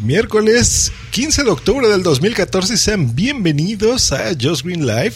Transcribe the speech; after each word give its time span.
Miércoles 0.00 0.92
15 1.10 1.44
de 1.44 1.50
octubre 1.50 1.86
del 1.86 2.02
2014 2.02 2.78
sean 2.78 3.14
bienvenidos 3.14 4.12
a 4.12 4.30
Just 4.40 4.64
Green 4.64 4.86
Live. 4.86 5.12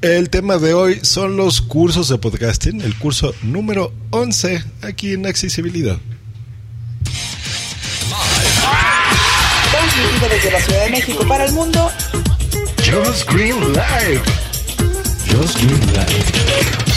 El 0.00 0.30
tema 0.30 0.58
de 0.58 0.74
hoy 0.74 1.00
son 1.02 1.36
los 1.36 1.60
cursos 1.60 2.08
de 2.08 2.18
podcasting, 2.18 2.82
el 2.82 2.96
curso 2.96 3.34
número 3.42 3.92
11 4.10 4.62
aquí 4.82 5.14
en 5.14 5.26
Accesibilidad. 5.26 5.98
Transmitido 9.72 10.28
desde 10.28 10.50
la 10.52 10.60
Ciudad 10.60 10.84
de 10.84 10.90
México 10.90 11.24
para 11.26 11.44
el 11.46 11.52
mundo. 11.52 11.90
Just 12.78 13.28
Green 13.28 13.58
Live. 13.72 14.22
Just 15.28 15.56
Green 15.56 15.80
Live. 15.94 16.91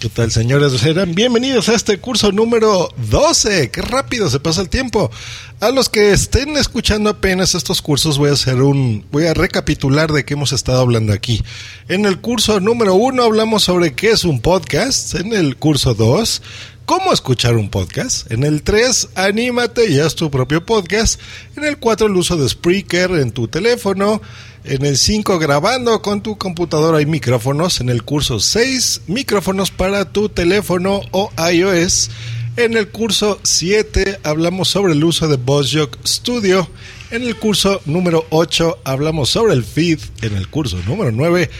¿Qué 0.00 0.08
tal, 0.08 0.30
señores? 0.30 0.70
Serán 0.74 1.16
bienvenidos 1.16 1.68
a 1.68 1.74
este 1.74 1.98
curso 1.98 2.30
número 2.30 2.88
12. 3.10 3.72
Qué 3.72 3.82
rápido 3.82 4.30
se 4.30 4.38
pasa 4.38 4.60
el 4.60 4.68
tiempo. 4.68 5.10
A 5.58 5.70
los 5.70 5.88
que 5.88 6.12
estén 6.12 6.56
escuchando 6.56 7.10
apenas 7.10 7.56
estos 7.56 7.82
cursos, 7.82 8.16
voy 8.16 8.30
a 8.30 8.34
hacer 8.34 8.62
un. 8.62 9.04
Voy 9.10 9.26
a 9.26 9.34
recapitular 9.34 10.12
de 10.12 10.24
qué 10.24 10.34
hemos 10.34 10.52
estado 10.52 10.78
hablando 10.82 11.12
aquí. 11.12 11.42
En 11.88 12.06
el 12.06 12.20
curso 12.20 12.60
número 12.60 12.94
1 12.94 13.20
hablamos 13.24 13.64
sobre 13.64 13.94
qué 13.94 14.12
es 14.12 14.22
un 14.22 14.40
podcast. 14.40 15.16
En 15.16 15.32
el 15.32 15.56
curso 15.56 15.94
2, 15.94 16.42
cómo 16.88 17.12
escuchar 17.12 17.56
un 17.56 17.68
podcast. 17.68 18.32
En 18.32 18.44
el 18.44 18.62
3, 18.62 19.10
anímate 19.14 19.90
y 19.90 20.00
haz 20.00 20.14
tu 20.14 20.30
propio 20.30 20.64
podcast. 20.64 21.20
En 21.54 21.64
el 21.64 21.76
4, 21.76 22.06
el 22.06 22.16
uso 22.16 22.38
de 22.38 22.48
Spreaker 22.48 23.10
en 23.10 23.30
tu 23.30 23.46
teléfono. 23.46 24.22
En 24.64 24.86
el 24.86 24.96
5, 24.96 25.38
grabando 25.38 26.00
con 26.00 26.22
tu 26.22 26.38
computadora 26.38 27.02
y 27.02 27.06
micrófonos. 27.06 27.82
En 27.82 27.90
el 27.90 28.04
curso 28.04 28.40
6, 28.40 29.02
micrófonos 29.06 29.70
para 29.70 30.10
tu 30.10 30.30
teléfono 30.30 31.02
o 31.10 31.30
iOS. 31.52 32.08
En 32.56 32.74
el 32.74 32.88
curso 32.88 33.38
7 33.42 34.20
hablamos 34.22 34.68
sobre 34.68 34.94
el 34.94 35.04
uso 35.04 35.28
de 35.28 35.36
VozJock 35.36 35.98
Studio. 36.06 36.70
En 37.10 37.22
el 37.22 37.36
curso 37.36 37.82
número 37.84 38.24
8 38.30 38.78
hablamos 38.84 39.28
sobre 39.28 39.52
el 39.52 39.62
feed. 39.62 39.98
En 40.22 40.36
el 40.36 40.48
curso 40.48 40.78
número 40.86 41.12
9 41.12 41.50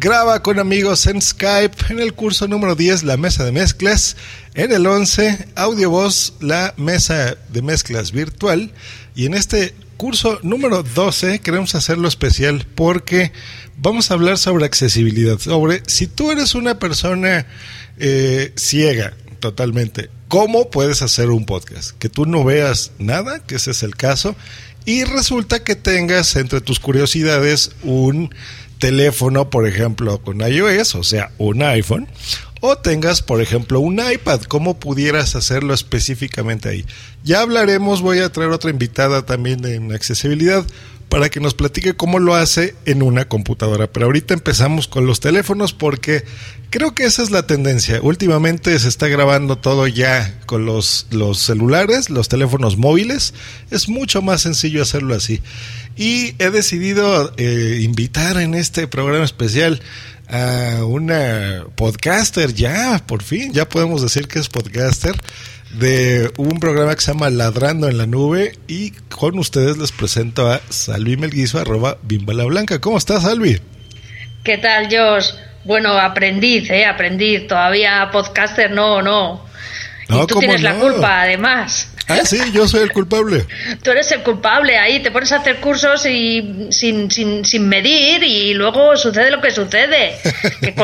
graba 0.00 0.42
con 0.42 0.58
amigos 0.58 1.06
en 1.06 1.20
Skype. 1.20 1.76
En 1.90 2.00
el 2.00 2.14
curso 2.14 2.48
número 2.48 2.74
10 2.74 3.02
la 3.02 3.18
mesa 3.18 3.44
de 3.44 3.52
mezclas. 3.52 4.16
En 4.54 4.72
el 4.72 4.86
11 4.86 5.48
audio 5.56 5.90
voz 5.90 6.32
la 6.40 6.72
mesa 6.78 7.36
de 7.50 7.60
mezclas 7.60 8.10
virtual. 8.10 8.72
Y 9.14 9.26
en 9.26 9.34
este 9.34 9.74
curso 9.98 10.38
número 10.42 10.82
12 10.82 11.40
queremos 11.40 11.74
hacerlo 11.74 12.08
especial 12.08 12.66
porque 12.74 13.32
vamos 13.76 14.10
a 14.10 14.14
hablar 14.14 14.38
sobre 14.38 14.64
accesibilidad, 14.64 15.38
sobre 15.38 15.82
si 15.86 16.06
tú 16.06 16.30
eres 16.30 16.54
una 16.54 16.78
persona 16.78 17.46
eh, 17.98 18.54
ciega 18.56 19.12
totalmente, 19.40 20.08
¿cómo 20.28 20.70
puedes 20.70 21.02
hacer 21.02 21.28
un 21.28 21.44
podcast? 21.44 21.90
Que 21.98 22.08
tú 22.08 22.24
no 22.24 22.42
veas 22.44 22.92
nada, 22.98 23.40
que 23.40 23.56
ese 23.56 23.72
es 23.72 23.82
el 23.82 23.96
caso, 23.96 24.36
y 24.84 25.04
resulta 25.04 25.62
que 25.62 25.76
tengas 25.76 26.36
entre 26.36 26.60
tus 26.60 26.78
curiosidades 26.80 27.72
un 27.82 28.34
teléfono, 28.80 29.50
por 29.50 29.68
ejemplo, 29.68 30.20
con 30.20 30.40
iOS, 30.40 30.96
o 30.96 31.04
sea, 31.04 31.30
un 31.38 31.62
iPhone, 31.62 32.08
o 32.60 32.76
tengas, 32.76 33.22
por 33.22 33.40
ejemplo, 33.40 33.78
un 33.78 34.00
iPad, 34.00 34.42
¿cómo 34.42 34.80
pudieras 34.80 35.36
hacerlo 35.36 35.72
específicamente 35.72 36.68
ahí? 36.68 36.84
Ya 37.22 37.42
hablaremos, 37.42 38.02
voy 38.02 38.18
a 38.18 38.32
traer 38.32 38.50
otra 38.50 38.70
invitada 38.70 39.24
también 39.24 39.64
en 39.64 39.92
accesibilidad 39.92 40.66
para 41.10 41.28
que 41.28 41.40
nos 41.40 41.54
platique 41.54 41.94
cómo 41.94 42.20
lo 42.20 42.36
hace 42.36 42.74
en 42.86 43.02
una 43.02 43.26
computadora. 43.26 43.88
Pero 43.88 44.06
ahorita 44.06 44.32
empezamos 44.32 44.86
con 44.86 45.06
los 45.06 45.18
teléfonos 45.18 45.74
porque 45.74 46.24
creo 46.70 46.94
que 46.94 47.04
esa 47.04 47.22
es 47.22 47.32
la 47.32 47.46
tendencia. 47.46 47.98
Últimamente 48.00 48.78
se 48.78 48.88
está 48.88 49.08
grabando 49.08 49.58
todo 49.58 49.88
ya 49.88 50.40
con 50.46 50.64
los, 50.64 51.08
los 51.10 51.40
celulares, 51.40 52.10
los 52.10 52.28
teléfonos 52.28 52.78
móviles. 52.78 53.34
Es 53.72 53.88
mucho 53.88 54.22
más 54.22 54.42
sencillo 54.42 54.80
hacerlo 54.80 55.16
así. 55.16 55.42
Y 55.96 56.36
he 56.38 56.50
decidido 56.50 57.34
eh, 57.36 57.80
invitar 57.82 58.38
en 58.38 58.54
este 58.54 58.86
programa 58.86 59.24
especial 59.24 59.82
a 60.28 60.84
una 60.84 61.64
podcaster, 61.74 62.54
ya, 62.54 63.02
por 63.04 63.24
fin, 63.24 63.52
ya 63.52 63.68
podemos 63.68 64.00
decir 64.00 64.28
que 64.28 64.38
es 64.38 64.48
podcaster, 64.48 65.20
de 65.72 66.32
un 66.36 66.58
programa 66.58 66.94
que 66.94 67.00
se 67.00 67.12
llama 67.12 67.30
Ladrando 67.30 67.88
en 67.88 67.98
la 67.98 68.06
Nube 68.06 68.52
y 68.66 68.90
con 69.08 69.38
ustedes 69.38 69.78
les 69.78 69.92
presento 69.92 70.50
a 70.50 70.60
Salvi 70.68 71.16
Melguizo, 71.16 71.58
arroba 71.58 71.98
Bimbala 72.02 72.44
Blanca. 72.44 72.80
¿Cómo 72.80 72.98
estás, 72.98 73.22
Salvi? 73.22 73.60
¿Qué 74.44 74.58
tal, 74.58 74.88
Josh? 74.90 75.30
Bueno, 75.64 75.92
aprendiz, 75.92 76.70
¿eh? 76.70 76.86
Aprendiz. 76.86 77.46
Todavía 77.46 78.08
podcaster 78.10 78.70
no, 78.70 79.02
no. 79.02 79.44
No, 80.08 80.24
y 80.24 80.26
tú 80.26 80.34
¿cómo 80.34 80.40
tienes 80.40 80.62
la 80.62 80.74
culpa, 80.74 81.22
además. 81.22 81.90
Ah, 82.08 82.24
sí, 82.24 82.38
yo 82.52 82.66
soy 82.66 82.82
el 82.82 82.92
culpable. 82.92 83.46
Tú 83.84 83.92
eres 83.92 84.10
el 84.10 84.22
culpable 84.22 84.76
ahí, 84.76 85.00
te 85.00 85.12
pones 85.12 85.30
a 85.30 85.36
hacer 85.36 85.60
cursos 85.60 86.04
y 86.06 86.66
sin, 86.70 87.08
sin, 87.08 87.44
sin 87.44 87.68
medir 87.68 88.24
y 88.24 88.52
luego 88.54 88.96
sucede 88.96 89.30
lo 89.30 89.40
que 89.40 89.52
sucede. 89.52 90.16
Que 90.60 90.74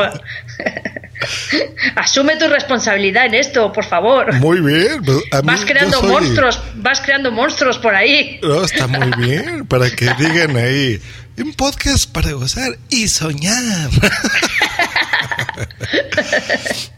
Asume 1.95 2.37
tu 2.37 2.47
responsabilidad 2.47 3.25
en 3.25 3.33
esto, 3.35 3.71
por 3.71 3.85
favor. 3.85 4.33
Muy 4.35 4.61
bien. 4.61 5.01
Vas 5.43 5.65
creando 5.65 5.99
soy- 5.99 6.09
monstruos, 6.11 6.59
vas 6.75 7.01
creando 7.01 7.31
monstruos 7.31 7.77
por 7.79 7.95
ahí. 7.95 8.39
No, 8.43 8.63
está 8.63 8.87
muy 8.87 9.09
bien, 9.25 9.65
para 9.65 9.89
que 9.89 10.05
digan 10.19 10.55
ahí, 10.57 11.01
un 11.37 11.53
podcast 11.53 12.11
para 12.11 12.31
gozar 12.33 12.77
y 12.89 13.07
soñar. 13.07 13.89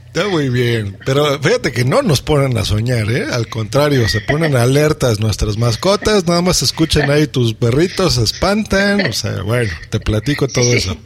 Está 0.08 0.28
muy 0.28 0.50
bien, 0.50 0.98
pero 1.06 1.40
fíjate 1.40 1.72
que 1.72 1.86
no 1.86 2.02
nos 2.02 2.22
ponen 2.22 2.58
a 2.58 2.66
soñar, 2.66 3.12
¿eh? 3.12 3.28
Al 3.32 3.48
contrario, 3.48 4.10
se 4.10 4.22
ponen 4.22 4.56
alertas 4.56 5.20
nuestras 5.20 5.56
mascotas, 5.58 6.26
nada 6.26 6.42
más 6.42 6.64
escuchan 6.64 7.12
ahí 7.12 7.28
tus 7.28 7.54
perritos, 7.54 8.16
se 8.16 8.24
espantan, 8.24 9.06
o 9.06 9.14
sea, 9.14 9.44
bueno, 9.44 9.72
te 9.92 10.00
platico 10.00 10.48
todo 10.48 10.64
Sí. 10.72 10.78
eso. 10.78 10.98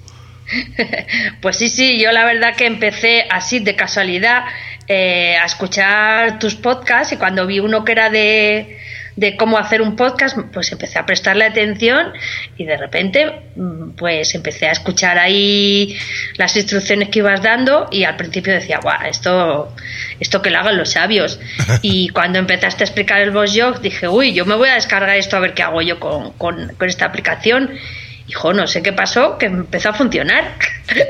Pues 1.42 1.58
sí, 1.58 1.70
sí, 1.70 2.00
yo 2.00 2.12
la 2.12 2.26
verdad 2.26 2.56
que 2.56 2.66
empecé 2.66 3.26
así 3.30 3.60
de 3.60 3.76
casualidad 3.76 4.44
eh, 4.88 5.36
a 5.38 5.46
escuchar 5.46 6.40
tus 6.40 6.56
podcasts 6.56 7.14
y 7.14 7.18
cuando 7.18 7.48
vi 7.48 7.60
uno 7.60 7.86
que 7.86 7.94
era 7.94 8.10
de, 8.10 8.78
de 9.16 9.38
cómo 9.38 9.58
hacer 9.58 9.82
un 9.82 9.96
podcast, 9.96 10.38
pues 10.52 10.72
empecé 10.72 11.00
a 11.00 11.06
prestarle 11.06 11.46
atención 11.46 12.12
y 12.58 12.66
de 12.66 12.78
repente 12.78 13.44
mm, 13.56 13.92
pues 13.92 14.36
empecé 14.36 14.68
a 14.68 14.72
escuchar 14.72 15.18
ahí 15.20 15.98
las 16.38 16.56
instrucciones 16.56 17.10
que 17.10 17.20
ibas 17.20 17.42
dando 17.42 17.88
y 17.92 18.04
al 18.04 18.18
principio 18.18 18.54
decía, 18.54 18.80
guau, 18.82 19.06
esto, 19.08 19.74
esto 20.20 20.42
que 20.42 20.50
lo 20.50 20.60
hagan 20.60 20.78
los 20.78 20.92
sabios. 20.92 21.40
Y 21.82 22.10
cuando 22.10 22.40
empezaste 22.40 22.84
a 22.84 22.88
explicar 22.88 23.22
el 23.22 23.32
Boss 23.32 23.54
Jog 23.58 23.82
dije, 23.82 24.08
uy, 24.08 24.34
yo 24.34 24.46
me 24.46 24.56
voy 24.56 24.70
a 24.70 24.76
descargar 24.76 25.18
esto 25.18 25.38
a 25.38 25.40
ver 25.40 25.54
qué 25.54 25.64
hago 25.64 25.82
yo 25.82 26.00
con, 26.00 26.32
con, 26.34 26.74
con 26.76 26.90
esta 26.90 27.06
aplicación. 27.06 27.72
Hijo, 28.26 28.54
no 28.54 28.66
sé 28.68 28.82
qué 28.82 28.94
pasó, 28.94 29.38
que 29.38 29.48
empezó 29.48 29.90
a 29.90 29.94
funcionar. 29.94 30.56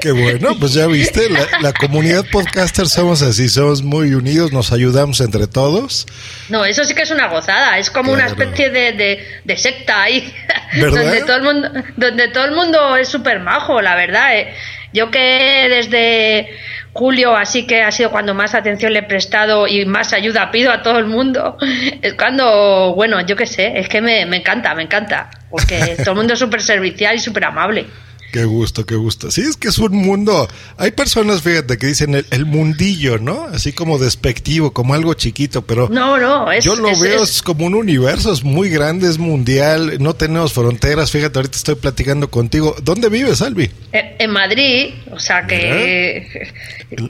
Qué 0.01 0.11
bueno, 0.11 0.57
pues 0.59 0.73
ya 0.73 0.87
viste, 0.87 1.29
la, 1.29 1.45
la 1.61 1.71
comunidad 1.73 2.25
podcaster 2.31 2.87
somos 2.87 3.21
así, 3.21 3.49
somos 3.49 3.83
muy 3.83 4.15
unidos, 4.15 4.51
nos 4.51 4.71
ayudamos 4.71 5.21
entre 5.21 5.45
todos. 5.45 6.07
No, 6.49 6.65
eso 6.65 6.83
sí 6.83 6.95
que 6.95 7.03
es 7.03 7.11
una 7.11 7.27
gozada, 7.27 7.77
es 7.77 7.91
como 7.91 8.11
una 8.13 8.25
especie 8.25 8.71
de, 8.71 8.93
de, 8.93 9.27
de 9.43 9.57
secta 9.57 10.01
ahí, 10.03 10.33
¿Verdad? 10.73 11.03
donde 11.03 11.21
todo 11.21 11.37
el 11.37 11.43
mundo, 11.43 11.69
donde 11.97 12.27
todo 12.29 12.45
el 12.45 12.51
mundo 12.55 12.95
es 12.97 13.09
súper 13.09 13.39
majo, 13.41 13.79
la 13.81 13.95
verdad. 13.95 14.35
eh. 14.35 14.53
Yo 14.93 15.11
que 15.11 15.67
desde 15.69 16.49
julio, 16.93 17.35
así 17.35 17.65
que 17.65 17.81
ha 17.81 17.91
sido 17.91 18.11
cuando 18.11 18.33
más 18.33 18.53
atención 18.53 18.93
le 18.93 18.99
he 18.99 19.03
prestado 19.03 19.67
y 19.67 19.85
más 19.85 20.13
ayuda 20.13 20.51
pido 20.51 20.71
a 20.71 20.83
todo 20.83 20.99
el 20.99 21.05
mundo, 21.05 21.57
es 22.01 22.13
cuando, 22.13 22.93
bueno, 22.95 23.19
yo 23.21 23.35
qué 23.35 23.47
sé, 23.47 23.79
es 23.79 23.89
que 23.89 24.01
me, 24.01 24.25
me 24.25 24.37
encanta, 24.37 24.73
me 24.75 24.83
encanta, 24.83 25.29
porque 25.49 25.95
todo 25.97 26.11
el 26.11 26.17
mundo 26.17 26.33
es 26.33 26.39
súper 26.39 26.61
servicial 26.61 27.15
y 27.15 27.19
súper 27.19 27.45
amable. 27.45 27.87
Qué 28.33 28.45
gusto, 28.45 28.83
qué 28.83 28.95
gusto. 28.95 29.29
Sí, 29.29 29.41
es 29.41 29.57
que 29.57 29.67
es 29.67 29.77
un 29.77 29.95
mundo. 29.95 30.47
Hay 30.77 30.89
personas, 30.89 31.43
fíjate, 31.43 31.77
que 31.77 31.85
dicen 31.85 32.15
el, 32.15 32.25
el 32.31 32.47
mundillo, 32.47 33.19
¿no? 33.19 33.43
Así 33.53 33.73
como 33.73 33.99
despectivo, 33.99 34.73
como 34.73 34.95
algo 34.95 35.13
chiquito, 35.13 35.61
pero. 35.61 35.87
No, 35.89 36.17
no, 36.17 36.51
es. 36.51 36.65
Yo 36.65 36.75
lo 36.75 36.87
es- 36.89 36.99
veo 36.99 37.21
es- 37.21 37.43
como 37.43 37.67
un 37.67 37.75
universo, 37.75 38.33
es 38.33 38.43
muy 38.43 38.69
grande, 38.69 39.07
es 39.07 39.19
mundial, 39.19 39.97
no 39.99 40.15
tenemos 40.15 40.51
fronteras. 40.51 41.11
Fíjate, 41.11 41.37
ahorita 41.37 41.55
estoy 41.57 41.75
platicando 41.75 42.31
contigo. 42.31 42.75
¿Dónde 42.81 43.07
vives, 43.09 43.43
Albi? 43.43 43.69
En 43.91 44.13
en 44.17 44.31
Madrid, 44.31 44.95
o 45.11 45.19
sea 45.19 45.45
que, 45.45 46.49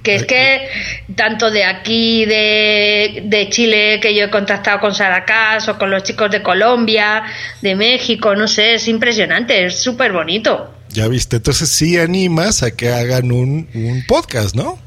que 0.03 0.15
es 0.15 0.25
que 0.25 0.67
tanto 1.15 1.51
de 1.51 1.63
aquí, 1.63 2.25
de, 2.25 3.23
de 3.27 3.49
Chile, 3.49 3.99
que 4.01 4.13
yo 4.13 4.25
he 4.25 4.29
contactado 4.29 4.81
con 4.81 4.93
Saracás 4.93 5.69
o 5.69 5.77
con 5.77 5.89
los 5.89 6.03
chicos 6.03 6.29
de 6.31 6.41
Colombia, 6.41 7.23
de 7.61 7.75
México, 7.75 8.35
no 8.35 8.45
sé, 8.49 8.73
es 8.73 8.89
impresionante, 8.89 9.65
es 9.67 9.79
súper 9.81 10.11
bonito. 10.11 10.72
Ya 10.94 11.07
viste, 11.07 11.38
entonces 11.38 11.69
sí 11.69 11.98
animas 11.98 12.62
a 12.62 12.72
que 12.72 12.94
hagan 12.94 13.31
un, 13.31 13.68
un 13.74 14.04
podcast, 14.07 14.56
¿no? 14.56 14.78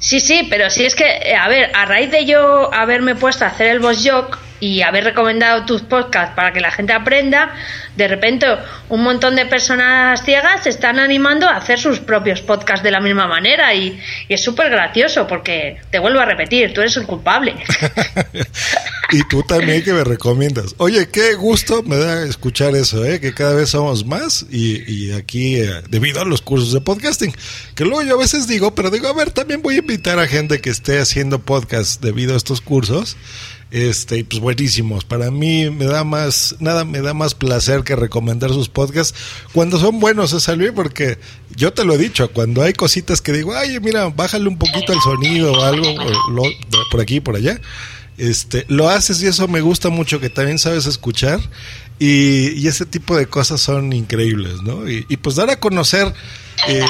Sí, 0.00 0.20
sí, 0.20 0.46
pero 0.50 0.68
sí 0.70 0.84
es 0.84 0.94
que, 0.94 1.04
eh, 1.04 1.34
a 1.34 1.48
ver, 1.48 1.70
a 1.74 1.84
raíz 1.84 2.10
de 2.10 2.24
yo 2.24 2.72
haberme 2.72 3.14
puesto 3.14 3.44
a 3.44 3.48
hacer 3.48 3.68
el 3.68 3.80
boss 3.80 4.06
jock 4.08 4.38
y 4.60 4.82
haber 4.82 5.04
recomendado 5.04 5.64
tus 5.64 5.82
podcasts 5.82 6.34
para 6.34 6.52
que 6.52 6.60
la 6.60 6.70
gente 6.70 6.92
aprenda, 6.92 7.54
de 7.96 8.08
repente 8.08 8.46
un 8.88 9.02
montón 9.02 9.36
de 9.36 9.46
personas 9.46 10.24
ciegas 10.24 10.62
se 10.64 10.70
están 10.70 10.98
animando 10.98 11.48
a 11.48 11.56
hacer 11.56 11.78
sus 11.78 12.00
propios 12.00 12.40
podcasts 12.42 12.82
de 12.82 12.90
la 12.90 13.00
misma 13.00 13.26
manera 13.26 13.74
y, 13.74 13.98
es 14.28 14.42
súper 14.42 14.70
gracioso 14.70 15.26
porque, 15.26 15.78
te 15.90 15.98
vuelvo 15.98 16.20
a 16.20 16.24
repetir, 16.24 16.72
tú 16.72 16.80
eres 16.80 16.96
el 16.96 17.06
culpable. 17.06 17.54
y 19.10 19.22
tú 19.28 19.42
también 19.42 19.82
que 19.82 19.92
me 19.92 20.04
recomiendas. 20.04 20.74
Oye, 20.78 21.08
qué 21.08 21.34
gusto 21.34 21.82
me 21.82 21.96
da 21.96 22.24
escuchar 22.24 22.74
eso, 22.76 23.04
¿eh? 23.04 23.20
que 23.20 23.32
cada 23.32 23.54
vez 23.54 23.70
somos 23.70 24.04
más 24.04 24.46
y, 24.50 24.82
y 24.92 25.12
aquí, 25.12 25.56
eh, 25.56 25.82
debido 25.88 26.20
a 26.20 26.24
los 26.24 26.42
cursos 26.42 26.72
de 26.72 26.80
podcasting, 26.80 27.34
que 27.74 27.84
luego 27.84 28.02
yo 28.02 28.14
a 28.16 28.18
veces 28.18 28.46
digo, 28.46 28.74
pero 28.74 28.90
digo, 28.90 29.08
a 29.08 29.14
ver, 29.14 29.30
también 29.30 29.62
voy 29.62 29.76
a 29.76 29.78
invitar 29.78 30.18
a 30.18 30.26
gente 30.26 30.60
que 30.60 30.70
esté 30.70 30.98
haciendo 30.98 31.38
podcast 31.38 32.02
debido 32.02 32.34
a 32.34 32.36
estos 32.36 32.60
cursos. 32.60 33.16
Este, 33.70 34.24
pues 34.24 34.40
buenísimos. 34.40 35.04
Para 35.04 35.30
mí 35.30 35.68
me 35.70 35.84
da 35.84 36.02
más, 36.04 36.56
nada 36.58 36.84
me 36.86 37.00
da 37.02 37.12
más 37.12 37.34
placer 37.34 37.82
que 37.84 37.96
recomendar 37.96 38.50
sus 38.50 38.68
podcasts 38.70 39.14
cuando 39.52 39.78
son 39.78 40.00
buenos, 40.00 40.32
¿eh, 40.32 40.40
Salvi? 40.40 40.70
Porque 40.70 41.18
yo 41.54 41.72
te 41.74 41.84
lo 41.84 41.94
he 41.94 41.98
dicho, 41.98 42.30
cuando 42.32 42.62
hay 42.62 42.72
cositas 42.72 43.20
que 43.20 43.32
digo, 43.32 43.54
ay, 43.54 43.78
mira, 43.80 44.06
bájale 44.08 44.48
un 44.48 44.56
poquito 44.58 44.92
el 44.94 45.00
sonido 45.00 45.52
o 45.52 45.62
algo, 45.62 45.86
o 45.86 46.30
lo- 46.30 46.44
por 46.90 47.00
aquí, 47.02 47.20
por 47.20 47.36
allá 47.36 47.60
este, 48.16 48.64
lo 48.68 48.88
haces 48.88 49.22
y 49.22 49.26
eso 49.28 49.46
me 49.46 49.60
gusta 49.60 49.90
mucho, 49.90 50.18
que 50.18 50.28
también 50.28 50.58
sabes 50.58 50.86
escuchar 50.86 51.38
y, 52.00 52.48
y 52.60 52.66
ese 52.66 52.84
tipo 52.84 53.16
de 53.16 53.26
cosas 53.26 53.60
son 53.60 53.92
increíbles, 53.92 54.54
¿no? 54.64 54.88
Y, 54.90 55.06
y 55.08 55.18
pues 55.18 55.36
dar 55.36 55.50
a 55.50 55.60
conocer 55.60 56.12
eh, 56.66 56.84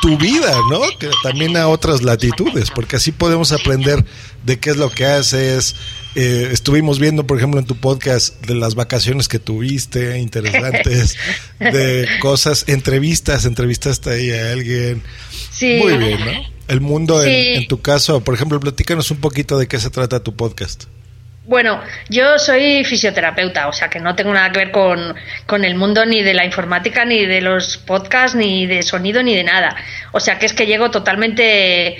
tu 0.00 0.16
vida, 0.16 0.56
¿no? 0.70 0.80
Que 0.98 1.10
también 1.22 1.56
a 1.58 1.68
otras 1.68 2.02
latitudes, 2.02 2.70
porque 2.74 2.96
así 2.96 3.12
podemos 3.12 3.52
aprender 3.52 4.06
de 4.46 4.58
qué 4.58 4.70
es 4.70 4.78
lo 4.78 4.88
que 4.90 5.04
haces. 5.04 5.74
Eh, 6.16 6.50
estuvimos 6.52 6.98
viendo, 7.00 7.26
por 7.26 7.38
ejemplo, 7.38 7.58
en 7.58 7.66
tu 7.66 7.76
podcast 7.76 8.40
de 8.46 8.54
las 8.54 8.74
vacaciones 8.76 9.26
que 9.28 9.38
tuviste, 9.38 10.18
interesantes, 10.18 11.16
de 11.58 12.08
cosas, 12.20 12.64
entrevistas, 12.68 13.44
entrevistaste 13.46 14.10
ahí 14.10 14.30
a 14.30 14.52
alguien. 14.52 15.02
Sí. 15.50 15.80
Muy 15.82 15.96
bien, 15.98 16.24
¿no? 16.24 16.32
El 16.68 16.80
mundo, 16.80 17.22
en- 17.22 17.66
tu 17.68 17.82
caso, 17.82 18.22
por 18.22 18.34
ejemplo, 18.34 18.58
platícanos 18.60 19.10
un 19.10 19.18
poquito 19.18 19.58
de 19.58 19.66
qué 19.66 19.78
se 19.78 19.90
trata 19.90 20.22
tu 20.22 20.34
podcast. 20.36 20.84
Bueno, 21.46 21.78
yo 22.08 22.38
soy 22.38 22.84
fisioterapeuta, 22.84 23.68
o 23.68 23.72
sea 23.74 23.90
que 23.90 24.00
no 24.00 24.16
tengo 24.16 24.32
nada 24.32 24.50
que 24.50 24.60
ver 24.60 24.70
con, 24.70 25.14
con 25.44 25.62
el 25.66 25.74
mundo 25.74 26.06
ni 26.06 26.22
de 26.22 26.32
la 26.32 26.46
informática, 26.46 27.04
ni 27.04 27.26
de 27.26 27.42
los 27.42 27.76
podcasts, 27.76 28.34
ni 28.34 28.64
de 28.66 28.82
sonido, 28.82 29.22
ni 29.22 29.34
de 29.34 29.44
nada. 29.44 29.76
O 30.12 30.20
sea 30.20 30.38
que 30.38 30.46
es 30.46 30.54
que 30.54 30.64
llego 30.66 30.90
totalmente 30.90 31.98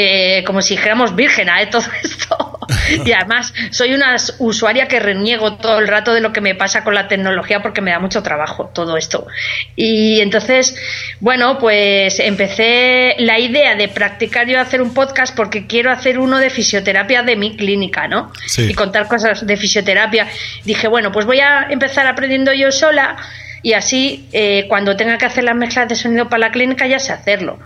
eh, 0.00 0.44
como 0.44 0.62
si 0.62 0.76
dijéramos 0.76 1.16
virgen 1.16 1.48
a 1.48 1.68
todo 1.70 1.82
esto. 2.04 2.60
Y 3.04 3.10
además 3.10 3.52
soy 3.70 3.94
una 3.94 4.14
usuaria 4.38 4.86
que 4.86 5.00
reniego 5.00 5.54
todo 5.54 5.80
el 5.80 5.88
rato 5.88 6.14
de 6.14 6.20
lo 6.20 6.32
que 6.32 6.40
me 6.40 6.54
pasa 6.54 6.84
con 6.84 6.94
la 6.94 7.08
tecnología 7.08 7.62
porque 7.62 7.80
me 7.80 7.90
da 7.90 7.98
mucho 7.98 8.22
trabajo 8.22 8.70
todo 8.72 8.96
esto. 8.96 9.26
Y 9.74 10.20
entonces, 10.20 10.76
bueno, 11.18 11.58
pues 11.58 12.20
empecé 12.20 13.16
la 13.18 13.40
idea 13.40 13.74
de 13.74 13.88
practicar 13.88 14.46
yo 14.46 14.60
hacer 14.60 14.82
un 14.82 14.94
podcast 14.94 15.34
porque 15.34 15.66
quiero 15.66 15.90
hacer 15.90 16.20
uno 16.20 16.38
de 16.38 16.50
fisioterapia 16.50 17.24
de 17.24 17.34
mi 17.34 17.56
clínica, 17.56 18.06
¿no? 18.06 18.32
Sí. 18.46 18.70
Y 18.70 18.74
contar 18.74 19.08
cosas 19.08 19.44
de 19.44 19.56
fisioterapia. 19.56 20.28
Dije, 20.64 20.86
bueno, 20.86 21.10
pues 21.10 21.26
voy 21.26 21.40
a 21.40 21.66
empezar 21.70 22.06
aprendiendo 22.06 22.52
yo 22.52 22.70
sola 22.70 23.16
y 23.62 23.72
así 23.72 24.28
eh, 24.32 24.66
cuando 24.68 24.96
tenga 24.96 25.18
que 25.18 25.26
hacer 25.26 25.44
las 25.44 25.56
mezclas 25.56 25.88
de 25.88 25.94
sonido 25.96 26.28
para 26.28 26.46
la 26.46 26.50
clínica 26.52 26.86
ya 26.86 26.98
sé 26.98 27.12
hacerlo. 27.12 27.58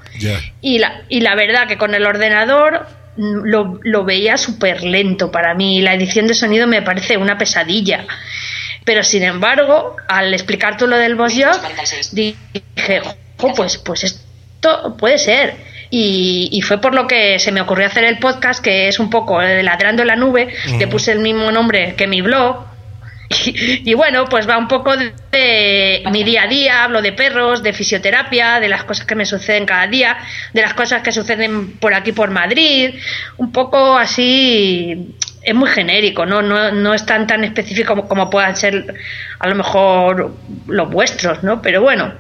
Y 0.60 0.78
la, 0.78 1.02
y 1.08 1.20
la 1.20 1.34
verdad 1.34 1.66
que 1.68 1.76
con 1.78 1.94
el 1.94 2.06
ordenador 2.06 2.86
mm, 3.16 3.40
lo, 3.44 3.78
lo 3.82 4.04
veía 4.04 4.36
súper 4.38 4.82
lento 4.82 5.30
para 5.30 5.54
mí. 5.54 5.82
La 5.82 5.94
edición 5.94 6.26
de 6.26 6.34
sonido 6.34 6.66
me 6.66 6.82
parece 6.82 7.16
una 7.16 7.36
pesadilla. 7.38 8.06
Pero 8.84 9.04
sin 9.04 9.22
embargo, 9.22 9.96
al 10.08 10.32
explicar 10.34 10.76
tú 10.76 10.86
lo 10.86 10.96
del 10.96 11.14
Boss 11.14 11.34
Jock, 11.34 11.62
dije, 12.12 13.00
"Jo, 13.38 13.54
pues, 13.54 13.78
pues 13.78 14.02
esto 14.04 14.96
puede 14.98 15.18
ser. 15.18 15.54
Y, 15.90 16.48
y 16.50 16.62
fue 16.62 16.80
por 16.80 16.94
lo 16.94 17.06
que 17.06 17.38
se 17.38 17.52
me 17.52 17.60
ocurrió 17.60 17.86
hacer 17.86 18.04
el 18.04 18.18
podcast, 18.18 18.64
que 18.64 18.88
es 18.88 18.98
un 18.98 19.10
poco 19.10 19.42
eh, 19.42 19.62
Ladrando 19.62 20.02
en 20.02 20.08
la 20.08 20.16
Nube. 20.16 20.48
Le 20.78 20.86
puse 20.88 21.12
el 21.12 21.18
mismo 21.18 21.52
nombre 21.52 21.94
que 21.96 22.06
mi 22.06 22.22
blog. 22.22 22.64
Y, 23.44 23.82
y 23.90 23.94
bueno, 23.94 24.26
pues 24.26 24.49
va 24.49 24.58
un 24.58 24.69
poco 24.69 24.94
de, 24.96 26.02
mi 26.11 26.25
día 26.25 26.43
a 26.43 26.46
día, 26.46 26.84
hablo 26.84 27.02
de 27.02 27.12
perros, 27.12 27.62
de 27.62 27.73
fisioterapia, 27.73 28.61
de 28.61 28.69
las 28.69 28.84
cosas 28.84 29.06
que 29.06 29.14
me 29.14 29.25
suceden 29.25 29.67
cada 29.67 29.87
día, 29.87 30.19
de 30.52 30.62
las 30.62 30.75
cosas 30.75 31.02
que 31.02 31.12
suceden 31.12 31.79
por 31.79 31.94
aquí 31.94 32.12
por 32.12 32.31
Madrid, 32.31 32.94
un 33.38 33.52
poco 33.52 33.96
así, 33.96 35.14
es 35.43 35.55
muy 35.55 35.69
genérico, 35.70 36.26
no, 36.26 36.43
no, 36.43 36.70
no 36.70 36.94
es 36.94 37.05
tan 37.06 37.26
tan 37.26 37.44
específico 37.44 38.06
como, 38.06 38.31
puedan 38.31 38.56
ser 38.56 38.94
a 39.38 39.49
lo 39.49 39.55
mejor 39.55 40.35
los 40.67 40.90
vuestros, 40.90 41.43
¿no? 41.43 41.62
Pero 41.62 41.81
bueno, 41.81 42.12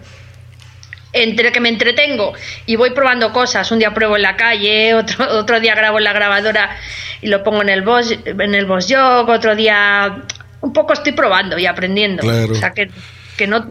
entre 1.12 1.52
que 1.52 1.60
me 1.60 1.68
entretengo 1.68 2.32
y 2.66 2.76
voy 2.76 2.90
probando 2.90 3.32
cosas, 3.32 3.70
un 3.70 3.78
día 3.78 3.92
pruebo 3.92 4.16
en 4.16 4.22
la 4.22 4.36
calle, 4.36 4.94
otro, 4.94 5.28
otro 5.38 5.60
día 5.60 5.74
grabo 5.74 5.98
en 5.98 6.04
la 6.04 6.12
grabadora 6.12 6.76
y 7.20 7.28
lo 7.28 7.44
pongo 7.44 7.62
en 7.62 7.68
el 7.68 7.82
boss, 7.82 8.16
en 8.24 8.54
el 8.54 8.66
boss 8.66 8.92
otro 8.92 9.54
día 9.54 10.24
un 10.62 10.72
poco 10.72 10.94
estoy 10.94 11.12
probando 11.12 11.58
y 11.58 11.66
aprendiendo. 11.66 12.22
Claro. 12.22 12.52
O 12.52 12.56
sea 12.56 12.72
que, 12.72 12.90
que 13.36 13.46
no 13.46 13.66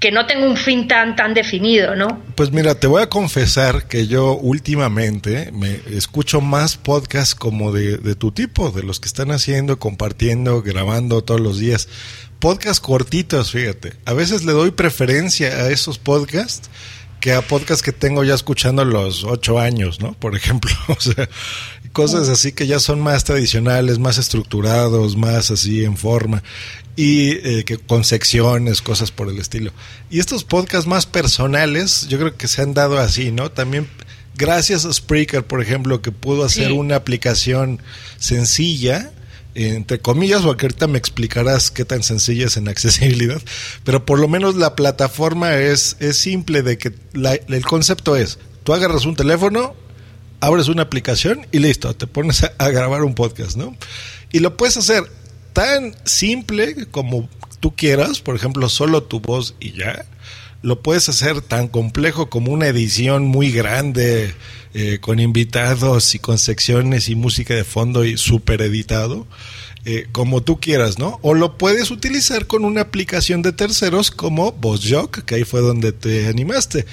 que 0.00 0.10
no 0.10 0.26
tengo 0.26 0.46
un 0.46 0.56
fin 0.56 0.88
tan 0.88 1.14
tan 1.14 1.32
definido, 1.32 1.94
¿no? 1.94 2.20
Pues 2.34 2.50
mira, 2.50 2.74
te 2.74 2.88
voy 2.88 3.02
a 3.02 3.08
confesar 3.08 3.86
que 3.86 4.08
yo 4.08 4.34
últimamente 4.34 5.52
me 5.52 5.78
escucho 5.96 6.40
más 6.40 6.76
podcasts 6.76 7.36
como 7.36 7.70
de, 7.70 7.98
de 7.98 8.16
tu 8.16 8.32
tipo, 8.32 8.72
de 8.72 8.82
los 8.82 8.98
que 8.98 9.06
están 9.06 9.30
haciendo, 9.30 9.78
compartiendo, 9.78 10.60
grabando 10.60 11.22
todos 11.22 11.40
los 11.40 11.60
días. 11.60 11.88
Podcasts 12.40 12.80
cortitos, 12.80 13.52
fíjate. 13.52 13.92
A 14.04 14.12
veces 14.12 14.44
le 14.44 14.50
doy 14.50 14.72
preferencia 14.72 15.46
a 15.46 15.70
esos 15.70 16.00
podcasts 16.00 16.68
que 17.22 17.32
a 17.32 17.40
podcasts 17.40 17.84
que 17.84 17.92
tengo 17.92 18.24
ya 18.24 18.34
escuchando 18.34 18.84
los 18.84 19.22
ocho 19.22 19.60
años, 19.60 20.00
¿no? 20.00 20.14
Por 20.14 20.34
ejemplo, 20.34 20.72
o 20.88 21.00
sea, 21.00 21.28
cosas 21.92 22.28
así 22.28 22.52
que 22.52 22.66
ya 22.66 22.80
son 22.80 23.00
más 23.00 23.24
tradicionales, 23.24 23.98
más 23.98 24.18
estructurados, 24.18 25.16
más 25.16 25.50
así 25.50 25.84
en 25.84 25.96
forma 25.96 26.42
y 26.96 27.30
eh, 27.32 27.64
que 27.64 27.78
con 27.78 28.04
secciones, 28.04 28.82
cosas 28.82 29.10
por 29.10 29.28
el 29.28 29.38
estilo. 29.38 29.72
Y 30.10 30.18
estos 30.20 30.44
podcasts 30.44 30.86
más 30.86 31.06
personales, 31.06 32.06
yo 32.08 32.18
creo 32.18 32.36
que 32.36 32.48
se 32.48 32.62
han 32.62 32.74
dado 32.74 32.98
así, 32.98 33.30
¿no? 33.32 33.50
También 33.50 33.88
gracias 34.36 34.84
a 34.84 34.92
Spreaker, 34.92 35.44
por 35.46 35.60
ejemplo, 35.62 36.00
que 36.02 36.12
pudo 36.12 36.44
hacer 36.44 36.68
Sí. 36.68 36.72
una 36.72 36.96
aplicación 36.96 37.80
sencilla, 38.18 39.12
entre 39.54 39.98
comillas, 40.00 40.40
porque 40.42 40.64
ahorita 40.66 40.86
me 40.86 40.96
explicarás 40.98 41.70
qué 41.70 41.84
tan 41.84 42.02
sencilla 42.02 42.46
es 42.46 42.56
en 42.56 42.68
accesibilidad, 42.68 43.40
pero 43.84 44.06
por 44.06 44.18
lo 44.18 44.28
menos 44.28 44.54
la 44.56 44.74
plataforma 44.76 45.56
es, 45.56 45.96
es 46.00 46.16
simple 46.16 46.62
de 46.62 46.78
que 46.78 46.92
la- 47.12 47.34
el 47.34 47.64
concepto 47.66 48.16
es, 48.16 48.38
tú 48.64 48.72
agarras 48.72 49.04
un 49.04 49.14
teléfono, 49.16 49.74
abres 50.42 50.66
una 50.66 50.82
aplicación 50.82 51.46
y 51.52 51.60
listo, 51.60 51.94
te 51.94 52.08
pones 52.08 52.42
a, 52.42 52.68
grabar 52.70 53.04
un 53.04 53.14
podcast, 53.14 53.56
¿no? 53.56 53.76
Y 54.32 54.40
lo 54.40 54.56
puedes 54.56 54.76
hacer 54.76 55.04
tan 55.52 55.94
simple 56.04 56.86
como 56.90 57.28
tú 57.60 57.76
quieras, 57.76 58.20
por 58.20 58.34
ejemplo, 58.34 58.68
solo 58.68 59.04
tu 59.04 59.20
voz 59.20 59.54
y 59.60 59.72
ya. 59.72 60.04
Lo 60.60 60.82
puedes 60.82 61.08
hacer 61.08 61.42
tan 61.42 61.68
complejo 61.68 62.28
como 62.28 62.50
una 62.50 62.66
edición 62.66 63.24
muy 63.24 63.52
grande, 63.52 64.34
eh, 64.74 64.98
con 65.00 65.20
invitados 65.20 66.16
y 66.16 66.18
con 66.18 66.38
secciones 66.38 67.08
y 67.08 67.14
música 67.14 67.54
de 67.54 67.64
fondo 67.64 68.04
y 68.04 68.16
súper 68.16 68.62
editado, 68.62 69.28
eh, 69.84 70.08
como 70.10 70.42
tú 70.42 70.58
quieras, 70.58 70.98
¿no? 70.98 71.20
O 71.22 71.34
lo 71.34 71.56
puedes 71.56 71.92
utilizar 71.92 72.48
con 72.48 72.64
una 72.64 72.80
aplicación 72.80 73.42
de 73.42 73.52
terceros 73.52 74.10
como 74.10 74.50
VozJock, 74.50 75.20
que 75.24 75.36
ahí 75.36 75.44
fue 75.44 75.60
donde 75.60 75.92
te 75.92 76.26
animaste. 76.26 76.84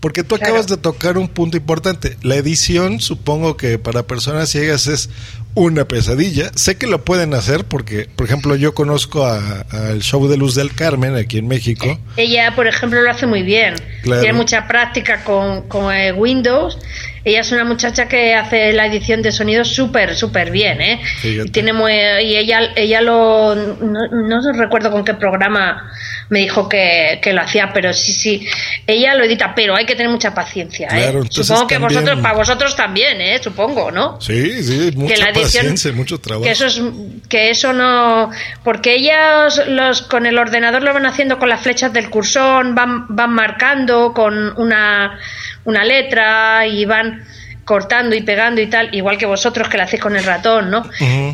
Porque 0.00 0.22
tú 0.22 0.36
Claro. 0.36 0.52
acabas 0.52 0.66
de 0.68 0.76
tocar 0.76 1.18
un 1.18 1.28
punto 1.28 1.56
importante. 1.56 2.16
La 2.22 2.36
edición, 2.36 3.00
supongo 3.00 3.56
que 3.56 3.78
para 3.78 4.02
personas 4.04 4.50
ciegas 4.50 4.86
es 4.86 5.08
una 5.54 5.88
pesadilla. 5.88 6.50
Sé 6.54 6.76
que 6.76 6.86
lo 6.86 7.02
pueden 7.04 7.32
hacer 7.34 7.64
porque, 7.64 8.08
por 8.14 8.26
ejemplo, 8.26 8.56
yo 8.56 8.74
conozco 8.74 9.24
al 9.26 10.00
show 10.02 10.28
de 10.28 10.36
Luz 10.36 10.54
del 10.54 10.74
Carmen 10.74 11.16
aquí 11.16 11.38
en 11.38 11.48
México. 11.48 11.98
Ella, 12.16 12.54
por 12.54 12.66
ejemplo, 12.66 13.00
lo 13.00 13.10
hace 13.10 13.26
muy 13.26 13.42
bien. 13.42 13.74
Tiene 14.02 14.34
mucha 14.34 14.68
práctica 14.68 15.24
con, 15.24 15.62
con 15.62 15.92
eh, 15.94 16.12
Windows 16.12 16.78
ella 17.26 17.40
es 17.40 17.50
una 17.50 17.64
muchacha 17.64 18.06
que 18.06 18.36
hace 18.36 18.72
la 18.72 18.86
edición 18.86 19.20
de 19.20 19.32
sonido 19.32 19.64
súper, 19.64 20.14
súper 20.14 20.52
bien, 20.52 20.80
¿eh? 20.80 21.00
Y, 21.24 21.50
tiene 21.50 21.72
muy, 21.72 21.92
y 21.92 22.36
ella, 22.36 22.70
ella 22.76 23.00
lo. 23.00 23.56
No, 23.56 24.06
no, 24.12 24.52
recuerdo 24.52 24.92
con 24.92 25.04
qué 25.04 25.14
programa 25.14 25.90
me 26.28 26.38
dijo 26.38 26.68
que, 26.68 27.20
lo 27.32 27.40
hacía, 27.40 27.72
pero 27.74 27.92
sí, 27.92 28.12
sí. 28.12 28.48
Ella 28.86 29.16
lo 29.16 29.24
edita, 29.24 29.56
pero 29.56 29.74
hay 29.74 29.86
que 29.86 29.96
tener 29.96 30.08
mucha 30.08 30.34
paciencia, 30.34 30.86
¿eh? 30.92 31.12
Supongo 31.28 31.66
que 31.66 31.78
vosotros, 31.78 32.20
para 32.20 32.36
vosotros 32.36 32.76
también, 32.76 33.20
¿eh? 33.20 33.40
Supongo, 33.42 33.90
¿no? 33.90 34.20
Sí, 34.20 34.62
sí, 34.62 34.92
mucha 34.94 35.32
paciencia, 35.32 35.90
mucho 35.90 36.20
trabajo. 36.20 36.44
Que 36.44 36.52
eso, 36.52 36.66
es, 36.66 36.80
que 37.28 37.50
eso 37.50 37.72
no. 37.72 38.30
Porque 38.62 38.94
ellas 38.94 39.62
los, 39.66 40.02
con 40.02 40.26
el 40.26 40.38
ordenador 40.38 40.80
lo 40.84 40.94
van 40.94 41.06
haciendo 41.06 41.40
con 41.40 41.48
las 41.48 41.60
flechas 41.60 41.92
del 41.92 42.08
cursor, 42.08 42.72
van, 42.72 43.06
van 43.08 43.32
marcando 43.32 44.12
con 44.12 44.56
una 44.60 45.18
una 45.66 45.84
letra 45.84 46.66
y 46.66 46.84
van 46.84 47.24
cortando 47.66 48.14
y 48.14 48.22
pegando 48.22 48.60
y 48.60 48.68
tal, 48.68 48.94
igual 48.94 49.18
que 49.18 49.26
vosotros 49.26 49.68
que 49.68 49.76
lo 49.76 49.82
hacéis 49.82 50.00
con 50.00 50.14
el 50.14 50.22
ratón, 50.22 50.70
¿no? 50.70 50.88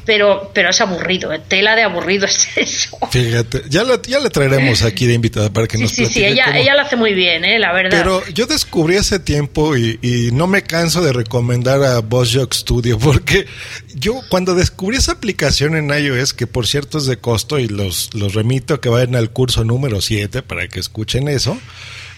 Pero 0.06 0.50
pero 0.54 0.70
es 0.70 0.80
aburrido, 0.80 1.30
¿eh? 1.30 1.40
tela 1.46 1.76
de 1.76 1.82
aburrido 1.82 2.24
es 2.24 2.48
eso. 2.56 2.98
Fíjate, 3.10 3.64
ya, 3.68 3.84
la, 3.84 4.00
ya 4.02 4.18
le 4.18 4.30
traeremos 4.30 4.82
aquí 4.84 5.06
de 5.06 5.12
invitada 5.12 5.52
para 5.52 5.68
que 5.68 5.76
nos 5.76 5.90
Sí, 5.90 6.06
sí, 6.06 6.24
ella, 6.24 6.56
ella 6.56 6.74
lo 6.74 6.80
hace 6.80 6.96
muy 6.96 7.12
bien, 7.12 7.44
¿eh? 7.44 7.58
La 7.58 7.72
verdad. 7.72 7.98
Pero 7.98 8.26
yo 8.32 8.46
descubrí 8.46 8.96
hace 8.96 9.20
tiempo 9.20 9.76
y, 9.76 9.98
y 10.00 10.30
no 10.32 10.46
me 10.46 10.62
canso 10.62 11.02
de 11.02 11.12
recomendar 11.12 11.82
a 11.84 12.00
BossJock 12.00 12.54
Studio 12.54 12.98
porque 13.02 13.46
yo 13.94 14.18
cuando 14.30 14.54
descubrí 14.54 14.96
esa 14.96 15.12
aplicación 15.12 15.76
en 15.76 15.90
iOS, 15.90 16.32
que 16.32 16.46
por 16.46 16.66
cierto 16.66 16.96
es 16.96 17.04
de 17.04 17.18
costo 17.18 17.58
y 17.58 17.68
los, 17.68 18.14
los 18.14 18.32
remito 18.32 18.72
a 18.72 18.80
que 18.80 18.88
vayan 18.88 19.16
al 19.16 19.30
curso 19.30 19.64
número 19.64 20.00
7 20.00 20.42
para 20.42 20.66
que 20.68 20.80
escuchen 20.80 21.28
eso, 21.28 21.58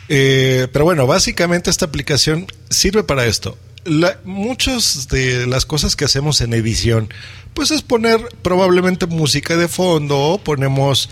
eh, 0.09 0.69
pero 0.73 0.85
bueno, 0.85 1.07
básicamente 1.07 1.71
esta 1.71 1.87
aplicación 1.87 2.47
sirve 2.71 3.03
para 3.05 3.27
esto. 3.27 3.57
La, 3.85 4.19
muchas 4.25 5.09
de 5.09 5.47
las 5.47 5.67
cosas 5.67 5.97
que 5.97 6.05
hacemos 6.05 6.41
en 6.41 6.55
edición, 6.55 7.13
pues 7.53 7.71
es 7.71 7.83
poner 7.83 8.21
probablemente 8.43 9.07
música 9.07 9.57
de 9.57 9.69
fondo, 9.69 10.19
o 10.19 10.39
ponemos 10.39 11.11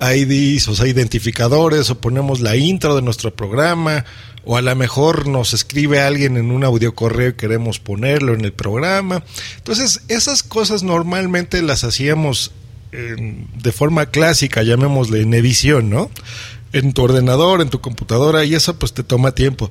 IDs, 0.00 0.68
o 0.68 0.74
sea, 0.74 0.86
identificadores, 0.86 1.90
o 1.90 2.00
ponemos 2.00 2.40
la 2.40 2.56
intro 2.56 2.94
de 2.94 3.02
nuestro 3.02 3.34
programa, 3.34 4.04
o 4.44 4.56
a 4.56 4.62
lo 4.62 4.74
mejor 4.74 5.26
nos 5.26 5.52
escribe 5.54 6.00
alguien 6.00 6.36
en 6.36 6.50
un 6.50 6.64
audio 6.64 6.94
correo 6.94 7.30
y 7.30 7.34
queremos 7.34 7.78
ponerlo 7.78 8.34
en 8.34 8.44
el 8.44 8.52
programa. 8.52 9.24
Entonces, 9.58 10.02
esas 10.08 10.42
cosas 10.42 10.82
normalmente 10.82 11.62
las 11.62 11.84
hacíamos 11.84 12.52
de 12.92 13.72
forma 13.72 14.06
clásica, 14.06 14.62
llamémosle 14.62 15.22
en 15.22 15.32
edición, 15.32 15.88
¿no? 15.88 16.10
En 16.72 16.92
tu 16.92 17.02
ordenador, 17.02 17.60
en 17.60 17.70
tu 17.70 17.80
computadora, 17.80 18.44
y 18.44 18.54
eso 18.54 18.78
pues 18.78 18.92
te 18.92 19.02
toma 19.02 19.34
tiempo. 19.34 19.70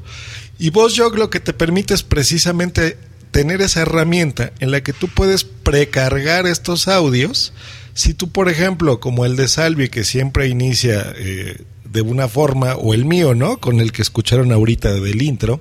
Y 0.60 0.70
vos, 0.70 0.93
yo 0.93 1.10
lo 1.10 1.29
que 1.29 1.39
te 1.39 1.53
permite 1.53 1.93
es 1.93 2.03
precisamente 2.03 2.98
tener 3.31 3.62
esa 3.62 3.81
herramienta 3.81 4.51
en 4.60 4.72
la 4.72 4.81
que 4.81 4.93
tú 4.93 5.08
puedes 5.08 5.43
precargar 5.43 6.46
estos 6.46 6.88
audios. 6.88 7.53
Si 7.93 8.13
tú, 8.13 8.29
por 8.31 8.50
ejemplo, 8.50 9.00
como 9.00 9.25
el 9.25 9.36
de 9.36 9.48
Salvi, 9.48 9.89
que 9.89 10.03
siempre 10.03 10.48
inicia 10.48 11.13
eh, 11.17 11.63
de 11.86 12.01
una 12.01 12.27
forma, 12.27 12.75
o 12.75 12.93
el 12.93 13.05
mío, 13.05 13.34
¿no? 13.34 13.58
Con 13.58 13.79
el 13.79 13.91
que 13.91 14.01
escucharon 14.01 14.51
ahorita 14.51 14.93
del 14.93 15.22
intro, 15.22 15.60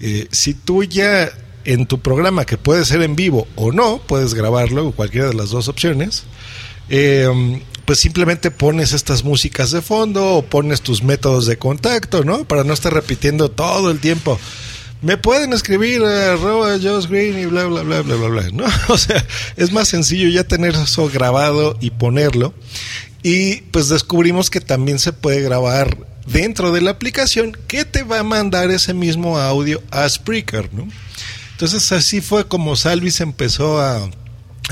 eh, 0.00 0.26
si 0.30 0.54
tú 0.54 0.82
ya 0.82 1.30
en 1.64 1.86
tu 1.86 2.00
programa, 2.00 2.44
que 2.44 2.58
puede 2.58 2.84
ser 2.84 3.02
en 3.02 3.16
vivo 3.16 3.46
o 3.54 3.72
no, 3.72 3.98
puedes 3.98 4.34
grabarlo, 4.34 4.92
cualquiera 4.92 5.28
de 5.28 5.34
las 5.34 5.50
dos 5.50 5.68
opciones, 5.68 6.24
eh, 6.90 7.62
pues 7.84 8.00
simplemente 8.00 8.50
pones 8.50 8.92
estas 8.92 9.24
músicas 9.24 9.70
de 9.70 9.82
fondo 9.82 10.34
o 10.34 10.42
pones 10.42 10.80
tus 10.80 11.02
métodos 11.02 11.46
de 11.46 11.58
contacto, 11.58 12.24
¿no? 12.24 12.44
Para 12.44 12.64
no 12.64 12.72
estar 12.72 12.92
repitiendo 12.92 13.50
todo 13.50 13.90
el 13.90 14.00
tiempo. 14.00 14.38
Me 15.02 15.18
pueden 15.18 15.52
escribir 15.52 16.02
a 16.02 16.32
arroba 16.32 16.76
Green 16.78 17.38
y 17.38 17.46
bla, 17.46 17.66
bla, 17.66 17.82
bla, 17.82 18.00
bla, 18.00 18.16
bla, 18.16 18.28
bla, 18.28 18.50
¿no? 18.52 18.64
O 18.88 18.96
sea, 18.96 19.24
es 19.56 19.72
más 19.72 19.88
sencillo 19.88 20.28
ya 20.28 20.44
tener 20.44 20.74
eso 20.74 21.10
grabado 21.10 21.76
y 21.80 21.90
ponerlo. 21.90 22.54
Y 23.22 23.56
pues 23.70 23.88
descubrimos 23.88 24.50
que 24.50 24.60
también 24.60 24.98
se 24.98 25.12
puede 25.12 25.42
grabar 25.42 25.96
dentro 26.26 26.72
de 26.72 26.80
la 26.80 26.92
aplicación 26.92 27.56
que 27.66 27.84
te 27.84 28.02
va 28.02 28.20
a 28.20 28.24
mandar 28.24 28.70
ese 28.70 28.94
mismo 28.94 29.38
audio 29.38 29.82
a 29.90 30.08
Spreaker, 30.08 30.72
¿no? 30.72 30.88
Entonces 31.52 31.92
así 31.92 32.20
fue 32.20 32.48
como 32.48 32.74
Salvis 32.74 33.20
empezó 33.20 33.80
a 33.80 34.10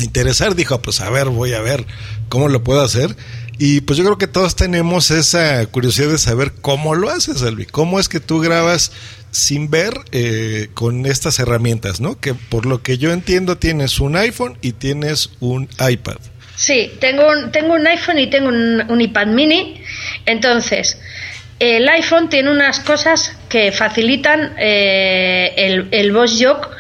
interesar, 0.01 0.55
dijo, 0.55 0.81
pues 0.81 1.01
a 1.01 1.11
ver, 1.11 1.29
voy 1.29 1.53
a 1.53 1.61
ver 1.61 1.87
cómo 2.33 2.49
lo 2.49 2.65
puedo 2.65 2.81
hacer. 2.81 3.15
Y 3.59 3.83
pues 3.83 3.99
yo 3.99 4.05
creo 4.05 4.17
que 4.17 4.27
todos 4.27 4.57
tenemos 4.57 5.11
esa 5.11 5.67
curiosidad 5.67 6.09
de 6.09 6.17
saber 6.17 6.53
cómo 6.63 6.95
lo 6.95 7.11
haces, 7.11 7.43
Elvi. 7.43 7.67
¿Cómo 7.67 8.01
es 8.01 8.09
que 8.09 8.21
tú 8.21 8.41
grabas 8.41 8.91
sin 9.31 9.69
ver 9.69 9.93
eh, 10.13 10.69
con 10.73 11.05
estas 11.05 11.39
herramientas, 11.41 12.01
no? 12.01 12.19
Que 12.19 12.33
por 12.33 12.65
lo 12.65 12.83
que 12.83 12.97
yo 12.97 13.13
entiendo 13.13 13.59
tienes 13.59 14.01
un 14.01 14.17
iPhone 14.17 14.57
y 14.63 14.73
tienes 14.73 15.29
un 15.41 15.69
iPad. 15.87 16.17
Sí, 16.57 16.91
tengo 17.01 17.29
un, 17.29 17.53
tengo 17.53 17.75
un 17.75 17.87
iPhone 17.87 18.19
y 18.19 18.29
tengo 18.31 18.49
un, 18.49 18.99
iPad 18.99 19.27
mini. 19.27 19.83
Entonces, 20.25 20.99
el 21.59 21.87
iPhone 21.87 22.31
tiene 22.31 22.51
unas 22.51 22.81
cosas 22.81 23.37
que 23.51 23.73
facilitan 23.73 24.55
eh, 24.59 25.53
el, 25.59 25.89
el 25.91 26.13
Boss 26.13 26.43
Jock 26.43 26.71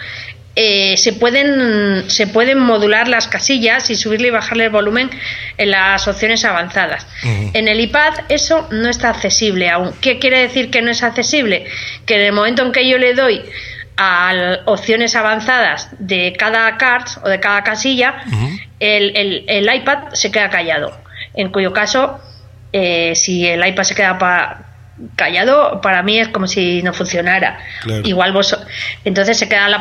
eh, 0.54 0.96
se, 0.98 1.14
pueden, 1.14 2.10
se 2.10 2.26
pueden 2.26 2.58
modular 2.58 3.08
las 3.08 3.26
casillas 3.26 3.88
y 3.88 3.94
subirle 3.94 4.28
y 4.28 4.30
bajarle 4.30 4.64
el 4.64 4.70
volumen 4.70 5.10
en 5.56 5.70
las 5.70 6.06
opciones 6.08 6.44
avanzadas. 6.44 7.06
En 7.24 7.68
el 7.68 7.80
iPad 7.80 8.12
eso 8.28 8.68
no 8.70 8.88
está 8.88 9.08
accesible 9.10 9.70
aún. 9.70 9.92
¿Qué 10.00 10.18
quiere 10.18 10.40
decir 10.40 10.70
que 10.70 10.82
no 10.82 10.90
es 10.90 11.02
accesible? 11.02 11.64
Que 12.04 12.16
en 12.16 12.20
el 12.22 12.32
momento 12.32 12.62
en 12.62 12.72
que 12.72 12.86
yo 12.86 12.98
le 12.98 13.14
doy 13.14 13.42
a 13.96 14.58
opciones 14.66 15.16
avanzadas 15.16 15.88
de 15.98 16.34
cada 16.38 16.76
card 16.76 17.04
o 17.24 17.28
de 17.28 17.40
cada 17.40 17.62
casilla, 17.62 18.22
el, 18.78 19.44
el, 19.48 19.74
iPad 19.74 20.12
se 20.12 20.30
queda 20.30 20.50
callado. 20.50 20.98
En 21.34 21.50
cuyo 21.50 21.72
caso, 21.72 22.20
eh, 22.72 23.14
si 23.14 23.46
el 23.46 23.66
iPad 23.66 23.84
se 23.84 23.94
queda 23.94 24.18
callado 25.16 25.80
para 25.80 26.02
mí 26.02 26.18
es 26.18 26.28
como 26.28 26.46
si 26.46 26.82
no 26.82 26.92
funcionara. 26.92 27.58
Igual 28.04 28.32
vos 28.32 28.56
entonces 29.04 29.38
se 29.38 29.48
queda 29.48 29.68
la 29.68 29.80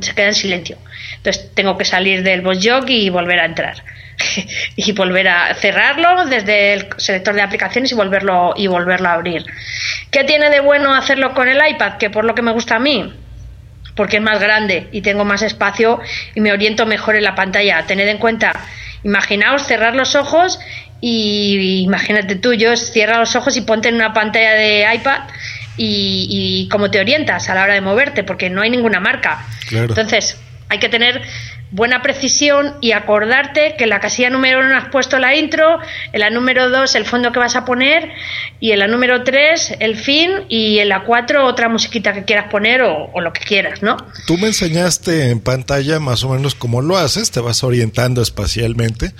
se 0.00 0.14
queda 0.14 0.28
en 0.28 0.34
silencio. 0.34 0.78
Entonces 1.16 1.50
tengo 1.54 1.76
que 1.76 1.84
salir 1.84 2.22
del 2.22 2.40
boss 2.40 2.58
jog 2.62 2.88
y 2.88 3.10
volver 3.10 3.40
a 3.40 3.44
entrar. 3.44 3.82
Y 4.76 4.92
volver 4.92 5.28
a 5.28 5.54
cerrarlo 5.54 6.26
desde 6.26 6.74
el 6.74 6.88
selector 6.98 7.34
de 7.34 7.42
aplicaciones 7.42 7.90
y 7.92 7.94
volverlo 7.94 8.52
y 8.56 8.66
volverlo 8.66 9.08
a 9.08 9.14
abrir. 9.14 9.46
Qué 10.10 10.24
tiene 10.24 10.50
de 10.50 10.60
bueno 10.60 10.94
hacerlo 10.94 11.32
con 11.32 11.48
el 11.48 11.58
iPad 11.66 11.96
que 11.96 12.10
por 12.10 12.24
lo 12.24 12.34
que 12.34 12.42
me 12.42 12.52
gusta 12.52 12.76
a 12.76 12.78
mí 12.78 13.14
porque 13.94 14.16
es 14.16 14.22
más 14.22 14.40
grande 14.40 14.88
y 14.92 15.02
tengo 15.02 15.24
más 15.24 15.42
espacio 15.42 16.00
y 16.34 16.40
me 16.40 16.52
oriento 16.52 16.86
mejor 16.86 17.16
en 17.16 17.24
la 17.24 17.34
pantalla. 17.34 17.84
Tened 17.86 18.08
en 18.08 18.18
cuenta 18.18 18.52
imaginaos 19.02 19.66
cerrar 19.66 19.94
los 19.94 20.14
ojos 20.14 20.58
y 21.00 21.82
imagínate 21.84 22.36
tú, 22.36 22.52
yo 22.52 22.76
cierra 22.76 23.18
los 23.18 23.34
ojos 23.36 23.56
y 23.56 23.62
ponte 23.62 23.88
en 23.88 23.94
una 23.94 24.12
pantalla 24.12 24.54
de 24.54 24.86
iPad 24.94 25.20
y, 25.76 26.68
cómo 26.70 26.90
te 26.90 27.00
orientas 27.00 27.48
a 27.48 27.54
la 27.54 27.64
hora 27.64 27.74
de 27.74 27.80
moverte, 27.80 28.22
porque 28.22 28.50
no 28.50 28.60
hay 28.60 28.70
ninguna 28.70 29.00
marca. 29.00 29.46
Entonces, 29.70 30.36
hay 30.68 30.78
que 30.78 30.88
tener 30.88 31.22
buena 31.72 32.02
precisión 32.02 32.74
y 32.80 32.92
acordarte 32.92 33.74
que 33.78 33.84
en 33.84 33.90
la 33.90 34.00
casilla 34.00 34.28
número 34.28 34.60
uno 34.60 34.76
has 34.76 34.88
puesto 34.88 35.18
la 35.18 35.36
intro, 35.36 35.78
en 36.12 36.20
la 36.20 36.30
número 36.30 36.68
dos 36.68 36.94
el 36.96 37.04
fondo 37.04 37.30
que 37.32 37.38
vas 37.38 37.54
a 37.54 37.64
poner 37.64 38.10
y 38.58 38.72
en 38.72 38.80
la 38.80 38.88
número 38.88 39.22
tres 39.22 39.72
el 39.78 39.96
fin 39.96 40.30
y 40.48 40.78
en 40.78 40.88
la 40.88 41.04
cuatro 41.04 41.46
otra 41.46 41.68
musiquita 41.68 42.12
que 42.12 42.24
quieras 42.24 42.50
poner 42.50 42.82
o, 42.82 43.20
lo 43.20 43.32
que 43.32 43.40
quieras, 43.40 43.82
¿no? 43.82 43.96
Tú 44.26 44.36
me 44.36 44.48
enseñaste 44.48 45.30
en 45.30 45.40
pantalla 45.40 46.00
más 46.00 46.24
o 46.24 46.30
menos 46.30 46.54
cómo 46.54 46.82
lo 46.82 46.96
haces, 46.96 47.30
te 47.30 47.40
vas 47.40 47.62
orientando 47.62 48.20
espacialmente, 48.20 49.12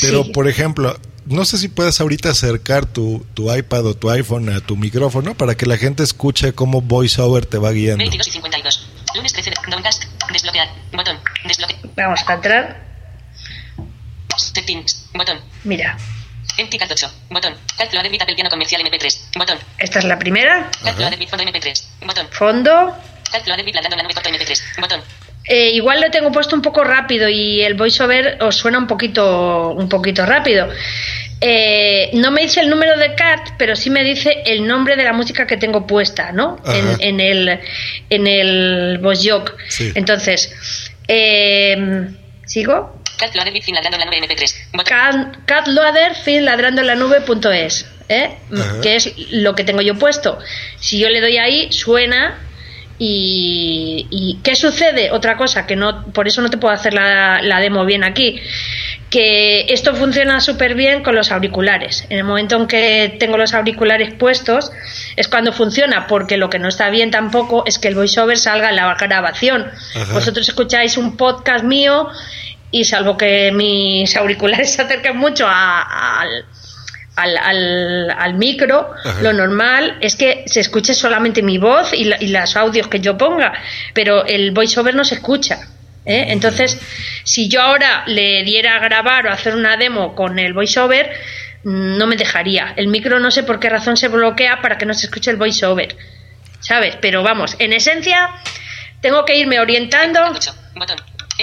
pero 0.00 0.30
por 0.30 0.46
ejemplo, 0.48 0.96
no 1.26 1.44
sé 1.44 1.58
si 1.58 1.68
puedes 1.68 2.00
ahorita 2.00 2.30
acercar 2.30 2.86
tu, 2.86 3.26
tu, 3.34 3.52
iPad 3.52 3.86
o 3.86 3.94
tu 3.94 4.10
iPhone 4.10 4.48
a 4.50 4.60
tu 4.60 4.76
micrófono 4.76 5.34
para 5.34 5.56
que 5.56 5.66
la 5.66 5.76
gente 5.76 6.02
escuche 6.02 6.52
cómo 6.52 6.80
VoiceOver 6.80 7.46
te 7.46 7.58
va 7.58 7.72
guiando. 7.72 7.98
22 7.98 8.28
y 8.28 8.30
52. 8.30 8.88
Lunes 9.14 9.32
13 9.32 9.50
de 9.50 9.56
Downcast. 9.68 10.04
Desbloquear. 10.32 10.68
Botón. 10.92 11.18
Desbloquear. 11.44 11.80
Vamos 11.96 12.20
a 12.26 12.34
entrar. 12.34 12.86
Settings. 14.36 15.08
Botón. 15.14 15.40
Mira. 15.64 15.98
Empty 16.58 16.78
8. 16.90 17.12
Botón. 17.30 17.54
Calculador 17.76 18.10
bit 18.10 18.22
Apple 18.22 18.34
Piano 18.34 18.50
Comercial 18.50 18.82
MP3. 18.82 19.38
Botón. 19.38 19.58
Esta 19.78 19.98
es 19.98 20.04
la 20.04 20.18
primera. 20.18 20.70
Calculador 20.82 21.18
bit 21.18 21.28
Fondo 21.28 21.44
MP3. 21.44 21.82
Botón. 22.06 22.28
Fondo. 22.30 22.96
Calculador 23.32 23.64
bit 23.64 23.74
la 23.74 23.82
la 23.82 23.88
MP3. 23.88 24.80
Botón. 24.80 25.00
Eh, 25.48 25.70
igual 25.70 26.00
lo 26.00 26.10
tengo 26.10 26.32
puesto 26.32 26.56
un 26.56 26.62
poco 26.62 26.82
rápido 26.82 27.28
y 27.28 27.62
el 27.62 27.74
voiceover 27.74 28.38
os 28.40 28.56
suena 28.56 28.78
un 28.78 28.86
poquito, 28.86 29.70
un 29.70 29.88
poquito 29.88 30.26
rápido. 30.26 30.68
Eh, 31.40 32.10
no 32.14 32.30
me 32.30 32.42
dice 32.42 32.60
el 32.60 32.70
número 32.70 32.96
de 32.96 33.14
cart, 33.14 33.50
pero 33.58 33.76
sí 33.76 33.90
me 33.90 34.02
dice 34.02 34.42
el 34.46 34.66
nombre 34.66 34.96
de 34.96 35.04
la 35.04 35.12
música 35.12 35.46
que 35.46 35.56
tengo 35.56 35.86
puesta, 35.86 36.32
¿no? 36.32 36.56
En, 36.98 37.20
el 37.20 37.60
en 38.10 38.26
el 38.26 38.98
voice 38.98 39.30
Entonces, 39.94 40.52
eh, 41.08 42.08
¿Sigo? 42.46 43.02
Cat 43.18 43.34
Loader 43.34 43.52
Bit 43.52 43.64
fin 43.64 43.74
ladrando 43.74 43.96
en 43.96 44.00
la 44.00 44.06
nube 44.06 44.20
MP3. 44.20 44.54
Botón. 44.72 44.84
Cat, 44.84 45.36
cat 45.46 45.66
loader 45.66 46.14
fin 46.14 46.44
ladrando 46.44 46.80
en 46.82 46.86
la 46.86 46.94
nube.es, 46.94 47.86
¿eh? 48.08 48.30
Que 48.82 48.96
es 48.96 49.12
lo 49.30 49.54
que 49.54 49.64
tengo 49.64 49.82
yo 49.82 49.96
puesto. 49.96 50.38
Si 50.78 50.98
yo 50.98 51.08
le 51.08 51.20
doy 51.20 51.38
ahí, 51.38 51.72
suena. 51.72 52.38
Y, 52.98 54.06
y 54.10 54.38
¿qué 54.42 54.56
sucede? 54.56 55.10
Otra 55.10 55.36
cosa 55.36 55.66
que 55.66 55.76
no, 55.76 56.04
por 56.12 56.26
eso 56.26 56.40
no 56.42 56.48
te 56.50 56.56
puedo 56.58 56.72
hacer 56.74 56.94
la, 56.94 57.40
la 57.42 57.60
demo 57.60 57.84
bien 57.84 58.04
aquí. 58.04 58.40
Que 59.10 59.66
esto 59.72 59.94
funciona 59.94 60.40
súper 60.40 60.74
bien 60.74 61.02
con 61.02 61.14
los 61.14 61.30
auriculares. 61.30 62.04
En 62.10 62.18
el 62.18 62.24
momento 62.24 62.56
en 62.56 62.66
que 62.66 63.16
tengo 63.20 63.36
los 63.36 63.54
auriculares 63.54 64.12
puestos, 64.14 64.72
es 65.14 65.28
cuando 65.28 65.52
funciona, 65.52 66.06
porque 66.06 66.36
lo 66.36 66.50
que 66.50 66.58
no 66.58 66.68
está 66.68 66.90
bien 66.90 67.10
tampoco 67.10 67.64
es 67.66 67.78
que 67.78 67.88
el 67.88 67.94
voiceover 67.94 68.36
salga 68.38 68.70
en 68.70 68.76
la 68.76 68.94
grabación. 68.94 69.70
Ajá. 69.94 70.12
Vosotros 70.12 70.48
escucháis 70.48 70.96
un 70.96 71.16
podcast 71.16 71.64
mío 71.64 72.08
y 72.72 72.84
salvo 72.84 73.16
que 73.16 73.52
mis 73.52 74.16
auriculares 74.16 74.72
se 74.74 74.82
acerquen 74.82 75.16
mucho 75.16 75.46
a- 75.46 76.20
al, 76.22 76.44
al, 77.16 77.36
al- 77.38 78.10
al 78.10 78.34
micro, 78.34 78.90
Ajá. 79.04 79.22
lo 79.22 79.32
normal 79.32 79.96
es 80.00 80.16
que 80.16 80.44
se 80.46 80.60
escuche 80.60 80.94
solamente 80.94 81.42
mi 81.42 81.58
voz 81.58 81.92
y, 81.92 82.04
la- 82.04 82.16
y 82.22 82.28
los 82.28 82.56
audios 82.56 82.88
que 82.88 83.00
yo 83.00 83.16
ponga, 83.16 83.52
pero 83.94 84.24
el 84.26 84.50
voiceover 84.52 84.94
no 84.94 85.04
se 85.04 85.14
escucha. 85.16 85.58
¿eh? 86.04 86.26
Entonces, 86.28 86.78
si 87.24 87.48
yo 87.48 87.62
ahora 87.62 88.04
le 88.06 88.44
diera 88.44 88.76
a 88.76 88.78
grabar 88.80 89.26
o 89.26 89.30
hacer 89.32 89.54
una 89.56 89.76
demo 89.76 90.14
con 90.14 90.38
el 90.38 90.52
voiceover, 90.52 91.10
no 91.64 92.06
me 92.06 92.16
dejaría. 92.16 92.74
El 92.76 92.86
micro 92.88 93.18
no 93.18 93.30
sé 93.32 93.42
por 93.42 93.58
qué 93.58 93.68
razón 93.70 93.96
se 93.96 94.06
bloquea 94.08 94.60
para 94.62 94.78
que 94.78 94.86
no 94.86 94.94
se 94.94 95.06
escuche 95.06 95.30
el 95.32 95.36
voiceover. 95.36 95.96
¿Sabes? 96.60 96.96
Pero 97.00 97.22
vamos, 97.22 97.56
en 97.58 97.72
esencia, 97.72 98.30
tengo 99.00 99.24
que 99.24 99.36
irme 99.36 99.58
orientando. 99.58 100.20
Botón. 100.74 100.96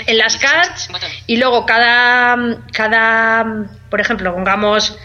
en 0.07 0.17
las 0.17 0.37
cards 0.37 0.89
y 1.27 1.37
luego 1.37 1.65
cada, 1.65 2.37
cada 2.71 3.45
por 3.89 3.99
ejemplo, 4.01 4.33
pongamos. 4.33 4.97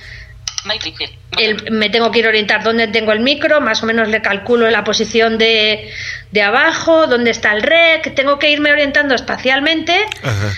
El- 1.39 1.71
me 1.71 1.89
tengo 1.91 2.11
que 2.11 2.19
ir 2.21 2.27
a 2.27 2.29
orientar 2.31 2.63
dónde 2.63 2.89
tengo 2.89 3.13
el 3.13 3.21
micro, 3.21 3.61
más 3.61 3.83
o 3.83 3.87
menos 3.87 4.09
le 4.09 4.21
calculo 4.23 4.69
la 4.71 4.85
posición 4.85 5.39
de, 5.39 5.91
de 6.33 6.43
abajo, 6.43 7.07
dónde 7.07 7.31
está 7.31 7.53
el 7.53 7.63
rec, 7.63 8.15
tengo 8.15 8.39
que 8.39 8.51
irme 8.51 8.73
orientando 8.73 9.15
espacialmente 9.15 9.95
Ajá. 10.23 10.53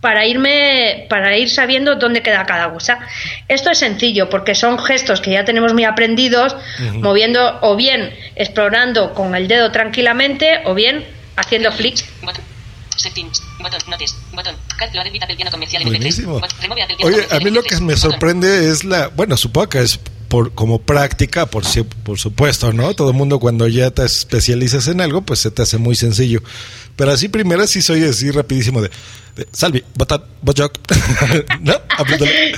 para 0.00 0.26
irme 0.26 1.06
para 1.08 1.36
ir 1.36 1.50
sabiendo 1.50 1.96
dónde 1.96 2.22
queda 2.22 2.44
cada 2.46 2.72
cosa. 2.72 2.98
Esto 3.48 3.70
es 3.70 3.78
sencillo 3.78 4.28
porque 4.30 4.54
son 4.54 4.78
gestos 4.78 5.20
que 5.20 5.30
ya 5.32 5.44
tenemos 5.44 5.72
muy 5.74 5.84
aprendidos, 5.84 6.56
moviendo 6.94 7.58
o 7.62 7.76
bien 7.76 8.14
explorando 8.34 9.12
con 9.14 9.34
el 9.34 9.48
dedo 9.48 9.70
tranquilamente 9.70 10.60
o 10.64 10.74
bien 10.74 11.04
haciendo 11.36 11.70
flicks. 11.72 12.04
Botón. 12.94 13.00
Settings. 13.00 13.42
Botón. 13.60 13.80
Notes. 13.88 14.14
Botón. 14.32 14.56
Cat 14.78 14.94
Loader 14.94 15.12
Bit 15.12 15.22
Apple 15.22 15.36
Piano 15.36 15.50
comercial 15.50 15.82
MP3. 15.82 15.88
Buenísimo. 15.88 16.40
Bot- 16.40 16.60
Remove 16.60 16.82
Apple 16.82 16.96
Piano 16.96 17.16
Oye, 17.16 17.26
a 17.30 17.38
mí 17.40 17.50
lo 17.50 17.62
que 17.62 17.74
MP3. 17.76 17.80
me 17.80 17.96
sorprende 17.96 18.70
es 18.70 18.84
la, 18.84 19.08
bueno, 19.08 19.36
supongo 19.36 19.68
que 19.68 19.80
es 19.82 19.98
por 20.32 20.54
como 20.54 20.80
práctica, 20.80 21.44
por 21.44 21.62
por 22.04 22.18
supuesto, 22.18 22.72
¿no? 22.72 22.94
Todo 22.94 23.10
el 23.10 23.16
mundo 23.16 23.38
cuando 23.38 23.68
ya 23.68 23.90
te 23.90 24.02
especializas 24.02 24.88
en 24.88 25.02
algo, 25.02 25.20
pues 25.20 25.40
se 25.40 25.50
te 25.50 25.60
hace 25.60 25.76
muy 25.76 25.94
sencillo. 25.94 26.42
Pero 26.96 27.10
así 27.10 27.28
primero 27.28 27.66
sí 27.66 27.82
soy 27.82 28.02
así 28.04 28.30
rapidísimo 28.30 28.80
de, 28.80 28.88
de 29.36 29.46
Salvi, 29.52 29.84
botat, 29.94 30.22
bojoc. 30.40 30.78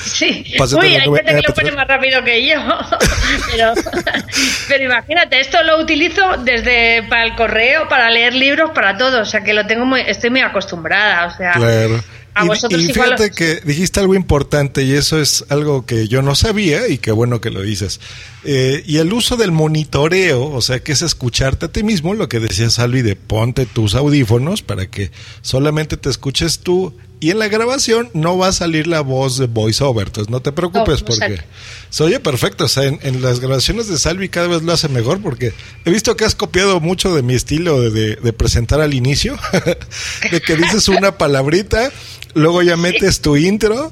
Sí, 0.04 0.54
Pásate 0.56 0.86
uy, 0.86 0.94
hay 0.94 1.00
gente 1.00 1.24
que 1.24 1.32
lo 1.32 1.40
MP3. 1.40 1.54
pone 1.54 1.72
más 1.72 1.88
rápido 1.88 2.22
que 2.22 2.46
yo. 2.46 2.54
pero, 3.50 3.72
pero 4.68 4.84
imagínate, 4.84 5.40
esto 5.40 5.60
lo 5.64 5.80
utilizo 5.80 6.22
desde 6.44 7.02
para 7.08 7.24
el 7.24 7.34
correo, 7.34 7.88
para 7.88 8.08
leer 8.08 8.34
libros, 8.34 8.70
para 8.72 8.96
todo. 8.96 9.22
O 9.22 9.24
sea 9.24 9.42
que 9.42 9.52
lo 9.52 9.66
tengo 9.66 9.84
muy, 9.84 10.00
estoy 10.06 10.30
muy 10.30 10.42
acostumbrada. 10.42 11.26
O 11.26 11.36
sea, 11.36 11.54
Claro. 11.54 12.00
A 12.34 12.44
Y- 12.44 12.48
vosotros 12.48 12.82
y, 12.82 12.86
fíjate 12.92 13.30
que 13.30 13.60
dijiste 13.64 14.00
algo 14.00 14.14
importante 14.14 14.82
y 14.82 14.92
eso 14.92 15.20
es 15.20 15.44
algo 15.50 15.86
que 15.86 16.08
yo 16.08 16.20
no 16.22 16.34
sabía 16.34 16.88
y 16.88 16.98
qué 16.98 17.12
bueno 17.12 17.40
que 17.40 17.50
lo 17.50 17.62
dices. 17.62 18.00
Eh, 18.44 18.82
y 18.86 18.98
el 18.98 19.12
uso 19.12 19.36
del 19.36 19.52
monitoreo, 19.52 20.46
o 20.50 20.60
sea, 20.60 20.80
que 20.80 20.92
es 20.92 21.02
escucharte 21.02 21.66
a 21.66 21.72
ti 21.72 21.82
mismo, 21.82 22.14
lo 22.14 22.28
que 22.28 22.40
decía 22.40 22.68
Salvi 22.70 23.02
de 23.02 23.16
ponte 23.16 23.66
tus 23.66 23.94
audífonos 23.94 24.62
para 24.62 24.86
que 24.86 25.10
solamente 25.42 25.96
te 25.96 26.10
escuches 26.10 26.58
tú 26.58 26.94
y 27.20 27.30
en 27.30 27.38
la 27.38 27.48
grabación 27.48 28.10
no 28.12 28.36
va 28.36 28.48
a 28.48 28.52
salir 28.52 28.86
la 28.86 29.00
voz 29.00 29.38
de 29.38 29.46
voiceover, 29.46 30.08
entonces 30.08 30.30
no 30.30 30.40
te 30.40 30.52
preocupes 30.52 31.00
No, 31.00 31.00
no 31.00 31.06
porque 31.06 31.18
sale. 31.20 31.44
se 31.88 32.02
oye 32.02 32.20
perfecto, 32.20 32.64
o 32.64 32.68
sea, 32.68 32.82
en, 32.84 32.98
en 33.02 33.22
las 33.22 33.40
grabaciones 33.40 33.88
de 33.88 33.98
Salvi 33.98 34.28
cada 34.28 34.48
vez 34.48 34.60
lo 34.62 34.72
hace 34.74 34.88
mejor 34.90 35.22
porque 35.22 35.54
he 35.86 35.90
visto 35.90 36.16
que 36.16 36.26
has 36.26 36.34
copiado 36.34 36.80
mucho 36.80 37.14
de 37.14 37.22
mi 37.22 37.34
estilo 37.34 37.80
de, 37.80 37.90
de- 37.90 38.16
de 38.16 38.32
presentar 38.34 38.82
al 38.82 38.92
inicio, 38.92 39.38
de 40.30 40.40
que 40.42 40.56
dices 40.56 40.88
una 40.88 41.16
palabrita, 41.16 41.90
luego 42.34 42.62
ya 42.62 42.76
metes 42.76 43.20
tu 43.20 43.36
intro 43.36 43.90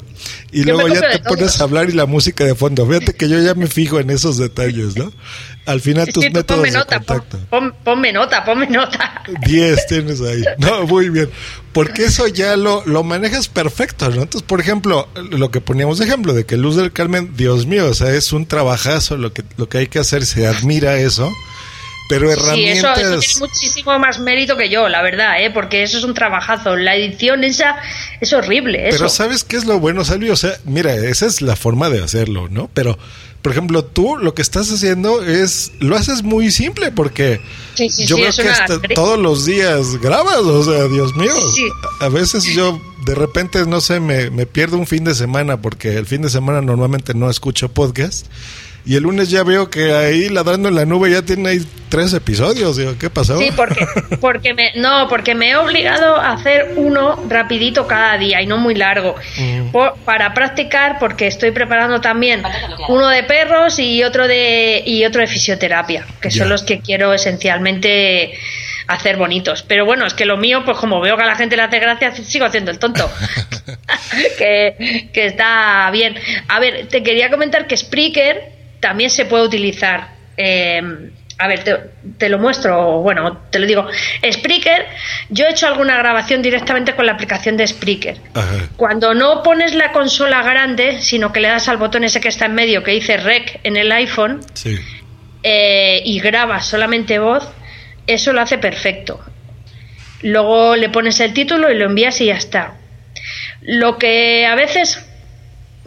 y 0.52 0.64
Yo 0.64 0.74
luego 0.74 0.88
ya 0.88 1.10
te 1.10 1.18
pones 1.20 1.60
a 1.60 1.64
hablar 1.64 1.88
y 1.88 1.92
la 1.92 2.06
música 2.06 2.44
de 2.44 2.54
fondo. 2.54 2.86
Fíjate 2.86 3.14
que 3.14 3.28
yo 3.28 3.40
ya 3.40 3.54
me 3.54 3.66
fijo 3.66 3.98
en 4.00 4.10
esos 4.10 4.36
detalles, 4.38 4.96
¿no? 4.96 5.12
Al 5.64 5.80
final 5.80 6.06
Sí, 6.06 6.12
tus 6.12 6.24
sí, 6.24 6.30
métodos 6.30 6.58
ponme 6.60 6.70
de 6.72 6.78
nota, 6.78 6.96
contacto. 6.98 7.38
pon- 7.48 7.74
ponme 7.84 8.12
nota, 8.12 8.44
ponme 8.44 8.66
nota. 8.66 9.22
10 9.46 9.86
tienes 9.86 10.20
ahí. 10.20 10.42
No, 10.58 10.86
muy 10.86 11.08
bien. 11.08 11.30
Porque 11.72 12.04
eso 12.04 12.26
ya 12.26 12.56
lo, 12.56 12.84
lo 12.84 13.02
manejas 13.04 13.48
perfecto, 13.48 14.08
¿no? 14.10 14.22
Entonces, 14.22 14.42
por 14.42 14.60
ejemplo, 14.60 15.08
lo 15.30 15.50
que 15.50 15.60
poníamos 15.60 15.98
de 15.98 16.04
ejemplo 16.04 16.34
de 16.34 16.44
que 16.44 16.56
Luz 16.56 16.76
del 16.76 16.92
Carmen, 16.92 17.32
Dios 17.36 17.66
mío, 17.66 17.88
o 17.88 17.94
sea, 17.94 18.10
es 18.14 18.32
un 18.32 18.46
trabajazo 18.46 19.16
lo 19.16 19.32
que, 19.32 19.44
lo 19.56 19.68
que 19.68 19.78
hay 19.78 19.86
que 19.86 19.98
hacer, 20.00 20.26
se 20.26 20.46
admira 20.46 20.98
eso. 20.98 21.30
Pero 22.08 22.26
Sí, 22.28 22.32
eso, 22.32 22.42
herramientas. 22.46 22.98
eso 22.98 23.10
tiene 23.10 23.38
muchísimo 23.40 23.98
más 23.98 24.18
mérito 24.18 24.56
que 24.56 24.68
yo, 24.68 24.88
la 24.88 25.02
verdad, 25.02 25.42
¿eh? 25.42 25.50
porque 25.50 25.82
eso 25.82 25.98
es 25.98 26.04
un 26.04 26.14
trabajazo. 26.14 26.76
La 26.76 26.94
edición 26.96 27.42
esa 27.44 27.76
es 28.20 28.32
horrible. 28.32 28.88
Eso. 28.88 28.98
Pero 28.98 29.08
¿sabes 29.08 29.44
qué 29.44 29.56
es 29.56 29.64
lo 29.64 29.78
bueno, 29.78 30.04
Salvi? 30.04 30.28
O 30.30 30.36
sea, 30.36 30.56
mira, 30.64 30.94
esa 30.94 31.26
es 31.26 31.40
la 31.40 31.56
forma 31.56 31.88
de 31.88 32.02
hacerlo, 32.02 32.48
¿no? 32.50 32.68
Pero, 32.74 32.98
por 33.40 33.52
ejemplo, 33.52 33.84
tú 33.84 34.18
lo 34.18 34.34
que 34.34 34.42
estás 34.42 34.70
haciendo 34.70 35.22
es, 35.24 35.72
lo 35.80 35.96
haces 35.96 36.22
muy 36.22 36.50
simple 36.50 36.92
porque 36.92 37.40
Sí, 37.74 37.88
sí, 37.88 38.04
yo 38.06 38.18
es 38.18 38.36
que 38.36 38.48
hasta 38.48 38.78
todos 38.94 39.18
los 39.18 39.46
días 39.46 39.96
grabas, 40.00 40.36
o 40.36 40.62
sea, 40.64 40.88
Dios 40.88 41.16
mío. 41.16 41.32
Sí. 41.54 41.66
A 42.00 42.06
a 42.06 42.08
veces 42.08 42.44
yo 42.44 42.78
de 43.06 43.14
repente, 43.14 43.64
no 43.66 43.80
sé, 43.80 44.00
me, 44.00 44.30
me 44.30 44.44
pierdo 44.46 44.76
un 44.76 44.86
fin 44.86 45.04
de 45.04 45.14
semana 45.14 45.60
porque 45.60 45.96
el 45.96 46.06
fin 46.06 46.22
de 46.22 46.28
semana 46.30 46.60
normalmente 46.60 47.14
no 47.14 47.30
escucho 47.30 47.70
podcast. 47.70 48.26
Y 48.84 48.96
el 48.96 49.04
lunes 49.04 49.30
ya 49.30 49.44
veo 49.44 49.70
que 49.70 49.92
ahí 49.94 50.28
ladrando 50.28 50.68
en 50.68 50.74
la 50.74 50.84
nube 50.84 51.08
ya 51.10 51.22
tiene 51.22 51.50
ahí 51.50 51.64
tres 51.88 52.12
episodios. 52.14 52.76
Digo, 52.76 52.94
¿qué 52.98 53.10
pasó? 53.10 53.38
Sí, 53.38 53.50
porque, 53.54 53.86
porque 54.20 54.54
me, 54.54 54.72
no, 54.74 55.08
porque 55.08 55.36
me 55.36 55.50
he 55.50 55.56
obligado 55.56 56.16
a 56.16 56.32
hacer 56.32 56.72
uno 56.76 57.22
rapidito 57.28 57.86
cada 57.86 58.18
día 58.18 58.42
y 58.42 58.46
no 58.46 58.56
muy 58.58 58.74
largo. 58.74 59.14
Por- 59.70 59.94
para 60.04 60.34
practicar, 60.34 60.98
porque 60.98 61.28
estoy 61.28 61.52
preparando 61.52 62.00
también 62.00 62.42
uno 62.88 63.06
de 63.08 63.22
perros 63.22 63.78
y 63.78 64.02
otro 64.02 64.26
de, 64.26 64.82
y 64.84 65.04
otro 65.04 65.20
de 65.20 65.28
fisioterapia, 65.28 66.04
que 66.20 66.30
Ya. 66.30 66.38
son 66.40 66.48
los 66.48 66.64
que 66.64 66.80
quiero 66.80 67.12
esencialmente 67.14 68.36
hacer 68.88 69.16
bonitos. 69.16 69.62
Pero 69.62 69.84
bueno, 69.86 70.06
es 70.06 70.14
que 70.14 70.24
lo 70.24 70.36
mío, 70.38 70.62
pues 70.64 70.76
como 70.78 71.00
veo 71.00 71.16
que 71.16 71.22
a 71.22 71.26
la 71.26 71.36
gente 71.36 71.54
le 71.56 71.62
hace 71.62 71.78
gracia, 71.78 72.12
sigo 72.16 72.46
haciendo 72.46 72.72
el 72.72 72.80
tonto. 72.80 73.08
que, 74.38 75.08
que 75.12 75.26
está 75.26 75.88
bien. 75.92 76.16
A 76.48 76.58
ver, 76.60 76.88
te 76.88 77.02
quería 77.02 77.30
comentar 77.30 77.66
que 77.66 77.76
Spreaker 77.76 78.51
también 78.82 79.08
se 79.08 79.24
puede 79.24 79.44
utilizar. 79.44 80.08
eh, 80.36 80.82
a 81.38 81.48
ver, 81.48 81.64
te, 81.64 81.74
te 82.18 82.28
lo 82.28 82.38
muestro, 82.38 83.00
bueno, 83.00 83.40
te 83.50 83.58
lo 83.58 83.66
digo. 83.66 83.88
Spreaker, 84.30 84.86
yo 85.28 85.46
he 85.46 85.50
hecho 85.50 85.66
alguna 85.66 85.96
grabación 85.96 86.40
directamente 86.40 86.94
con 86.94 87.04
la 87.06 87.12
aplicación 87.12 87.56
de 87.56 87.66
Spreaker. 87.66 88.16
Ajá. 88.34 88.68
Cuando 88.76 89.12
no 89.14 89.42
pones 89.42 89.74
la 89.74 89.90
consola 89.90 90.42
grande, 90.42 91.00
sino 91.00 91.32
que 91.32 91.40
le 91.40 91.48
das 91.48 91.66
al 91.68 91.78
botón 91.78 92.04
ese 92.04 92.20
que 92.20 92.28
está 92.28 92.44
en 92.46 92.54
medio, 92.54 92.84
que 92.84 92.92
dice 92.92 93.16
Rec 93.16 93.58
en 93.64 93.76
el 93.76 93.90
iPhone, 93.90 94.40
Sí. 94.54 94.78
eh, 95.42 96.00
y 96.04 96.20
grabas 96.20 96.66
solamente 96.66 97.18
voz, 97.18 97.48
eso 98.06 98.32
lo 98.32 98.40
hace 98.40 98.58
perfecto. 98.58 99.18
Luego 100.22 100.76
le 100.76 100.90
pones 100.90 101.18
el 101.18 101.32
título 101.32 101.72
y 101.72 101.76
lo 101.76 101.86
envías 101.86 102.20
y 102.20 102.26
ya 102.26 102.36
está. 102.36 102.74
Lo 103.62 103.98
que 103.98 104.46
a 104.46 104.54
veces 104.54 105.04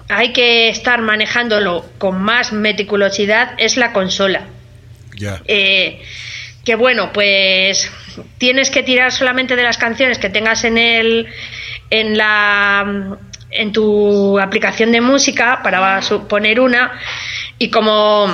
hay 0.08 0.34
que 0.34 0.70
estar 0.70 1.02
manejándolo 1.02 1.86
con 1.98 2.22
más 2.22 2.54
meticulosidad 2.54 3.54
es 3.58 3.78
la 3.78 3.92
consola. 3.94 4.48
Ya. 5.16 5.42
Eh, 5.48 6.02
que 6.64 6.76
bueno, 6.76 7.12
pues 7.14 7.92
tienes 8.38 8.70
que 8.70 8.84
tirar 8.84 9.12
solamente 9.12 9.56
de 9.56 9.64
las 9.64 9.78
canciones 9.78 10.18
que 10.18 10.30
tengas 10.30 10.64
en 10.64 10.78
el 10.78 11.28
en 11.90 12.18
la 12.18 13.18
en 13.52 13.72
tu 13.72 14.40
aplicación 14.40 14.92
de 14.92 15.02
música 15.02 15.62
para 15.64 16.02
poner 16.28 16.60
una 16.60 17.00
y 17.58 17.70
como 17.70 18.28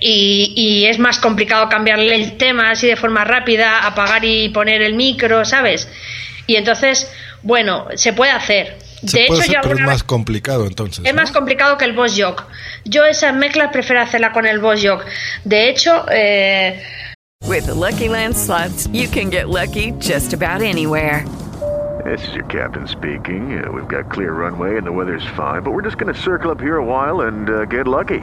y, 0.00 0.52
y 0.56 0.86
es 0.86 0.98
más 0.98 1.18
complicado 1.18 1.68
cambiarle 1.68 2.14
el 2.14 2.36
tema 2.36 2.70
así 2.70 2.86
de 2.86 2.96
forma 2.96 3.24
rápida, 3.24 3.86
apagar 3.86 4.24
y 4.24 4.48
poner 4.48 4.82
el 4.82 4.94
micro, 4.94 5.44
¿sabes? 5.44 5.88
Y 6.46 6.56
entonces, 6.56 7.12
bueno, 7.42 7.86
se 7.94 8.12
puede 8.12 8.32
hacer. 8.32 8.87
Se 9.06 9.20
de 9.20 9.26
puede 9.26 9.40
hecho, 9.40 9.50
hacer, 9.50 9.54
yo 9.54 9.60
pero 9.62 9.74
es 9.76 9.80
más 9.82 10.02
complicado 10.02 10.66
entonces. 10.66 11.04
es 11.04 11.14
¿no? 11.14 11.20
más 11.20 11.30
complicado 11.32 11.76
que 11.78 11.84
el 11.84 11.92
Boss 11.94 12.14
Jog. 12.18 12.44
Yo 12.84 13.04
esas 13.04 13.34
mezclas 13.34 13.70
prefiero 13.72 14.00
hacerla 14.02 14.32
con 14.32 14.46
el 14.46 14.58
Boss 14.58 14.80
Jog. 14.84 15.02
De 15.44 15.68
hecho, 15.68 16.04
eh, 16.10 16.82
With 17.46 17.66
the 17.66 17.74
Lucky 17.74 18.08
Land 18.08 18.36
slots, 18.36 18.88
you 18.92 19.08
can 19.08 19.30
get 19.30 19.48
lucky 19.48 19.92
just 20.00 20.32
about 20.34 20.60
anywhere. 20.60 21.24
This 22.04 22.26
is 22.28 22.34
your 22.34 22.44
captain 22.44 22.86
speaking. 22.86 23.62
Uh, 23.62 23.70
we've 23.72 23.88
got 23.88 24.10
clear 24.10 24.32
runway 24.32 24.76
and 24.76 24.86
the 24.86 24.92
weather's 24.92 25.26
fine, 25.36 25.62
but 25.62 25.72
we're 25.72 25.82
just 25.82 25.98
going 25.98 26.12
to 26.12 26.18
circle 26.20 26.50
up 26.50 26.60
here 26.60 26.76
a 26.76 26.84
while 26.84 27.22
and 27.22 27.50
uh, 27.50 27.64
get 27.64 27.86
lucky. 27.88 28.20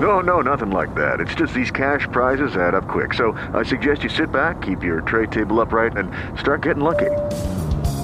No, 0.00 0.20
no, 0.20 0.40
nothing 0.42 0.70
like 0.70 0.94
that. 0.94 1.20
It's 1.20 1.34
just 1.34 1.54
these 1.54 1.70
cash 1.70 2.06
prizes 2.12 2.56
add 2.56 2.74
up 2.74 2.86
quick. 2.88 3.14
So 3.14 3.32
I 3.54 3.62
suggest 3.62 4.02
you 4.04 4.10
sit 4.10 4.30
back, 4.30 4.60
keep 4.62 4.82
your 4.82 5.00
tray 5.00 5.26
table 5.26 5.60
upright, 5.60 5.96
and 5.96 6.10
start 6.38 6.62
getting 6.62 6.82
lucky. 6.84 7.10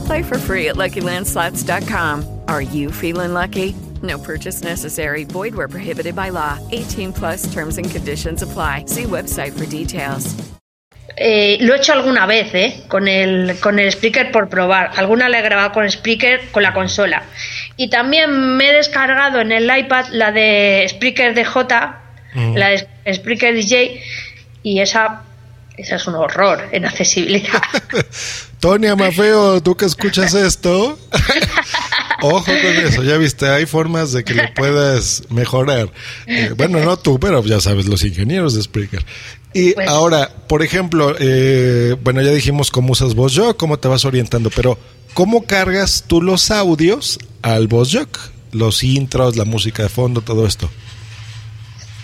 Play 0.06 0.22
for 0.22 0.38
free 0.38 0.68
at 0.68 0.76
LuckyLandSlots.com. 0.76 2.40
Are 2.48 2.62
you 2.62 2.90
feeling 2.90 3.34
lucky? 3.34 3.74
No 4.02 4.18
purchase 4.18 4.62
necessary. 4.62 5.24
Void 5.24 5.54
where 5.54 5.68
prohibited 5.68 6.14
by 6.16 6.30
law. 6.30 6.58
18 6.70 7.12
plus 7.12 7.52
terms 7.52 7.78
and 7.78 7.88
conditions 7.90 8.42
apply. 8.42 8.86
See 8.86 9.04
website 9.04 9.52
for 9.52 9.66
details. 9.66 10.34
Eh, 11.16 11.58
lo 11.60 11.74
he 11.74 11.76
hecho 11.76 11.92
alguna 11.92 12.26
vez, 12.26 12.54
¿eh? 12.54 12.84
Con 12.88 13.06
el, 13.06 13.58
con 13.60 13.78
el 13.78 13.92
speaker 13.92 14.32
por 14.32 14.48
probar. 14.48 14.92
Alguna 14.96 15.28
la 15.28 15.38
he 15.38 15.42
grabado 15.42 15.72
con 15.72 15.84
el 15.84 15.90
speaker 15.90 16.40
con 16.50 16.62
la 16.62 16.72
consola. 16.72 17.22
Y 17.76 17.88
también 17.88 18.56
me 18.56 18.70
he 18.70 18.72
descargado 18.72 19.40
en 19.40 19.52
el 19.52 19.64
iPad 19.64 20.06
la 20.10 20.32
de 20.32 20.86
Spreaker 20.88 21.34
DJ, 21.34 21.46
la 22.54 22.68
de 22.68 23.14
Spreaker 23.14 23.54
DJ, 23.54 24.02
y 24.62 24.80
esa, 24.80 25.22
esa 25.76 25.96
es 25.96 26.06
un 26.06 26.14
horror 26.14 26.68
en 26.72 26.84
accesibilidad. 26.84 27.62
Tony 28.60 28.86
Amafeo, 28.86 29.60
tú 29.62 29.76
que 29.76 29.86
escuchas 29.86 30.34
esto, 30.34 30.98
ojo 32.22 32.44
con 32.44 32.54
eso, 32.56 33.02
ya 33.02 33.16
viste, 33.16 33.48
hay 33.48 33.66
formas 33.66 34.12
de 34.12 34.22
que 34.24 34.34
lo 34.34 34.42
puedas 34.54 35.24
mejorar. 35.30 35.90
Eh, 36.26 36.52
bueno, 36.56 36.78
no 36.80 36.96
tú, 36.96 37.18
pero 37.18 37.42
ya 37.44 37.60
sabes, 37.60 37.86
los 37.86 38.04
ingenieros 38.04 38.54
de 38.54 38.62
Spreaker. 38.62 39.04
Y 39.52 39.72
Pues- 39.72 39.88
ahora, 39.88 40.30
por 40.48 40.62
ejemplo, 40.62 41.16
eh, 41.18 41.96
bueno, 42.02 42.22
ya 42.22 42.30
dijimos 42.30 42.70
cómo 42.70 42.92
usas 42.92 43.14
VozJock, 43.14 43.56
cómo 43.56 43.78
te 43.78 43.88
vas 43.88 44.04
orientando, 44.04 44.50
pero 44.50 44.78
¿cómo 45.14 45.44
cargas 45.44 46.04
tú 46.06 46.22
los 46.22 46.50
audios 46.50 47.18
al 47.42 47.66
VozJock? 47.66 48.18
Los 48.52 48.84
intros, 48.84 49.36
la 49.36 49.44
música 49.44 49.82
de 49.82 49.88
fondo, 49.88 50.20
todo 50.20 50.46
esto. 50.46 50.70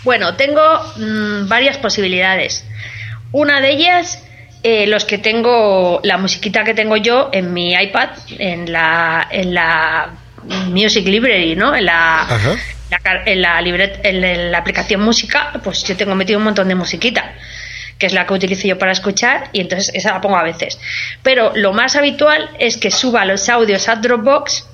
Bueno, 0.03 0.35
tengo 0.35 0.61
mm, 0.97 1.47
varias 1.47 1.77
posibilidades. 1.77 2.63
Una 3.31 3.61
de 3.61 3.69
ellas, 3.71 4.23
eh, 4.63 4.87
los 4.87 5.05
que 5.05 5.17
tengo, 5.17 5.99
la 6.03 6.17
musiquita 6.17 6.63
que 6.63 6.73
tengo 6.73 6.97
yo 6.97 7.29
en 7.31 7.53
mi 7.53 7.73
iPad, 7.73 8.09
en 8.37 8.71
la, 8.71 9.27
en 9.31 9.53
la 9.53 10.09
Music 10.67 11.05
Library, 11.05 11.55
¿no? 11.55 11.75
En 11.75 11.85
la, 11.85 12.25
la 12.89 13.21
en 13.25 13.41
la, 13.41 13.61
libret- 13.61 13.99
en 14.03 14.51
la 14.51 14.57
aplicación 14.57 15.01
música, 15.01 15.51
pues 15.63 15.83
yo 15.83 15.95
tengo 15.95 16.15
metido 16.15 16.39
un 16.39 16.45
montón 16.45 16.67
de 16.67 16.75
musiquita, 16.75 17.33
que 17.99 18.07
es 18.07 18.13
la 18.13 18.25
que 18.25 18.33
utilizo 18.33 18.67
yo 18.67 18.77
para 18.79 18.91
escuchar, 18.93 19.49
y 19.53 19.61
entonces 19.61 19.91
esa 19.93 20.13
la 20.13 20.21
pongo 20.21 20.37
a 20.37 20.43
veces. 20.43 20.79
Pero 21.21 21.51
lo 21.55 21.71
más 21.73 21.95
habitual 21.95 22.49
es 22.57 22.77
que 22.77 22.89
suba 22.89 23.25
los 23.25 23.47
audios 23.49 23.87
a 23.89 23.97
Dropbox 23.97 24.65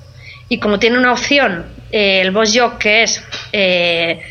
y 0.48 0.58
como 0.58 0.78
tiene 0.78 0.96
una 0.98 1.12
opción, 1.12 1.66
eh, 1.92 2.20
el 2.22 2.30
Boss 2.30 2.52
Jock, 2.56 2.78
que 2.78 3.02
es 3.02 3.22
eh, 3.52 4.22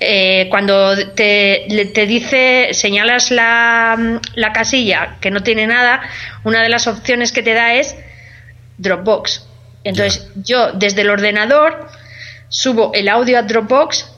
eh, 0.00 0.48
cuando 0.50 0.96
te, 1.14 1.90
te 1.94 2.06
dice, 2.06 2.68
señalas 2.72 3.30
la, 3.30 4.20
la 4.34 4.52
casilla 4.52 5.16
que 5.20 5.30
no 5.30 5.42
tiene 5.42 5.66
nada, 5.66 6.02
una 6.42 6.62
de 6.62 6.68
las 6.68 6.86
opciones 6.86 7.32
que 7.32 7.42
te 7.42 7.54
da 7.54 7.74
es 7.74 7.96
Dropbox. 8.78 9.46
Entonces 9.84 10.28
yo 10.36 10.72
desde 10.72 11.02
el 11.02 11.10
ordenador 11.10 11.88
subo 12.48 12.92
el 12.94 13.08
audio 13.08 13.38
a 13.38 13.42
Dropbox 13.42 14.10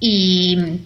y, 0.00 0.80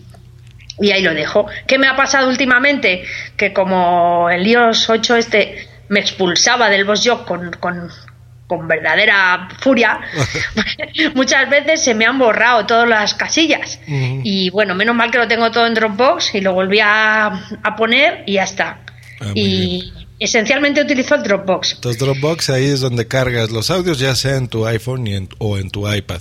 y 0.81 0.91
ahí 0.91 1.03
lo 1.03 1.15
dejo. 1.15 1.47
¿Qué 1.67 1.79
me 1.79 1.87
ha 1.87 1.97
pasado 1.97 2.29
últimamente? 2.29 3.05
Que 3.37 3.53
como 3.53 4.29
el 4.31 4.47
iOS 4.47 4.89
8 4.89 5.17
este 5.17 5.69
me 5.89 6.01
expulsaba 6.01 6.71
del 6.71 6.85
Boss 6.85 7.03
Jock 7.07 7.27
con, 7.27 7.53
con, 7.53 7.91
con 8.59 8.69
verdadera 8.69 9.49
furia, 9.61 10.01
muchas 11.15 11.49
veces 11.49 11.83
se 11.83 11.95
me 11.95 12.07
han 12.07 12.19
borrado 12.19 12.67
todas 12.67 12.89
las 12.89 13.15
casillas. 13.15 13.79
Y 13.87 14.51
bueno, 14.51 14.75
menos 14.75 14.95
mal 14.95 15.11
que 15.11 15.19
lo 15.19 15.29
tengo 15.29 15.51
todo 15.51 15.67
en 15.67 15.75
Dropbox 15.75 16.35
y 16.35 16.41
lo 16.41 16.53
volví 16.55 16.81
a, 16.81 17.27
a 17.63 17.77
poner 17.77 18.25
y 18.27 18.35
ya 18.35 18.45
está. 18.45 18.81
Ah, 19.21 19.31
y 19.35 19.93
esencialmente 20.19 20.81
utilizo 20.83 21.15
el 21.17 21.23
Dropbox. 21.23 21.75
Entonces 21.75 22.01
Dropbox 22.01 22.51
ahí 22.51 22.67
es 22.67 22.81
donde 22.81 23.07
cargas 23.09 23.51
los 23.51 23.71
audios, 23.71 23.99
ya 23.99 24.15
sea 24.15 24.37
en 24.37 24.49
tu 24.49 24.67
iPhone 24.67 25.07
y 25.07 25.15
en- 25.15 25.29
o 25.39 25.59
en 25.59 25.71
tu 25.71 25.93
iPad. 25.93 26.21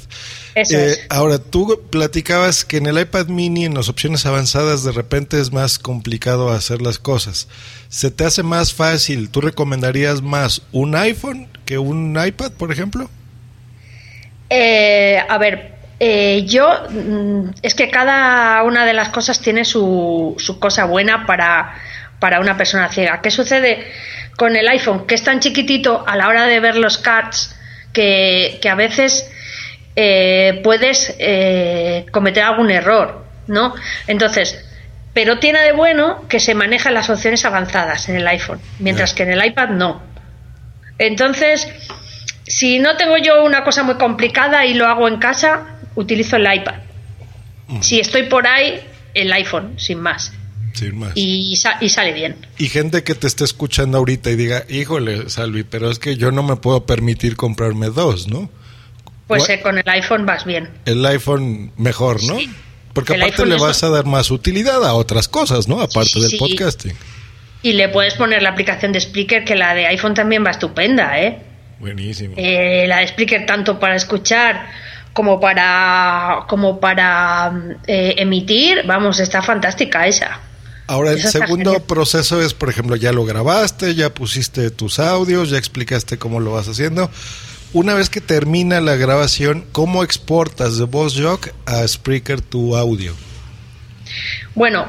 Eso 0.55 0.77
Eh, 0.77 0.87
es. 0.91 1.05
Ahora, 1.09 1.37
tú 1.39 1.81
platicabas 1.89 2.65
que 2.65 2.77
en 2.77 2.87
el 2.87 2.99
iPad 2.99 3.27
mini, 3.27 3.65
en 3.65 3.73
las 3.75 3.89
opciones 3.89 4.25
avanzadas, 4.25 4.83
de 4.83 4.91
repente 4.91 5.39
es 5.39 5.51
más 5.51 5.77
complicado 5.79 6.49
hacer 6.51 6.81
las 6.81 6.97
cosas. 6.99 7.47
¿Se 7.89 8.09
te 8.11 8.23
hace 8.25 8.43
más 8.43 8.73
fácil? 8.73 9.29
¿Tú 9.29 9.39
recomendarías 9.41 10.21
más 10.21 10.61
un 10.71 10.95
iPhone 10.95 11.47
que 11.71 11.77
un 11.77 12.21
iPad, 12.21 12.51
por 12.51 12.69
ejemplo? 12.69 13.09
Eh, 14.49 15.23
a 15.29 15.37
ver, 15.37 15.71
eh, 16.01 16.43
yo 16.45 16.67
mm, 16.89 17.51
es 17.61 17.75
que 17.75 17.89
cada 17.89 18.61
una 18.63 18.85
de 18.85 18.91
las 18.91 19.07
cosas 19.07 19.39
tiene 19.39 19.63
su, 19.63 20.35
su 20.37 20.59
cosa 20.59 20.83
buena 20.83 21.25
para, 21.25 21.75
para 22.19 22.41
una 22.41 22.57
persona 22.57 22.89
ciega. 22.89 23.21
¿Qué 23.21 23.31
sucede 23.31 23.89
con 24.35 24.57
el 24.57 24.67
iPhone? 24.67 25.07
Que 25.07 25.15
es 25.15 25.23
tan 25.23 25.39
chiquitito 25.39 26.03
a 26.05 26.17
la 26.17 26.27
hora 26.27 26.45
de 26.45 26.59
ver 26.59 26.75
los 26.75 26.97
cards 26.97 27.55
que, 27.93 28.59
que 28.61 28.67
a 28.67 28.75
veces 28.75 29.31
eh, 29.95 30.59
puedes 30.65 31.15
eh, 31.19 32.05
cometer 32.11 32.43
algún 32.43 32.69
error, 32.69 33.23
¿no? 33.47 33.75
Entonces, 34.07 34.61
pero 35.13 35.39
tiene 35.39 35.61
de 35.61 35.71
bueno 35.71 36.27
que 36.27 36.41
se 36.41 36.53
manejan 36.53 36.93
las 36.93 37.09
opciones 37.09 37.45
avanzadas 37.45 38.09
en 38.09 38.17
el 38.17 38.27
iPhone, 38.27 38.59
mientras 38.79 39.13
que 39.13 39.23
en 39.23 39.31
el 39.31 39.45
iPad 39.45 39.69
no. 39.69 40.10
Entonces, 41.01 41.67
si 42.45 42.77
no 42.79 42.95
tengo 42.95 43.17
yo 43.17 43.43
una 43.43 43.63
cosa 43.63 43.81
muy 43.83 43.95
complicada 43.95 44.65
y 44.65 44.73
lo 44.75 44.87
hago 44.87 45.07
en 45.07 45.17
casa, 45.17 45.79
utilizo 45.95 46.35
el 46.35 46.43
iPad. 46.53 46.75
Si 47.81 47.99
estoy 47.99 48.23
por 48.23 48.45
ahí, 48.47 48.81
el 49.13 49.31
iPhone, 49.33 49.73
sin 49.77 49.99
más. 50.01 50.31
Sin 50.73 50.99
más. 50.99 51.11
Y, 51.15 51.55
sa- 51.55 51.77
y 51.81 51.89
sale 51.89 52.13
bien. 52.13 52.35
Y 52.57 52.67
gente 52.69 53.03
que 53.03 53.15
te 53.15 53.27
esté 53.27 53.43
escuchando 53.45 53.97
ahorita 53.97 54.29
y 54.29 54.35
diga, 54.35 54.63
híjole, 54.69 55.29
Salvi, 55.29 55.63
pero 55.63 55.89
es 55.89 55.97
que 55.97 56.17
yo 56.17 56.31
no 56.31 56.43
me 56.43 56.57
puedo 56.57 56.85
permitir 56.85 57.35
comprarme 57.35 57.87
dos, 57.87 58.27
¿no? 58.27 58.49
Pues 59.27 59.47
eh, 59.49 59.61
con 59.61 59.77
el 59.77 59.87
iPhone 59.87 60.25
vas 60.25 60.45
bien. 60.45 60.69
El 60.85 61.05
iPhone 61.05 61.71
mejor, 61.77 62.21
¿no? 62.23 62.37
Porque 62.93 63.13
El 63.13 63.23
aparte 63.23 63.45
le 63.45 63.55
vas 63.57 63.81
a 63.83 63.89
dar 63.89 64.05
más 64.05 64.29
utilidad 64.31 64.85
a 64.85 64.93
otras 64.93 65.27
cosas, 65.29 65.67
¿no? 65.69 65.81
Aparte 65.81 66.19
del 66.19 66.29
Sí. 66.31 66.37
podcasting. 66.37 66.93
Y 67.63 67.73
le 67.73 67.89
puedes 67.89 68.15
poner 68.15 68.41
la 68.41 68.49
aplicación 68.49 68.91
de 68.91 68.99
Spreaker, 68.99 69.43
que 69.43 69.55
la 69.55 69.73
de 69.75 69.87
iPhone 69.87 70.13
también 70.13 70.43
va 70.45 70.51
estupenda, 70.51 71.19
¿eh? 71.19 71.39
Buenísimo. 71.79 72.35
Eh, 72.37 72.85
la 72.87 72.99
de 72.99 73.07
Spreaker 73.07 73.45
tanto 73.45 73.79
para 73.79 73.95
escuchar 73.95 74.67
como 75.13 75.39
para 75.39 76.45
como 76.47 76.79
para 76.79 77.51
eh, 77.87 78.15
emitir, 78.17 78.83
vamos, 78.85 79.19
está 79.19 79.41
fantástica 79.41 80.07
esa. 80.07 80.39
Ahora, 80.87 81.11
el 81.11 81.19
Eso 81.19 81.31
segundo 81.31 81.79
proceso 81.83 82.41
es, 82.41 82.53
por 82.53 82.69
ejemplo, 82.69 82.95
ya 82.95 83.11
lo 83.11 83.23
grabaste, 83.23 83.95
ya 83.95 84.13
pusiste 84.13 84.71
tus 84.71 84.99
audios, 84.99 85.49
ya 85.49 85.57
explicaste 85.57 86.17
cómo 86.17 86.39
lo 86.39 86.51
vas 86.51 86.67
haciendo. 86.67 87.09
Una 87.73 87.93
vez 87.93 88.09
que 88.09 88.19
termina 88.19 88.81
la 88.81 88.95
grabación, 88.97 89.65
¿cómo 89.71 90.03
exportas 90.03 90.77
de 90.77 90.83
VozJock 90.83 91.49
a 91.65 91.87
Spreaker 91.87 92.41
tu 92.41 92.75
audio? 92.75 93.13
Bueno, 94.53 94.87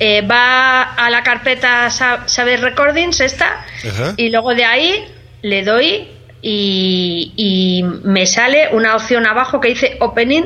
eh, 0.00 0.22
va 0.22 0.82
a 0.82 1.10
la 1.10 1.22
carpeta 1.22 1.88
Sa- 1.90 2.28
Saber 2.28 2.60
Recordings 2.60 3.20
esta 3.20 3.64
Ajá. 3.88 4.14
y 4.16 4.28
luego 4.30 4.54
de 4.54 4.64
ahí 4.64 5.04
le 5.42 5.62
doy 5.62 6.08
y, 6.42 7.32
y 7.36 7.82
me 8.04 8.26
sale 8.26 8.68
una 8.72 8.94
opción 8.96 9.26
abajo 9.26 9.60
que 9.60 9.68
dice 9.68 9.96
Opening 10.00 10.44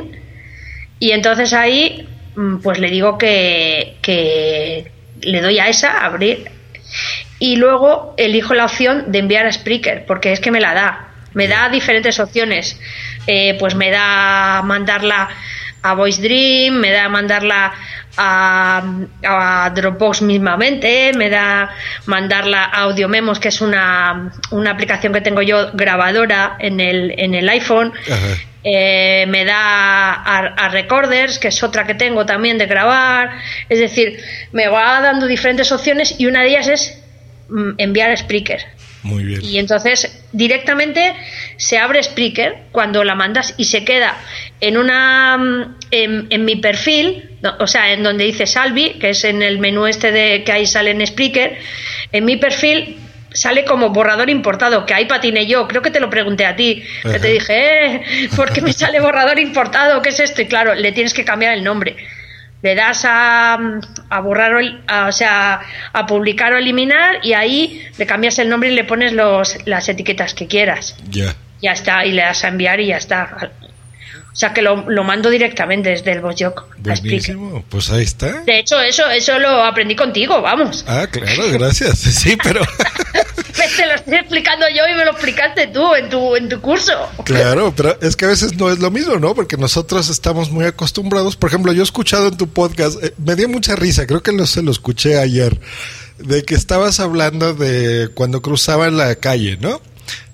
y 0.99 1.11
entonces 1.13 1.53
ahí 1.53 2.09
mm, 2.37 2.59
pues 2.59 2.79
le 2.79 2.91
digo 2.91 3.19
que, 3.19 3.97
que 4.03 4.91
le 5.23 5.41
doy 5.41 5.59
a 5.59 5.69
esa, 5.69 6.05
abrir 6.05 6.51
y 7.39 7.57
luego 7.57 8.15
elijo 8.19 8.55
la 8.55 8.67
opción 8.67 9.11
de 9.13 9.19
enviar 9.19 9.47
a 9.47 9.53
Spreaker 9.53 10.05
porque 10.07 10.33
es 10.33 10.41
que 10.41 10.51
me 10.51 10.61
la 10.61 10.75
da. 10.75 11.07
Me 11.33 11.47
da 11.47 11.69
diferentes 11.69 12.19
opciones. 12.19 12.79
Eh, 13.29 13.57
pues 13.61 13.75
me 13.77 13.91
da 13.91 14.63
mandarla 14.65 15.29
a 15.83 15.95
Voice 15.95 16.21
Dream, 16.21 16.75
me 16.75 16.91
da 16.91 17.09
mandarla 17.09 17.73
a, 18.23 18.83
a 19.25 19.71
Dropbox 19.71 20.21
mismamente, 20.23 21.13
me 21.15 21.31
da 21.31 21.71
mandarla 22.05 22.65
a 22.65 22.83
Audio 22.83 23.09
Memos, 23.09 23.41
que 23.41 23.49
es 23.49 23.61
una, 23.63 24.33
una 24.51 24.73
aplicación 24.73 25.13
que 25.15 25.23
tengo 25.23 25.41
yo 25.41 25.71
grabadora 25.73 26.57
en 26.59 26.81
el, 26.81 27.15
en 27.17 27.35
el 27.35 27.49
iPhone. 27.49 27.93
Ajá. 28.07 28.37
Eh, 28.63 29.25
me 29.29 29.47
da 29.47 30.13
a, 30.13 30.39
a 30.55 30.69
Recorders, 30.69 31.39
que 31.39 31.49
es 31.49 31.63
otra 31.63 31.87
que 31.87 31.95
tengo 31.95 32.27
también 32.27 32.59
de 32.59 32.67
grabar. 32.67 33.31
Es 33.71 33.79
decir, 33.79 34.21
me 34.53 34.69
va 34.69 35.01
dando 35.01 35.27
diferentes 35.27 35.73
opciones 35.73 36.15
y 36.19 36.27
una 36.27 36.43
de 36.43 36.49
ellas 36.49 36.69
es 36.69 37.03
mm, 37.49 37.71
enviar 37.79 38.11
a 38.11 38.17
Spreaker. 38.19 38.80
Muy 39.03 39.25
bien. 39.25 39.45
Y 39.45 39.59
entonces 39.59 40.23
directamente 40.33 41.15
se 41.57 41.79
abre 41.79 42.03
Spreaker 42.03 42.65
cuando 42.73 43.03
la 43.05 43.15
mandas 43.15 43.55
y 43.57 43.65
se 43.65 43.85
queda 43.85 44.19
en 44.61 44.77
una 44.77 45.39
mm, 45.39 45.77
en, 45.91 46.27
en 46.31 46.45
mi 46.45 46.57
perfil, 46.57 47.31
no, 47.43 47.57
o 47.59 47.67
sea, 47.67 47.93
en 47.93 48.03
donde 48.03 48.25
dice 48.25 48.47
Salvi, 48.47 48.99
que 49.01 49.11
es 49.11 49.25
en 49.25 49.43
el 49.43 49.59
menú 49.59 49.87
este 49.87 50.13
de 50.13 50.45
que 50.45 50.53
ahí 50.53 50.67
sale 50.67 50.91
en 50.91 51.07
Spreaker, 51.07 51.59
en 52.13 52.25
mi 52.25 52.37
perfil 52.37 52.99
sale 53.33 53.65
como 53.65 53.91
borrador 53.91 54.29
importado, 54.31 54.87
que 54.87 54.95
ahí 54.95 55.07
patiné 55.07 55.47
yo, 55.47 55.67
creo 55.69 55.83
que 55.83 55.91
te 55.91 56.01
lo 56.01 56.11
pregunté 56.11 56.47
a 56.47 56.57
ti, 56.57 56.83
que 57.03 57.19
te 57.19 57.29
dije, 57.29 57.95
eh, 57.95 58.29
¿por 58.35 58.53
qué 58.53 58.61
me 58.61 58.73
sale 58.75 59.01
borrador 59.01 59.39
importado? 59.39 60.03
¿Qué 60.03 60.11
es 60.11 60.21
esto? 60.21 60.43
Y 60.43 60.47
claro, 60.47 60.75
le 60.75 60.93
tienes 60.93 61.15
que 61.15 61.25
cambiar 61.25 61.55
el 61.55 61.65
nombre. 61.65 61.97
Le 62.63 62.75
das 62.75 63.05
a, 63.07 63.59
a 64.11 64.21
borrar, 64.21 64.53
a- 64.87 65.07
o 65.07 65.13
sea, 65.13 65.61
a 65.93 66.07
publicar 66.07 66.53
o 66.53 66.59
eliminar 66.59 67.19
y 67.23 67.33
ahí 67.33 67.83
le 67.97 68.07
cambias 68.07 68.39
el 68.39 68.49
nombre 68.51 68.71
y 68.71 68.75
le 68.75 68.85
pones 68.85 69.13
los, 69.13 69.57
las 69.67 69.89
etiquetas 69.89 70.35
que 70.35 70.47
quieras. 70.47 70.95
Ya. 71.09 71.35
Ya 71.63 71.73
está, 71.73 72.05
y 72.07 72.13
le 72.13 72.23
das 72.23 72.45
a 72.45 72.49
enviar 72.49 72.81
y 72.81 72.87
ya 72.89 72.97
está. 72.97 73.51
O 74.33 74.37
sea 74.37 74.53
que 74.55 74.63
lo, 74.63 74.89
lo 74.89 75.03
mando 75.05 75.29
directamente 75.29 75.91
desde 75.91 76.13
el 76.13 76.19
Spreaker. 76.21 76.53
Buenísimo. 76.79 77.65
Pues 77.69 77.91
ahí 77.91 78.05
está. 78.05 78.43
De 78.43 78.59
hecho, 78.61 78.81
eso, 78.81 79.09
eso 79.11 79.39
lo 79.39 79.65
aprendí 79.65 79.97
contigo, 79.97 80.41
vamos. 80.41 80.85
Ah, 80.87 81.07
claro, 81.11 81.43
gracias. 81.53 81.99
Sí, 81.99 82.37
pero 82.43 82.61
Te 83.77 83.87
lo 83.87 83.95
estoy 83.95 84.15
explicando 84.15 84.67
yo 84.69 84.83
y 84.91 84.97
me 84.97 85.05
lo 85.05 85.13
explicaste 85.13 85.67
tú 85.69 85.95
en 85.95 86.09
tu, 86.09 86.37
en 86.37 86.49
tu 86.49 86.61
curso. 86.61 86.93
claro, 87.25 87.73
pero 87.77 87.99
es 88.01 88.17
que 88.17 88.25
a 88.25 88.29
veces 88.29 88.57
no 88.57 88.71
es 88.71 88.79
lo 88.79 88.91
mismo, 88.91 89.17
¿no? 89.17 89.35
Porque 89.35 89.57
nosotros 89.57 90.09
estamos 90.09 90.51
muy 90.51 90.65
acostumbrados. 90.65 91.37
Por 91.37 91.51
ejemplo, 91.51 91.73
yo 91.73 91.83
he 91.83 91.85
escuchado 91.85 92.29
en 92.29 92.37
tu 92.37 92.49
podcast, 92.49 93.03
eh, 93.03 93.15
me 93.19 93.37
dio 93.37 93.49
mucha 93.49 93.77
risa, 93.77 94.07
creo 94.07 94.23
que 94.23 94.33
lo, 94.33 94.47
se 94.47 94.63
lo 94.63 94.71
escuché 94.71 95.19
ayer, 95.19 95.61
de 96.19 96.43
que 96.43 96.55
estabas 96.55 97.01
hablando 97.01 97.55
de 97.55 98.09
cuando 98.15 98.43
cruzaban 98.43 98.97
la 98.97 99.15
calle, 99.17 99.59
¿no? 99.61 99.81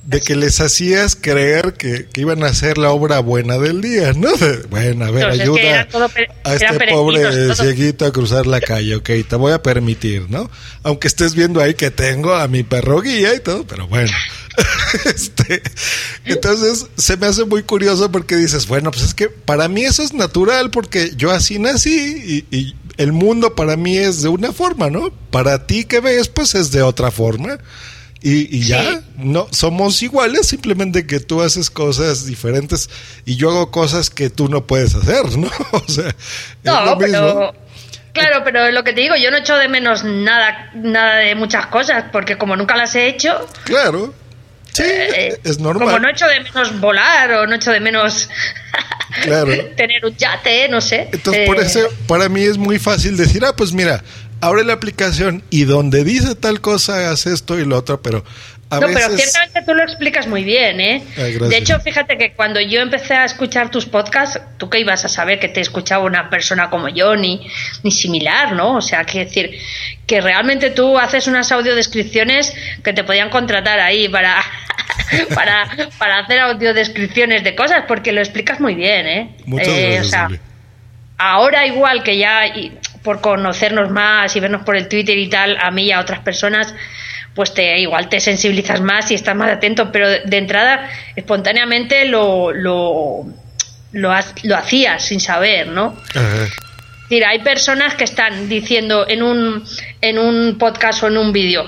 De 0.07 0.21
que 0.21 0.37
les 0.37 0.61
hacías 0.61 1.16
creer 1.16 1.75
que, 1.75 2.07
que 2.07 2.21
iban 2.21 2.45
a 2.45 2.47
hacer 2.47 2.79
la 2.79 2.90
obra 2.90 3.19
buena 3.19 3.59
del 3.59 3.81
día, 3.81 4.12
¿no? 4.12 4.33
De, 4.33 4.59
bueno, 4.71 5.05
a 5.05 5.11
ver, 5.11 5.33
Entonces, 5.33 5.40
ayuda 5.40 5.88
todo 5.88 6.09
a 6.45 6.55
este 6.55 6.87
pobre 6.88 7.55
cieguito 7.55 8.07
a 8.07 8.12
cruzar 8.12 8.47
la 8.47 8.61
calle, 8.61 8.95
ok, 8.95 9.11
te 9.29 9.37
voy 9.37 9.53
a 9.53 9.62
permitir, 9.62 10.31
¿no? 10.31 10.49
Aunque 10.85 11.09
estés 11.09 11.35
viendo 11.35 11.61
ahí 11.61 11.75
que 11.75 11.90
tengo 11.90 12.35
a 12.35 12.47
mi 12.47 12.62
perro 12.62 13.01
guía 13.01 13.35
y 13.35 13.40
todo, 13.40 13.66
pero 13.66 13.88
bueno. 13.88 14.12
este, 15.05 15.62
entonces 16.25 16.87
se 16.97 17.16
me 17.16 17.27
hace 17.27 17.45
muy 17.45 17.62
curioso 17.62 18.11
porque 18.11 18.37
dices, 18.37 18.66
bueno, 18.66 18.90
pues 18.90 19.05
es 19.05 19.14
que 19.14 19.29
para 19.29 19.69
mí 19.69 19.85
eso 19.85 20.03
es 20.03 20.14
natural 20.14 20.71
porque 20.71 21.12
yo 21.16 21.31
así 21.31 21.59
nací 21.59 22.45
y, 22.51 22.57
y 22.57 22.75
el 22.97 23.12
mundo 23.12 23.55
para 23.55 23.77
mí 23.77 23.97
es 23.97 24.23
de 24.23 24.29
una 24.29 24.53
forma, 24.53 24.90
¿no? 24.90 25.11
Para 25.31 25.66
ti 25.66 25.85
que 25.85 26.01
ves, 26.01 26.29
pues 26.29 26.55
es 26.55 26.71
de 26.71 26.83
otra 26.83 27.11
forma. 27.11 27.59
Y, 28.29 28.57
y 28.57 28.62
ya, 28.62 29.03
no, 29.19 29.47
somos 29.53 30.03
iguales, 30.03 30.49
simplemente 30.49 31.07
que 31.07 31.21
tú 31.21 31.43
haces 31.43 31.71
cosas 31.71 32.27
diferentes 32.27 32.91
y 33.25 33.37
yo 33.37 33.51
hago 33.51 33.71
cosas 33.71 34.11
que 34.11 34.31
tú 34.31 34.49
no 34.49 34.67
puedes 34.67 34.97
hacer, 34.97 35.39
¿no? 35.39 35.49
O 35.71 35.85
sea, 35.87 36.09
es 36.09 36.15
lo 36.65 36.97
mismo. 36.97 37.55
Claro, 38.12 38.43
pero 38.45 38.73
lo 38.73 38.83
que 38.83 38.95
te 38.95 39.03
digo, 39.03 39.15
yo 39.15 39.31
no 39.31 39.37
echo 39.37 39.55
de 39.57 39.69
menos 39.69 40.03
nada, 40.03 40.73
nada 40.75 41.19
de 41.19 41.37
muchas 41.37 41.67
cosas, 41.67 42.07
porque 42.11 42.37
como 42.37 42.57
nunca 42.57 42.75
las 42.75 42.97
he 42.97 43.07
hecho, 43.07 43.47
Claro. 43.62 44.12
Sí, 44.73 44.83
eh, 44.85 45.39
es 45.45 45.59
normal. 45.61 45.87
como 45.87 45.99
no 46.01 46.09
echo 46.11 46.27
de 46.27 46.41
menos 46.41 46.81
volar 46.81 47.31
o 47.33 47.47
no 47.47 47.55
echo 47.55 47.71
de 47.71 47.79
menos 47.81 48.29
Claro. 49.23 49.53
tener 49.77 50.05
un 50.05 50.17
yate, 50.17 50.69
no 50.69 50.81
sé. 50.81 51.09
Entonces, 51.12 51.47
por 51.47 51.59
Eh, 51.61 51.65
eso, 51.67 51.81
para 52.09 52.29
mí 52.29 52.43
es 52.43 52.59
muy 52.59 52.79
fácil 52.81 53.17
decir, 53.17 53.45
ah, 53.45 53.55
pues 53.57 53.73
mira, 53.73 54.03
abre 54.40 54.64
la 54.64 54.75
aplicación 54.75 55.42
y 55.51 55.64
donde 55.64 56.05
dice 56.05 56.35
tal 56.35 56.61
cosa, 56.61 57.11
haz 57.11 57.27
esto 57.27 57.59
y 57.59 57.64
lo 57.64 57.77
otro, 57.79 58.01
pero 58.03 58.25
a 58.68 58.81
no, 58.81 58.88
veces... 58.88 59.05
pero 59.07 59.16
ciertamente 59.16 59.62
tú 59.64 59.75
lo 59.75 59.83
explicas 59.85 60.27
muy 60.27 60.42
bien, 60.44 60.81
¿eh? 60.81 61.03
Ah, 61.16 61.22
de 61.22 61.57
hecho, 61.57 61.79
fíjate 61.81 62.18
que 62.18 62.33
cuando 62.33 62.61
yo 62.61 62.81
empecé 62.81 63.14
a 63.14 63.25
escuchar 63.25 63.70
tus 63.70 63.87
podcasts, 63.87 64.40
tú 64.59 64.68
que 64.68 64.81
ibas 64.81 65.05
a 65.05 65.09
saber 65.09 65.38
que 65.38 65.49
te 65.49 65.61
escuchaba 65.61 66.05
una 66.05 66.29
persona 66.31 66.68
como 66.68 66.88
yo, 66.88 67.14
ni, 67.16 67.46
ni 67.85 67.90
similar, 67.92 68.53
¿no? 68.53 68.75
O 68.77 68.81
sea, 68.83 69.05
que 69.05 69.20
decir, 69.25 69.57
que 70.07 70.20
realmente 70.20 70.70
tú 70.70 70.99
haces 70.99 71.29
unas 71.29 71.51
audiodescripciones 71.53 72.53
que 72.83 72.92
te 72.92 73.05
podían 73.05 73.31
contratar 73.31 73.79
ahí 73.79 74.09
para, 74.09 74.42
para, 75.35 75.68
para 75.99 76.18
hacer 76.18 76.40
audiodescripciones 76.40 77.44
de 77.44 77.55
cosas, 77.55 77.85
porque 77.87 78.11
lo 78.12 78.20
explicas 78.20 78.59
muy 78.61 78.75
bien, 78.75 79.07
¿eh? 79.07 79.37
Muchas 79.46 79.68
Eh, 79.68 79.83
gracias, 79.92 80.07
o 80.07 80.11
sea, 80.11 80.27
Uli. 80.27 80.40
ahora 81.18 81.66
igual 81.66 82.03
que 82.03 82.18
ya 82.18 82.46
y 82.49 82.77
por 83.07 83.21
conocernos 83.21 83.88
más 83.90 84.35
y 84.35 84.40
vernos 84.40 84.62
por 84.64 84.77
el 84.77 84.88
Twitter 84.88 85.16
y 85.16 85.29
tal, 85.29 85.57
a 85.62 85.71
mí 85.71 85.85
y 85.85 85.92
a 85.92 86.01
otras 86.01 86.19
personas, 86.21 86.75
pues 87.37 87.55
te 87.55 87.79
igual 87.79 88.09
te 88.09 88.19
sensibilizas 88.19 88.81
más 88.81 89.11
y 89.12 89.14
estás 89.14 89.37
más 89.37 89.51
atento, 89.53 89.92
pero 89.92 90.09
de, 90.11 90.37
entrada 90.37 90.90
espontáneamente 91.14 92.05
lo 92.07 92.51
lo, 92.53 93.25
lo, 93.92 94.12
ha- 94.12 94.25
lo 94.42 94.57
hacías 94.57 95.05
sin 95.05 95.21
saber, 95.21 95.69
¿no? 95.69 95.97
Ajá. 96.14 96.45
Es 96.45 97.09
decir, 97.11 97.25
hay 97.25 97.38
personas 97.38 97.95
que 97.95 98.03
están 98.03 98.49
diciendo 98.49 99.07
en 99.09 99.23
un, 99.23 99.62
en 100.01 100.19
un 100.19 100.59
podcast 100.59 101.05
o 101.05 101.07
en 101.07 101.16
un 101.19 101.33
vídeo 101.33 101.64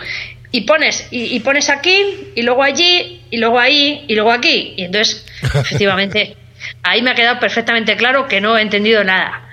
y 0.50 0.62
pones 0.62 1.06
y, 1.12 1.36
y 1.36 1.40
pones 1.40 1.70
aquí 1.70 1.96
y 2.34 2.42
luego 2.42 2.64
allí 2.64 3.22
y 3.30 3.36
luego 3.36 3.60
ahí 3.60 4.04
y 4.08 4.14
luego 4.16 4.32
aquí 4.32 4.74
y 4.76 4.82
entonces 4.82 5.24
efectivamente 5.54 6.34
ahí 6.82 7.02
me 7.02 7.10
ha 7.12 7.14
quedado 7.14 7.38
perfectamente 7.38 7.96
claro 7.96 8.26
que 8.26 8.40
no 8.40 8.58
he 8.58 8.62
entendido 8.62 9.04
nada. 9.04 9.44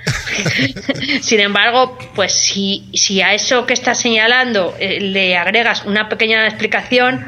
Sin 1.21 1.39
embargo, 1.39 1.97
pues 2.13 2.33
si, 2.33 2.89
si 2.93 3.21
a 3.21 3.33
eso 3.33 3.65
que 3.65 3.73
estás 3.73 3.99
señalando 3.99 4.75
eh, 4.79 4.99
le 4.99 5.37
agregas 5.37 5.85
una 5.85 6.09
pequeña 6.09 6.45
explicación, 6.47 7.25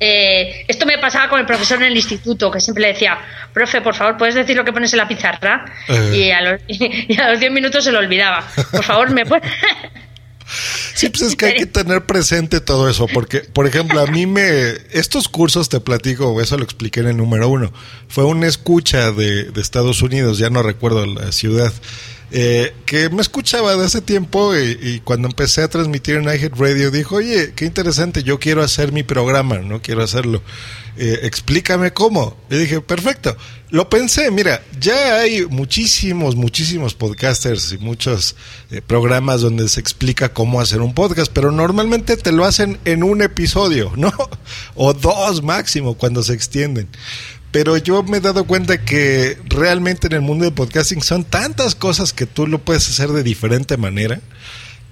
eh, 0.00 0.64
esto 0.66 0.84
me 0.84 0.98
pasaba 0.98 1.28
con 1.28 1.38
el 1.38 1.46
profesor 1.46 1.78
en 1.78 1.84
el 1.84 1.96
instituto, 1.96 2.50
que 2.50 2.58
siempre 2.60 2.82
le 2.82 2.88
decía, 2.88 3.18
profe, 3.52 3.80
por 3.80 3.94
favor, 3.94 4.16
¿puedes 4.16 4.34
decir 4.34 4.56
lo 4.56 4.64
que 4.64 4.72
pones 4.72 4.92
en 4.92 4.98
la 4.98 5.06
pizarra? 5.06 5.64
Eh. 5.88 6.10
Y, 6.16 6.30
a 6.30 6.40
los, 6.40 6.60
y 6.68 7.20
a 7.20 7.30
los 7.30 7.38
10 7.38 7.52
minutos 7.52 7.84
se 7.84 7.92
lo 7.92 8.00
olvidaba. 8.00 8.44
Por 8.70 8.82
favor, 8.82 9.10
¿me 9.10 9.24
puedes...? 9.24 9.48
Sí, 10.94 11.08
pues 11.08 11.22
es 11.22 11.36
que 11.36 11.46
hay 11.46 11.54
que 11.54 11.66
tener 11.66 12.04
presente 12.06 12.60
todo 12.60 12.88
eso, 12.88 13.06
porque, 13.12 13.40
por 13.40 13.66
ejemplo, 13.66 14.00
a 14.00 14.06
mí 14.06 14.26
me, 14.26 14.72
estos 14.90 15.28
cursos 15.28 15.68
te 15.68 15.80
platico, 15.80 16.40
eso 16.40 16.56
lo 16.56 16.64
expliqué 16.64 17.00
en 17.00 17.08
el 17.08 17.16
número 17.16 17.48
uno, 17.48 17.72
fue 18.08 18.24
una 18.24 18.46
escucha 18.46 19.12
de, 19.12 19.44
de 19.44 19.60
Estados 19.60 20.02
Unidos, 20.02 20.38
ya 20.38 20.50
no 20.50 20.62
recuerdo 20.62 21.06
la 21.06 21.32
ciudad, 21.32 21.72
eh, 22.30 22.74
que 22.86 23.10
me 23.10 23.20
escuchaba 23.20 23.76
de 23.76 23.84
hace 23.84 24.00
tiempo 24.00 24.56
y, 24.56 24.78
y 24.80 25.00
cuando 25.00 25.28
empecé 25.28 25.62
a 25.62 25.68
transmitir 25.68 26.16
en 26.16 26.24
iHead 26.24 26.52
Radio 26.56 26.90
dijo, 26.90 27.16
oye, 27.16 27.52
qué 27.54 27.66
interesante, 27.66 28.22
yo 28.22 28.38
quiero 28.38 28.62
hacer 28.62 28.90
mi 28.90 29.02
programa, 29.02 29.58
no 29.58 29.82
quiero 29.82 30.02
hacerlo. 30.02 30.42
Eh, 30.96 31.20
explícame 31.22 31.92
cómo. 31.92 32.36
Y 32.50 32.56
dije, 32.56 32.80
perfecto. 32.80 33.36
Lo 33.70 33.88
pensé, 33.88 34.30
mira, 34.30 34.62
ya 34.78 35.20
hay 35.20 35.46
muchísimos, 35.46 36.36
muchísimos 36.36 36.94
podcasters 36.94 37.72
y 37.72 37.78
muchos 37.78 38.36
eh, 38.70 38.82
programas 38.82 39.40
donde 39.40 39.68
se 39.68 39.80
explica 39.80 40.34
cómo 40.34 40.60
hacer 40.60 40.82
un 40.82 40.92
podcast, 40.92 41.32
pero 41.32 41.50
normalmente 41.50 42.18
te 42.18 42.32
lo 42.32 42.44
hacen 42.44 42.78
en 42.84 43.02
un 43.02 43.22
episodio, 43.22 43.92
¿no? 43.96 44.12
O 44.74 44.92
dos 44.92 45.42
máximo 45.42 45.94
cuando 45.94 46.22
se 46.22 46.34
extienden. 46.34 46.88
Pero 47.50 47.76
yo 47.78 48.02
me 48.02 48.18
he 48.18 48.20
dado 48.20 48.44
cuenta 48.44 48.84
que 48.84 49.38
realmente 49.44 50.06
en 50.06 50.14
el 50.14 50.20
mundo 50.22 50.44
del 50.44 50.54
podcasting 50.54 51.02
son 51.02 51.24
tantas 51.24 51.74
cosas 51.74 52.12
que 52.12 52.26
tú 52.26 52.46
lo 52.46 52.58
puedes 52.58 52.88
hacer 52.88 53.10
de 53.10 53.22
diferente 53.22 53.76
manera 53.76 54.20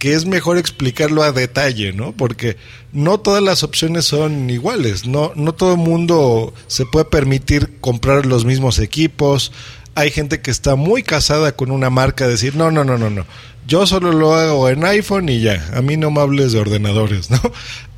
que 0.00 0.14
es 0.14 0.24
mejor 0.24 0.56
explicarlo 0.56 1.22
a 1.22 1.30
detalle, 1.30 1.92
¿no? 1.92 2.12
Porque 2.12 2.56
no 2.90 3.20
todas 3.20 3.42
las 3.42 3.62
opciones 3.62 4.06
son 4.06 4.48
iguales, 4.48 5.06
no, 5.06 5.32
no 5.36 5.52
todo 5.52 5.72
el 5.72 5.78
mundo 5.78 6.54
se 6.68 6.86
puede 6.86 7.04
permitir 7.04 7.78
comprar 7.82 8.24
los 8.24 8.46
mismos 8.46 8.78
equipos. 8.78 9.52
Hay 9.94 10.10
gente 10.10 10.40
que 10.40 10.50
está 10.50 10.74
muy 10.74 11.02
casada 11.02 11.52
con 11.52 11.70
una 11.70 11.90
marca, 11.90 12.26
decir, 12.26 12.56
no, 12.56 12.70
no, 12.70 12.82
no, 12.82 12.96
no, 12.96 13.10
no. 13.10 13.26
Yo 13.66 13.86
solo 13.86 14.12
lo 14.12 14.34
hago 14.34 14.70
en 14.70 14.86
iPhone 14.86 15.28
y 15.28 15.42
ya, 15.42 15.68
a 15.74 15.82
mí 15.82 15.98
no 15.98 16.10
me 16.10 16.22
hables 16.22 16.52
de 16.52 16.60
ordenadores, 16.60 17.30
¿no? 17.30 17.38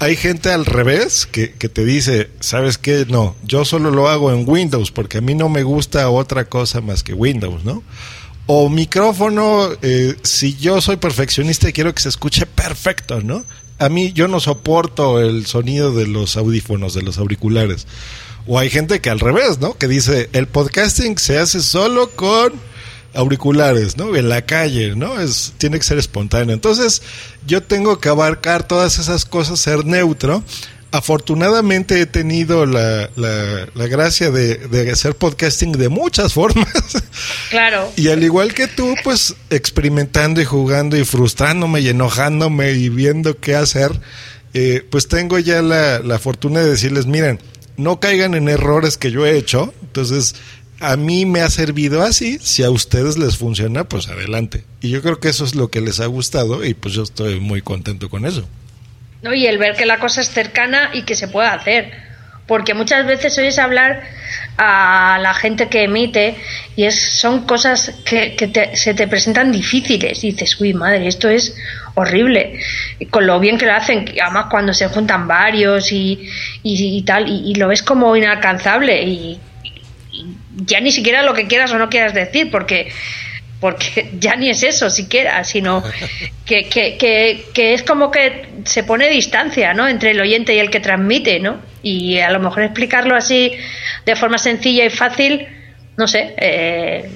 Hay 0.00 0.16
gente 0.16 0.50
al 0.50 0.66
revés 0.66 1.26
que, 1.30 1.52
que 1.52 1.68
te 1.68 1.84
dice, 1.84 2.30
¿sabes 2.40 2.78
qué? 2.78 3.06
No, 3.08 3.36
yo 3.44 3.64
solo 3.64 3.92
lo 3.92 4.08
hago 4.08 4.32
en 4.32 4.42
Windows 4.44 4.90
porque 4.90 5.18
a 5.18 5.20
mí 5.20 5.36
no 5.36 5.48
me 5.48 5.62
gusta 5.62 6.10
otra 6.10 6.46
cosa 6.46 6.80
más 6.80 7.04
que 7.04 7.14
Windows, 7.14 7.64
¿no? 7.64 7.84
O 8.46 8.68
micrófono, 8.68 9.68
eh, 9.82 10.16
si 10.22 10.56
yo 10.56 10.80
soy 10.80 10.96
perfeccionista 10.96 11.68
y 11.68 11.72
quiero 11.72 11.94
que 11.94 12.02
se 12.02 12.08
escuche 12.08 12.44
perfecto, 12.46 13.20
¿no? 13.20 13.44
A 13.78 13.88
mí 13.88 14.12
yo 14.12 14.28
no 14.28 14.40
soporto 14.40 15.20
el 15.20 15.46
sonido 15.46 15.94
de 15.94 16.06
los 16.06 16.36
audífonos, 16.36 16.94
de 16.94 17.02
los 17.02 17.18
auriculares. 17.18 17.86
O 18.46 18.58
hay 18.58 18.70
gente 18.70 19.00
que 19.00 19.10
al 19.10 19.20
revés, 19.20 19.60
¿no? 19.60 19.74
Que 19.74 19.86
dice, 19.86 20.28
el 20.32 20.48
podcasting 20.48 21.18
se 21.18 21.38
hace 21.38 21.62
solo 21.62 22.10
con 22.10 22.52
auriculares, 23.14 23.96
¿no? 23.96 24.14
En 24.16 24.28
la 24.28 24.42
calle, 24.42 24.96
¿no? 24.96 25.20
Es, 25.20 25.52
tiene 25.58 25.78
que 25.78 25.84
ser 25.84 25.98
espontáneo. 25.98 26.54
Entonces, 26.54 27.02
yo 27.46 27.62
tengo 27.62 28.00
que 28.00 28.08
abarcar 28.08 28.66
todas 28.66 28.98
esas 28.98 29.24
cosas, 29.24 29.60
ser 29.60 29.84
neutro. 29.84 30.42
Afortunadamente 30.92 32.00
he 32.00 32.06
tenido 32.06 32.66
la, 32.66 33.10
la, 33.16 33.66
la 33.74 33.86
gracia 33.86 34.30
de, 34.30 34.56
de 34.56 34.90
hacer 34.90 35.16
podcasting 35.16 35.72
de 35.72 35.88
muchas 35.88 36.32
formas. 36.34 36.68
Claro. 37.50 37.90
Y 37.96 38.08
al 38.08 38.22
igual 38.22 38.54
que 38.54 38.68
tú, 38.68 38.94
pues 39.02 39.34
experimentando 39.50 40.40
y 40.40 40.44
jugando 40.44 40.96
y 40.96 41.04
frustrándome 41.04 41.80
y 41.80 41.88
enojándome 41.88 42.72
y 42.72 42.88
viendo 42.88 43.38
qué 43.40 43.54
hacer, 43.56 43.98
eh, 44.54 44.86
pues 44.90 45.08
tengo 45.08 45.38
ya 45.38 45.62
la, 45.62 45.98
la 46.00 46.18
fortuna 46.18 46.60
de 46.60 46.70
decirles, 46.70 47.06
miren, 47.06 47.40
no 47.76 48.00
caigan 48.00 48.34
en 48.34 48.48
errores 48.48 48.98
que 48.98 49.10
yo 49.10 49.26
he 49.26 49.36
hecho. 49.36 49.72
Entonces, 49.82 50.34
a 50.80 50.96
mí 50.96 51.26
me 51.26 51.40
ha 51.40 51.48
servido 51.48 52.02
así. 52.02 52.38
Si 52.42 52.62
a 52.62 52.70
ustedes 52.70 53.16
les 53.16 53.36
funciona, 53.36 53.84
pues 53.88 54.08
adelante. 54.08 54.64
Y 54.80 54.90
yo 54.90 55.00
creo 55.00 55.20
que 55.20 55.28
eso 55.28 55.44
es 55.44 55.54
lo 55.54 55.70
que 55.70 55.80
les 55.80 56.00
ha 56.00 56.06
gustado 56.06 56.64
y 56.64 56.74
pues 56.74 56.94
yo 56.94 57.02
estoy 57.02 57.40
muy 57.40 57.62
contento 57.62 58.10
con 58.10 58.26
eso. 58.26 58.46
¿No? 59.22 59.32
Y 59.34 59.46
el 59.46 59.58
ver 59.58 59.74
que 59.76 59.86
la 59.86 59.98
cosa 59.98 60.20
es 60.20 60.28
cercana 60.30 60.90
y 60.92 61.02
que 61.02 61.14
se 61.14 61.28
puede 61.28 61.48
hacer. 61.48 61.92
Porque 62.46 62.74
muchas 62.74 63.06
veces 63.06 63.38
oyes 63.38 63.58
hablar 63.58 64.02
a 64.58 65.18
la 65.22 65.32
gente 65.32 65.68
que 65.68 65.84
emite 65.84 66.34
y 66.76 66.84
es, 66.84 66.98
son 67.00 67.46
cosas 67.46 67.94
que, 68.04 68.34
que 68.34 68.48
te- 68.48 68.76
se 68.76 68.94
te 68.94 69.06
presentan 69.06 69.52
difíciles. 69.52 70.22
Y 70.24 70.32
dices, 70.32 70.60
uy, 70.60 70.74
madre, 70.74 71.06
esto 71.06 71.28
es 71.28 71.56
horrible. 71.94 72.58
Con 73.10 73.26
lo 73.26 73.38
bien 73.38 73.58
que 73.58 73.66
lo 73.66 73.74
hacen, 73.74 74.12
además 74.20 74.46
cuando 74.50 74.74
se 74.74 74.88
juntan 74.88 75.28
varios 75.28 75.92
y, 75.92 76.28
y- 76.62 76.96
y 76.98 77.02
tal, 77.02 77.28
y, 77.28 77.54
lo 77.54 77.68
ves 77.68 77.82
como 77.82 78.14
inalcanzable. 78.16 79.02
Y 79.04 79.40
ya 80.56 80.80
ni 80.80 80.90
siquiera 80.92 81.22
lo 81.22 81.34
que 81.34 81.46
quieras 81.46 81.72
o 81.72 81.78
no 81.78 81.88
quieras 81.88 82.12
decir, 82.12 82.50
porque 82.50 82.92
porque 83.62 84.10
ya 84.20 84.36
ni 84.36 84.50
es 84.50 84.62
eso 84.62 84.90
siquiera, 84.90 85.42
sino 85.44 85.82
que, 86.44 86.68
que, 86.68 86.98
que, 86.98 87.46
que 87.54 87.72
es 87.72 87.82
como 87.82 88.10
que 88.10 88.48
se 88.66 88.82
pone 88.84 89.08
distancia 89.08 89.72
¿no? 89.72 89.88
entre 89.88 90.10
el 90.10 90.20
oyente 90.20 90.54
y 90.54 90.58
el 90.58 90.68
que 90.68 90.80
transmite, 90.80 91.40
¿no? 91.40 91.62
Y 91.82 92.18
a 92.18 92.30
lo 92.30 92.40
mejor 92.40 92.64
explicarlo 92.64 93.16
así 93.16 93.52
de 94.04 94.16
forma 94.16 94.36
sencilla 94.38 94.84
y 94.84 94.90
fácil, 94.90 95.46
no 95.96 96.06
sé, 96.08 96.34
eh, 96.36 97.08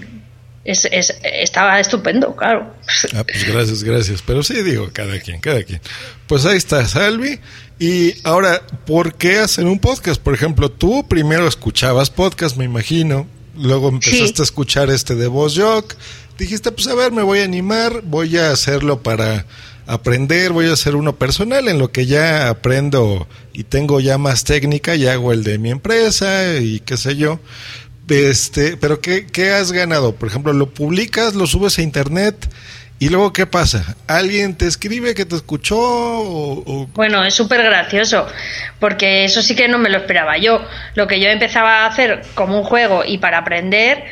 es, 0.64 0.84
es- 0.90 1.18
estaba 1.22 1.78
estupendo, 1.80 2.34
claro. 2.34 2.74
Ah, 3.14 3.24
pues 3.24 3.44
gracias, 3.52 3.82
gracias. 3.84 4.22
Pero 4.22 4.42
sí, 4.42 4.62
digo, 4.62 4.88
cada 4.92 5.18
quien, 5.20 5.40
cada 5.40 5.62
quien. 5.62 5.80
Pues 6.26 6.44
ahí 6.46 6.56
está, 6.56 6.86
Salvi. 6.86 7.38
Y 7.78 8.14
ahora, 8.26 8.62
¿por 8.86 9.14
qué 9.14 9.38
hacen 9.38 9.66
un 9.68 9.78
podcast? 9.78 10.20
Por 10.20 10.34
ejemplo, 10.34 10.70
tú 10.70 11.06
primero 11.08 11.46
escuchabas 11.46 12.10
podcast, 12.10 12.56
me 12.56 12.64
imagino. 12.64 13.26
Luego 13.58 13.88
empezaste 13.88 14.26
Sí. 14.36 14.42
a 14.42 14.44
escuchar 14.44 14.90
este 14.90 15.14
de 15.14 15.28
Voz 15.28 15.56
Jock. 15.56 15.94
Dijiste, 16.38 16.70
pues 16.72 16.86
a 16.88 16.94
ver, 16.94 17.12
me 17.12 17.22
voy 17.22 17.40
a 17.40 17.44
animar, 17.44 18.02
voy 18.02 18.36
a 18.36 18.50
hacerlo 18.50 19.02
para 19.02 19.46
aprender, 19.86 20.52
voy 20.52 20.68
a 20.68 20.72
hacer 20.72 20.96
uno 20.96 21.16
personal 21.16 21.68
en 21.68 21.78
lo 21.78 21.92
que 21.92 22.06
ya 22.06 22.48
aprendo 22.48 23.26
y 23.52 23.64
tengo 23.64 24.00
ya 24.00 24.18
más 24.18 24.44
técnica, 24.44 24.94
ya 24.96 25.12
hago 25.12 25.32
el 25.32 25.44
de 25.44 25.58
mi 25.58 25.70
empresa 25.70 26.56
y 26.60 26.80
qué 26.80 26.96
sé 26.96 27.16
yo. 27.16 27.40
Este, 28.08 28.76
pero 28.76 29.00
¿qué, 29.00 29.26
¿qué 29.26 29.50
has 29.50 29.72
ganado? 29.72 30.14
Por 30.14 30.28
ejemplo, 30.28 30.52
lo 30.52 30.70
publicas, 30.70 31.34
lo 31.34 31.46
subes 31.46 31.78
a 31.78 31.82
internet 31.82 32.48
y 32.98 33.10
luego 33.10 33.32
¿qué 33.32 33.46
pasa? 33.46 33.94
¿Alguien 34.06 34.56
te 34.56 34.66
escribe 34.66 35.14
que 35.14 35.26
te 35.26 35.36
escuchó 35.36 35.76
Bueno, 36.94 37.24
es 37.24 37.34
súper 37.34 37.62
gracioso, 37.62 38.26
porque 38.80 39.24
eso 39.24 39.42
sí 39.42 39.54
que 39.54 39.68
no 39.68 39.78
me 39.78 39.90
lo 39.90 39.98
esperaba 39.98 40.38
yo. 40.38 40.64
Lo 40.94 41.06
que 41.06 41.20
yo 41.20 41.28
empezaba 41.28 41.84
a 41.84 41.86
hacer 41.86 42.22
como 42.34 42.58
un 42.58 42.64
juego 42.64 43.04
y 43.04 43.18
para 43.18 43.38
aprender, 43.38 44.04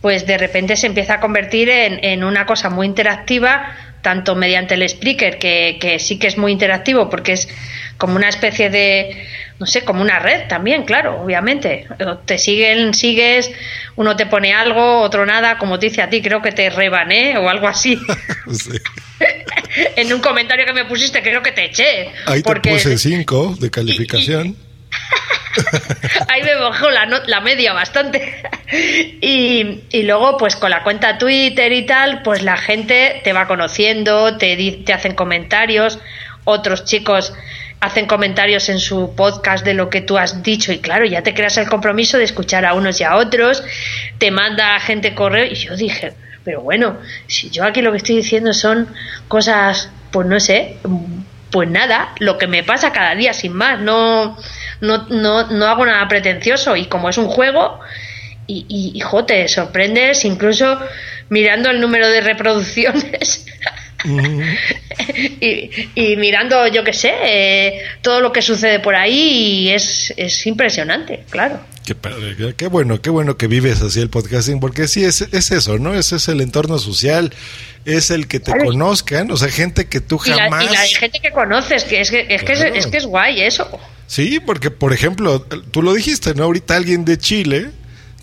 pues 0.00 0.26
de 0.26 0.38
repente 0.38 0.76
se 0.76 0.86
empieza 0.86 1.14
a 1.14 1.20
convertir 1.20 1.68
en, 1.68 2.04
en 2.04 2.24
una 2.24 2.46
cosa 2.46 2.70
muy 2.70 2.86
interactiva, 2.86 3.76
tanto 4.02 4.36
mediante 4.36 4.74
el 4.74 4.82
speaker, 4.82 5.38
que, 5.38 5.78
que 5.80 5.98
sí 5.98 6.18
que 6.18 6.28
es 6.28 6.38
muy 6.38 6.52
interactivo, 6.52 7.10
porque 7.10 7.32
es 7.32 7.48
como 7.96 8.14
una 8.14 8.28
especie 8.28 8.70
de, 8.70 9.26
no 9.58 9.66
sé, 9.66 9.84
como 9.84 10.02
una 10.02 10.20
red 10.20 10.46
también, 10.48 10.84
claro, 10.84 11.20
obviamente. 11.20 11.86
Te 12.24 12.38
siguen, 12.38 12.94
sigues, 12.94 13.50
uno 13.96 14.14
te 14.14 14.26
pone 14.26 14.54
algo, 14.54 15.00
otro 15.00 15.26
nada, 15.26 15.58
como 15.58 15.78
te 15.78 15.86
dice 15.86 16.02
a 16.02 16.08
ti, 16.08 16.22
creo 16.22 16.40
que 16.40 16.52
te 16.52 16.70
rebané 16.70 17.36
o 17.38 17.48
algo 17.48 17.68
así. 17.68 17.98
Sí. 18.50 18.78
en 19.96 20.12
un 20.12 20.20
comentario 20.20 20.64
que 20.64 20.72
me 20.72 20.84
pusiste, 20.84 21.22
creo 21.22 21.42
que 21.42 21.52
te 21.52 21.66
eché. 21.66 22.10
Ahí 22.26 22.42
te 22.42 22.48
porque 22.48 22.70
puse 22.70 22.96
5 22.96 23.56
de 23.60 23.70
calificación. 23.70 24.56
ahí 26.28 26.42
me 26.42 26.54
bajó 26.54 26.90
la, 26.90 27.06
la 27.26 27.40
media 27.40 27.72
bastante. 27.72 28.42
y, 29.20 29.82
y 29.90 30.02
luego, 30.02 30.36
pues 30.36 30.56
con 30.56 30.70
la 30.70 30.82
cuenta 30.82 31.18
Twitter 31.18 31.72
y 31.72 31.86
tal, 31.86 32.22
pues 32.22 32.42
la 32.42 32.56
gente 32.56 33.20
te 33.24 33.32
va 33.32 33.46
conociendo, 33.46 34.36
te, 34.36 34.82
te 34.84 34.92
hacen 34.92 35.14
comentarios, 35.14 35.98
otros 36.44 36.84
chicos 36.84 37.32
hacen 37.80 38.06
comentarios 38.06 38.68
en 38.68 38.80
su 38.80 39.14
podcast 39.14 39.64
de 39.64 39.74
lo 39.74 39.88
que 39.88 40.00
tú 40.00 40.18
has 40.18 40.42
dicho. 40.42 40.72
Y 40.72 40.78
claro, 40.78 41.04
ya 41.04 41.22
te 41.22 41.34
creas 41.34 41.56
el 41.58 41.68
compromiso 41.68 42.18
de 42.18 42.24
escuchar 42.24 42.64
a 42.64 42.74
unos 42.74 43.00
y 43.00 43.04
a 43.04 43.16
otros, 43.16 43.62
te 44.18 44.30
manda 44.30 44.78
gente 44.80 45.14
correo. 45.14 45.44
Y 45.44 45.54
yo 45.54 45.76
dije, 45.76 46.14
pero 46.44 46.60
bueno, 46.60 46.96
si 47.26 47.50
yo 47.50 47.64
aquí 47.64 47.82
lo 47.82 47.92
que 47.92 47.98
estoy 47.98 48.16
diciendo 48.16 48.52
son 48.52 48.88
cosas, 49.28 49.90
pues 50.10 50.26
no 50.26 50.40
sé, 50.40 50.78
pues 51.50 51.68
nada, 51.68 52.14
lo 52.18 52.36
que 52.36 52.46
me 52.46 52.62
pasa 52.62 52.92
cada 52.92 53.14
día 53.14 53.32
sin 53.32 53.52
más, 53.52 53.80
no, 53.80 54.36
no, 54.80 55.06
no, 55.08 55.48
no 55.50 55.66
hago 55.66 55.84
nada 55.86 56.06
pretencioso 56.08 56.76
y 56.76 56.86
como 56.86 57.08
es 57.08 57.18
un 57.18 57.26
juego, 57.28 57.80
y, 58.46 58.64
y, 58.68 58.92
y, 58.96 59.00
jo, 59.00 59.24
te 59.24 59.46
sorprendes 59.48 60.24
incluso 60.24 60.78
mirando 61.28 61.70
el 61.70 61.80
número 61.80 62.08
de 62.08 62.20
reproducciones 62.22 63.44
y, 65.40 65.70
y 65.94 66.16
mirando, 66.16 66.66
yo 66.68 66.84
qué 66.84 66.92
sé, 66.92 67.12
eh, 67.24 67.82
todo 68.02 68.20
lo 68.20 68.32
que 68.32 68.42
sucede 68.42 68.80
por 68.80 68.94
ahí 68.94 69.66
y 69.66 69.68
es, 69.70 70.12
es 70.16 70.46
impresionante, 70.46 71.24
claro. 71.30 71.60
Qué 71.84 71.94
padre, 71.94 72.36
qué- 72.36 72.54
qué 72.54 72.66
bueno, 72.68 73.00
qué 73.00 73.08
bueno 73.10 73.36
que 73.38 73.46
vives 73.46 73.80
así 73.80 74.00
el 74.00 74.10
podcasting, 74.10 74.60
porque 74.60 74.88
sí, 74.88 75.04
es, 75.04 75.22
es 75.22 75.50
eso, 75.50 75.78
¿no? 75.78 75.94
Ese 75.94 76.16
es 76.16 76.28
el 76.28 76.40
entorno 76.42 76.78
social, 76.78 77.32
es 77.86 78.10
el 78.10 78.28
que 78.28 78.40
te 78.40 78.52
Claro. 78.52 78.66
conozcan, 78.66 79.30
o 79.30 79.36
sea, 79.38 79.48
gente 79.48 79.86
que 79.88 80.00
tú 80.00 80.20
Y 80.24 80.30
la, 80.30 80.44
jamás... 80.44 80.64
y 80.64 80.68
la 80.74 80.80
gente 80.82 81.20
que 81.20 81.30
conoces, 81.30 81.84
que 81.84 82.00
es 82.00 82.10
que 82.10 82.26
es, 82.28 82.42
que 82.44 82.52
es 82.52 82.86
que 82.86 82.96
es 82.98 83.06
guay 83.06 83.40
eso. 83.42 83.68
Sí, 84.08 84.40
porque 84.44 84.70
por 84.72 84.92
ejemplo, 84.92 85.42
tú 85.70 85.82
lo 85.82 85.92
dijiste, 85.94 86.34
¿no? 86.34 86.44
Ahorita 86.44 86.74
alguien 86.76 87.04
de 87.04 87.18
Chile 87.18 87.70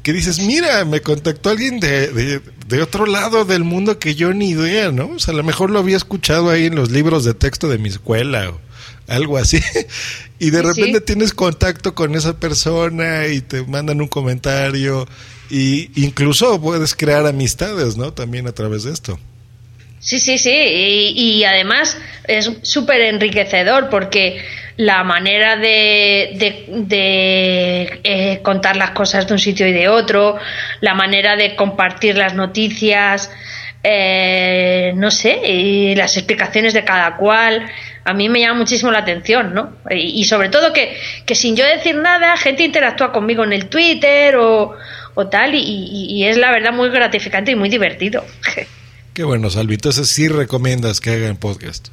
que 0.04 0.13
dices, 0.13 0.39
mira, 0.39 0.84
me 0.86 1.02
contactó 1.02 1.50
alguien 1.52 1.80
de, 1.80 2.10
de, 2.12 2.41
de 2.67 2.82
otro 2.82 3.06
lado 3.06 3.45
del 3.45 3.63
mundo 3.63 3.98
que 4.00 4.15
yo 4.15 4.34
ni 4.34 4.50
idea, 4.50 4.91
¿no? 4.91 5.10
O 5.15 5.19
sea, 5.19 5.34
a 5.34 5.38
lo 5.38 5.43
mejor 5.43 5.69
lo 5.69 5.80
había 5.80 5.98
escuchado 5.98 6.50
ahí 6.50 6.65
en 6.65 6.76
los 6.76 6.91
libros 6.91 7.24
de 7.24 7.34
texto 7.36 7.69
de 7.69 7.78
mi 7.78 7.89
escuela 7.89 8.50
o 8.50 8.60
algo 9.08 9.38
así. 9.38 9.60
Y 10.38 10.50
de 10.50 10.62
Sí, 10.62 10.63
repente 10.63 10.98
sí. 11.00 11.06
tienes 11.06 11.34
contacto 11.34 11.95
con 11.95 12.13
esa 12.13 12.38
persona 12.41 13.28
y 13.28 13.39
te 13.39 13.63
mandan 13.63 14.02
un 14.02 14.10
comentario 14.10 15.08
y 15.50 15.89
incluso 16.04 16.60
puedes 16.60 16.93
crear 16.93 17.26
amistades, 17.26 17.95
¿no? 17.95 18.12
También 18.12 18.45
a 18.48 18.52
través 18.52 18.84
de 18.84 18.91
esto. 18.91 19.17
Sí, 20.06 20.20
sí, 20.20 20.38
sí. 20.38 20.52
Y, 20.52 21.38
y 21.39 21.44
además 21.46 21.98
es 22.28 22.52
súper 22.62 23.02
enriquecedor 23.02 23.89
porque 23.89 24.39
la 24.78 25.04
manera 25.04 25.56
de, 25.56 26.32
de, 26.70 28.00
eh, 28.04 28.39
contar 28.44 28.76
las 28.78 28.91
cosas 28.91 29.26
de 29.28 29.34
un 29.34 29.39
sitio 29.39 29.65
y 29.68 29.74
de 29.74 29.88
otro, 29.89 30.38
la 30.82 30.94
manera 30.94 31.36
de 31.36 31.56
compartir 31.56 32.18
las 32.18 32.36
noticias, 32.36 33.32
eh, 33.84 34.91
no 34.96 35.10
sé, 35.10 35.39
y 35.44 35.96
las 35.96 36.18
explicaciones 36.18 36.74
de 36.76 36.84
cada 36.84 37.15
cual, 37.18 37.65
a 38.04 38.13
mí 38.13 38.30
me 38.30 38.41
llama 38.41 38.60
muchísimo 38.60 38.91
la 38.91 39.00
atención, 39.00 39.56
¿no? 39.56 39.74
Y, 39.89 40.20
y 40.22 40.26
sobre 40.26 40.50
todo 40.50 40.72
que, 40.72 40.96
que 41.26 41.34
sin 41.34 41.56
yo 41.56 41.65
decir 41.65 41.96
nada, 41.96 42.38
gente 42.38 42.63
interactúa 42.63 43.12
conmigo 43.12 43.44
en 43.44 43.54
el 43.54 43.70
Twitter 43.70 44.36
o, 44.36 44.76
o 45.15 45.28
tal, 45.30 45.56
y, 45.56 45.60
y- 45.60 46.08
y 46.15 46.26
es 46.28 46.38
la 46.38 46.52
verdad 46.52 46.74
muy 46.74 46.89
gratificante 46.89 47.52
y 47.52 47.56
muy 47.56 47.70
divertido. 47.70 48.24
Qué 49.15 49.23
bueno, 49.23 49.49
Salvi. 49.49 49.73
Entonces 49.73 50.08
sí 50.10 50.28
recomiendas 50.28 51.01
que 51.01 51.10
hagan 51.12 51.38
podcast. 51.38 51.88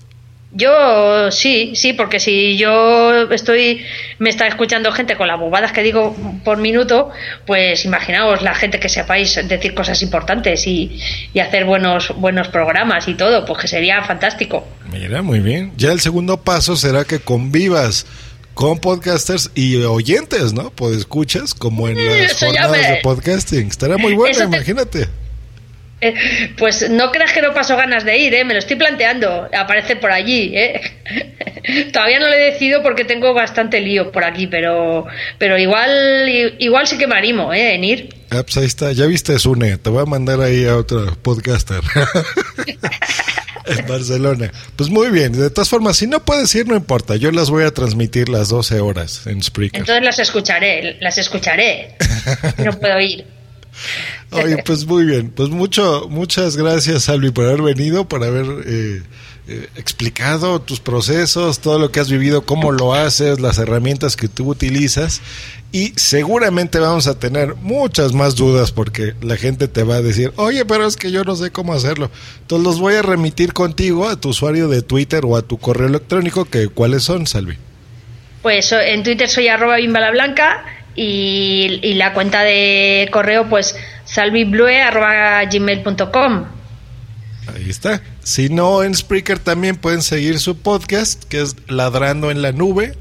Yo 0.54 1.30
sí, 1.30 1.72
sí, 1.76 1.94
porque 1.94 2.20
si 2.20 2.58
yo 2.58 3.22
estoy, 3.30 3.82
me 4.18 4.28
está 4.28 4.46
escuchando 4.46 4.92
gente 4.92 5.16
con 5.16 5.26
las 5.26 5.40
bobadas 5.40 5.72
que 5.72 5.82
digo 5.82 6.14
por 6.44 6.58
minuto, 6.58 7.08
pues 7.46 7.86
imaginaos 7.86 8.42
la 8.42 8.54
gente 8.54 8.78
que 8.78 8.90
sepáis 8.90 9.40
decir 9.48 9.72
cosas 9.72 10.02
importantes 10.02 10.66
y, 10.66 11.00
y 11.32 11.40
hacer 11.40 11.64
buenos, 11.64 12.12
buenos 12.18 12.48
programas 12.48 13.08
y 13.08 13.14
todo, 13.14 13.46
pues 13.46 13.60
que 13.62 13.68
sería 13.68 14.02
fantástico. 14.04 14.68
Mira, 14.92 15.22
muy 15.22 15.40
bien. 15.40 15.72
Ya 15.78 15.90
el 15.92 16.00
segundo 16.00 16.42
paso 16.42 16.76
será 16.76 17.04
que 17.06 17.20
convivas 17.20 18.04
con 18.52 18.78
podcasters 18.78 19.52
y 19.54 19.76
oyentes, 19.84 20.52
¿no? 20.52 20.68
Pues 20.68 20.98
escuchas 20.98 21.54
como 21.54 21.88
en 21.88 21.96
las 22.04 22.32
Eso 22.32 22.52
ya 22.52 22.64
jornadas 22.64 22.88
me- 22.90 22.94
de 22.96 23.00
podcasting. 23.02 23.68
Estará 23.68 23.96
muy 23.96 24.12
bueno, 24.12 24.42
imagínate. 24.44 25.08
Pues 26.56 26.88
no 26.90 27.10
creas 27.10 27.32
que 27.32 27.42
no 27.42 27.54
paso 27.54 27.76
ganas 27.76 28.04
de 28.04 28.18
ir, 28.18 28.34
¿eh? 28.34 28.44
me 28.44 28.54
lo 28.54 28.60
estoy 28.60 28.76
planteando, 28.76 29.48
aparecer 29.56 30.00
por 30.00 30.12
allí. 30.12 30.52
¿eh? 30.54 30.80
Todavía 31.92 32.18
no 32.18 32.28
lo 32.28 32.34
he 32.34 32.52
decidido 32.52 32.82
porque 32.82 33.04
tengo 33.04 33.32
bastante 33.34 33.80
lío 33.80 34.10
por 34.12 34.24
aquí, 34.24 34.46
pero, 34.46 35.06
pero 35.38 35.58
igual, 35.58 36.28
igual 36.58 36.86
sí 36.86 36.98
que 36.98 37.06
me 37.06 37.16
animo 37.16 37.52
¿eh? 37.52 37.74
en 37.74 37.84
ir. 37.84 38.14
Ah, 38.30 38.42
pues 38.42 38.56
ahí 38.56 38.64
está. 38.64 38.92
Ya 38.92 39.06
viste, 39.06 39.38
Sune. 39.38 39.76
Te 39.76 39.90
voy 39.90 40.02
a 40.02 40.06
mandar 40.06 40.40
ahí 40.40 40.64
a 40.64 40.76
otro 40.76 41.16
podcaster. 41.22 41.80
en 43.66 43.86
Barcelona. 43.86 44.50
Pues 44.76 44.90
muy 44.90 45.10
bien. 45.10 45.32
De 45.32 45.50
todas 45.50 45.68
formas, 45.68 45.98
si 45.98 46.06
no 46.06 46.24
puedes 46.24 46.54
ir, 46.54 46.66
no 46.66 46.74
importa. 46.74 47.16
Yo 47.16 47.30
las 47.30 47.50
voy 47.50 47.64
a 47.64 47.70
transmitir 47.72 48.28
las 48.28 48.48
12 48.48 48.80
horas 48.80 49.26
en 49.26 49.42
Spreaker. 49.42 49.80
Entonces 49.80 50.02
las 50.02 50.18
escucharé, 50.18 50.96
las 51.00 51.18
escucharé. 51.18 51.96
No 52.64 52.72
puedo 52.72 52.98
ir. 53.00 53.26
Oye, 54.30 54.62
pues 54.64 54.86
muy 54.86 55.04
bien. 55.04 55.30
Pues 55.30 55.50
mucho, 55.50 56.06
muchas 56.08 56.56
gracias, 56.56 57.04
Salvi, 57.04 57.30
por 57.30 57.46
haber 57.46 57.62
venido, 57.62 58.08
por 58.08 58.24
haber 58.24 58.46
eh, 58.66 59.02
eh, 59.48 59.68
explicado 59.76 60.60
tus 60.60 60.80
procesos, 60.80 61.60
todo 61.60 61.78
lo 61.78 61.90
que 61.90 62.00
has 62.00 62.10
vivido, 62.10 62.42
cómo 62.42 62.72
lo 62.72 62.94
haces, 62.94 63.40
las 63.40 63.58
herramientas 63.58 64.16
que 64.16 64.28
tú 64.28 64.48
utilizas. 64.48 65.20
Y 65.72 65.92
seguramente 65.96 66.78
vamos 66.78 67.06
a 67.06 67.18
tener 67.18 67.54
muchas 67.56 68.12
más 68.12 68.36
dudas 68.36 68.72
porque 68.72 69.14
la 69.22 69.36
gente 69.36 69.68
te 69.68 69.82
va 69.82 69.96
a 69.96 70.02
decir, 70.02 70.32
oye, 70.36 70.64
pero 70.64 70.86
es 70.86 70.96
que 70.96 71.10
yo 71.10 71.24
no 71.24 71.34
sé 71.34 71.50
cómo 71.50 71.72
hacerlo. 71.72 72.10
Entonces 72.42 72.66
los 72.66 72.78
voy 72.78 72.94
a 72.94 73.02
remitir 73.02 73.52
contigo 73.52 74.08
a 74.08 74.20
tu 74.20 74.30
usuario 74.30 74.68
de 74.68 74.82
Twitter 74.82 75.24
o 75.24 75.36
a 75.36 75.42
tu 75.42 75.58
correo 75.58 75.88
electrónico, 75.88 76.44
que 76.44 76.68
¿cuáles 76.68 77.02
son, 77.02 77.26
Salvi? 77.26 77.56
Pues 78.42 78.72
en 78.72 79.02
Twitter 79.02 79.28
soy 79.28 79.48
arroba 79.48 79.76
bimbalablanca 79.76 80.64
y, 80.94 81.94
la 81.94 82.12
cuenta 82.14 82.42
de 82.42 83.08
correo 83.12 83.48
pues 83.48 83.76
salviblue 84.04 84.80
arroba 84.80 85.44
gmail.com. 85.44 86.44
Ahí 87.54 87.68
está. 87.68 88.02
Si 88.22 88.48
no, 88.48 88.82
en 88.82 88.94
Spreaker 88.94 89.38
también 89.38 89.76
pueden 89.76 90.02
seguir 90.02 90.38
su 90.38 90.56
podcast, 90.58 91.24
que 91.24 91.40
es 91.40 91.56
Ladrando 91.68 92.30
en 92.30 92.42
la 92.42 92.52
Nube. 92.52 92.96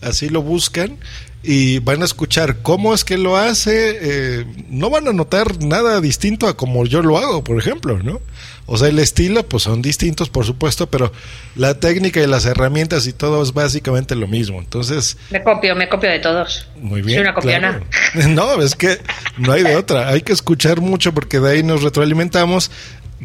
Así 0.00 0.28
lo 0.28 0.42
buscan 0.42 0.98
y 1.42 1.78
van 1.80 2.02
a 2.02 2.04
escuchar 2.04 2.58
cómo 2.62 2.94
es 2.94 3.04
que 3.04 3.18
lo 3.18 3.36
hace. 3.36 3.98
eh, 4.00 4.46
no 4.68 4.90
van 4.90 5.08
a 5.08 5.12
notar 5.12 5.62
nada 5.62 6.00
distinto 6.00 6.46
a 6.46 6.56
como 6.56 6.84
yo 6.86 7.02
lo 7.02 7.18
hago, 7.18 7.42
por 7.44 7.58
ejemplo, 7.58 7.98
¿no? 8.02 8.20
O 8.66 8.78
sea, 8.78 8.88
el 8.88 9.00
estilo, 9.00 9.42
pues 9.48 9.64
son 9.64 9.82
distintos, 9.82 10.28
por 10.30 10.46
supuesto, 10.46 10.86
pero 10.88 11.12
la 11.56 11.80
técnica 11.80 12.20
y 12.22 12.26
las 12.28 12.46
herramientas 12.46 13.06
y 13.08 13.12
todo 13.12 13.42
es 13.42 13.52
básicamente 13.52 14.14
lo 14.14 14.28
mismo. 14.28 14.60
Entonces, 14.60 15.16
Me 15.30 15.42
copio, 15.42 15.74
me 15.74 15.88
copio 15.88 16.08
de 16.08 16.20
todos. 16.20 16.68
muy 16.80 17.02
bien. 17.02 17.18
Soy 17.18 17.22
una 17.26 17.34
copiona. 17.34 17.82
claro. 18.12 18.28
No, 18.34 18.62
es 18.62 18.76
que 18.76 18.98
no 19.36 19.52
hay 19.52 19.64
de 19.64 19.74
otra. 19.76 20.08
Hay 20.08 20.22
que 20.22 20.32
escuchar 20.32 20.80
mucho 20.80 21.12
porque 21.12 21.40
de 21.40 21.50
ahí 21.50 21.62
nos 21.64 21.82
retroalimentamos. 21.82 22.70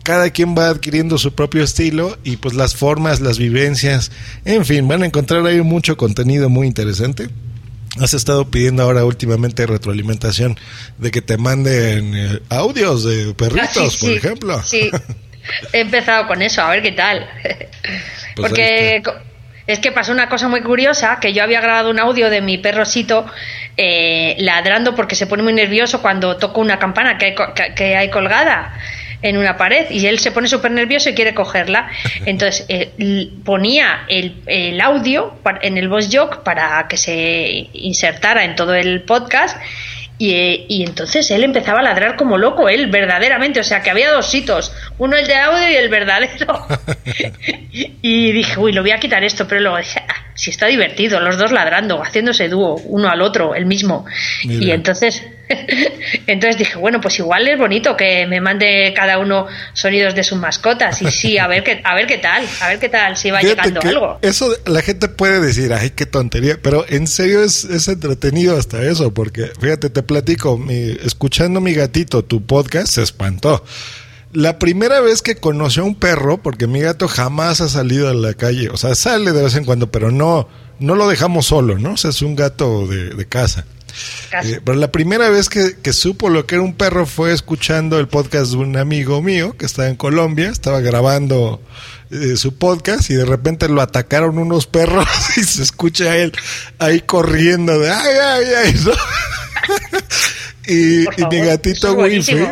Cada 0.04 0.30
quien 0.32 0.56
va 0.58 0.70
adquiriendo 0.70 1.18
su 1.18 1.34
propio 1.34 1.64
estilo 1.64 2.18
y 2.24 2.38
pues 2.38 2.54
las 2.56 2.76
formas, 2.76 3.20
las 3.20 3.38
vivencias, 3.38 4.12
en 4.46 4.64
fin, 4.66 4.88
van 4.88 5.04
a 5.04 5.06
encontrar 5.06 5.46
ahí 5.46 5.62
mucho 5.62 5.98
contenido 5.98 6.50
muy 6.50 6.68
interesante. 6.68 7.30
Has 8.02 8.14
estado 8.14 8.50
pidiendo 8.50 8.84
ahora 8.84 9.04
últimamente 9.06 9.66
retroalimentación 9.66 10.58
de 10.98 11.12
que 11.12 11.22
te 11.22 11.38
manden 11.38 12.16
eh, 12.16 12.40
audios 12.50 13.04
de 13.04 13.34
perritos, 13.34 13.68
Ah, 13.68 13.72
sí, 13.74 13.80
por 13.80 14.10
sí, 14.10 14.14
ejemplo. 14.16 14.64
Sí, 14.64 14.92
he 15.74 15.80
empezado 15.82 16.28
con 16.28 16.42
eso, 16.42 16.62
a 16.62 16.70
ver 16.70 16.82
qué 16.82 16.92
tal. 16.92 17.28
Pues 18.36 18.50
Porque 18.50 19.02
es 19.66 19.80
que 19.80 19.92
pasó 19.92 20.12
una 20.12 20.30
cosa 20.30 20.48
muy 20.48 20.62
curiosa, 20.62 21.18
que 21.20 21.34
yo 21.34 21.42
había 21.42 21.60
grabado 21.60 21.90
un 21.90 22.00
audio 22.00 22.30
de 22.30 22.42
mi 22.42 22.60
perro 22.60 22.86
Sito 22.86 23.26
eh, 23.78 24.36
ladrando 24.38 24.94
porque 24.94 25.16
se 25.16 25.26
pone 25.26 25.42
muy 25.42 25.54
nervioso 25.54 26.04
cuando 26.04 26.38
toco 26.38 26.62
una 26.62 26.78
campana 26.78 27.18
que 27.18 27.26
hay, 27.26 27.36
que 27.76 27.96
hay 27.96 28.12
colgada 28.12 28.78
en 29.22 29.38
una 29.38 29.58
pared 29.58 29.90
y 29.90 30.06
él 30.06 30.20
se 30.20 30.32
pone 30.32 30.48
súper 30.48 30.72
nervioso 30.72 31.10
y 31.10 31.14
quiere 31.14 31.34
cogerla. 31.34 31.90
Entonces 32.26 32.66
eh, 32.70 33.30
ponía 33.44 34.06
el, 34.08 34.42
el 34.46 34.80
audio 34.82 35.34
en 35.62 35.78
el 35.78 35.90
voice 35.90 36.16
jog 36.16 36.44
para 36.44 36.88
que 36.88 36.98
se 36.98 37.70
insertara 37.74 38.44
en 38.44 38.56
todo 38.56 38.76
el 38.76 39.02
podcast 39.04 39.58
y, 40.20 40.34
eh, 40.34 40.66
y 40.68 40.84
entonces 40.84 41.30
él 41.30 41.44
empezaba 41.44 41.80
a 41.80 41.84
ladrar 41.84 42.16
como 42.16 42.38
loco, 42.38 42.70
él 42.70 42.88
verdaderamente, 42.88 43.60
o 43.60 43.64
sea 43.64 43.84
que 43.84 43.92
había 43.92 44.12
dos 44.12 44.34
hitos, 44.34 44.74
uno 44.98 45.16
el 45.16 45.28
de 45.28 45.36
audio 45.36 45.70
y 45.70 45.76
el 45.76 45.90
verdadero. 45.90 46.66
y 48.02 48.32
dije, 48.32 48.60
uy, 48.60 48.72
lo 48.72 48.82
voy 48.82 48.92
a 48.92 49.00
quitar 49.00 49.24
esto, 49.24 49.48
pero 49.48 49.62
luego 49.62 49.78
dije, 49.78 50.02
si 50.38 50.52
está 50.52 50.68
divertido, 50.68 51.20
los 51.20 51.38
dos 51.38 51.52
ladrando, 51.52 52.02
haciéndose 52.02 52.48
dúo, 52.48 52.76
uno 52.86 53.10
al 53.10 53.22
otro, 53.22 53.54
el 53.56 53.66
mismo. 53.66 54.06
Y 54.44 54.72
entonces, 54.72 55.22
entonces 56.28 56.58
dije, 56.58 56.78
bueno, 56.78 57.02
pues 57.02 57.20
igual 57.20 57.48
es 57.48 57.58
bonito 57.58 57.98
que 57.98 58.26
me 58.28 58.40
mande 58.42 58.94
cada 58.96 59.18
uno 59.18 59.48
sonidos 59.74 60.16
de 60.16 60.24
sus 60.24 60.38
mascotas 60.38 61.02
y 61.02 61.12
sí, 61.12 61.38
a 61.38 61.48
ver 61.48 61.64
qué, 61.64 61.82
a 61.84 61.96
ver 61.96 62.08
qué 62.08 62.18
tal, 62.18 62.46
a 62.62 62.68
ver 62.70 62.80
qué 62.80 62.90
tal, 62.90 63.18
si 63.18 63.32
va 63.32 63.40
Fíjate 63.40 63.70
llegando 63.70 63.82
algo. 63.90 64.20
Eso 64.22 64.56
la 64.66 64.82
gente 64.82 65.08
puede 65.08 65.40
decir, 65.42 65.74
ay, 65.74 65.90
qué 65.92 66.06
tontería, 66.06 66.58
pero 66.62 66.86
en 66.88 67.08
serio 67.08 67.44
es, 67.44 67.64
es 67.66 67.88
entretenido 67.88 68.58
hasta 68.58 68.82
eso, 68.84 69.14
porque 69.14 69.52
fíjate, 69.60 69.90
te 69.90 70.04
platico, 70.04 70.58
mi- 70.58 70.98
escuchando 71.04 71.60
mi 71.62 71.74
gatito, 71.74 72.24
tu 72.24 72.46
podcast, 72.46 72.88
se 72.88 73.02
espantó. 73.04 73.64
La 74.34 74.60
primera 74.60 75.00
vez 75.00 75.22
que 75.22 75.36
conoció 75.36 75.84
a 75.84 75.86
un 75.86 75.96
perro, 75.96 76.38
porque 76.38 76.68
mi 76.68 76.82
gato 76.82 77.08
jamás 77.08 77.62
ha 77.62 77.70
salido 77.70 78.10
a 78.10 78.14
la 78.14 78.34
calle, 78.34 78.70
o 78.70 78.78
sea, 78.78 78.94
sale 78.94 79.32
de 79.32 79.44
vez 79.44 79.56
en 79.56 79.66
cuando, 79.66 79.90
pero 79.90 80.12
no, 80.12 80.48
no 80.80 80.96
lo 80.96 81.08
dejamos 81.08 81.48
solo, 81.48 81.80
¿no? 81.80 81.94
O 81.94 81.98
sea, 81.98 82.10
es 82.10 82.22
un 82.22 82.36
gato 82.36 82.88
de, 82.88 83.12
de 83.12 83.26
casa. 83.26 83.66
Eh, 84.44 84.62
pero 84.64 84.78
la 84.78 84.92
primera 84.92 85.30
vez 85.30 85.50
que, 85.50 85.78
que 85.82 85.94
supo 85.94 86.30
lo 86.30 86.46
que 86.46 86.56
era 86.56 86.64
un 86.64 86.76
perro 86.76 87.06
fue 87.06 87.34
escuchando 87.34 88.00
el 88.00 88.08
podcast 88.08 88.52
de 88.52 88.58
un 88.58 88.78
amigo 88.78 89.22
mío 89.22 89.56
que 89.58 89.66
estaba 89.66 89.88
en 89.88 89.96
Colombia, 89.96 90.50
estaba 90.50 90.82
grabando 90.82 91.62
eh, 92.12 92.38
su 92.38 92.56
podcast 92.56 93.10
y 93.10 93.16
de 93.16 93.26
repente 93.26 93.70
lo 93.70 93.82
atacaron 93.82 94.38
unos 94.38 94.68
perros 94.68 95.08
y 95.38 95.44
se 95.44 95.64
escucha 95.64 96.06
a 96.06 96.18
él 96.18 96.34
ahí 96.80 97.02
corriendo 97.02 97.80
de 97.80 97.90
ay, 97.90 98.16
ay, 98.22 98.46
ay. 98.66 98.76
¿no? 98.86 98.92
y, 100.68 101.02
y 101.22 101.26
mi 101.30 101.46
gatito 101.46 101.94
Winfrey. 101.94 102.48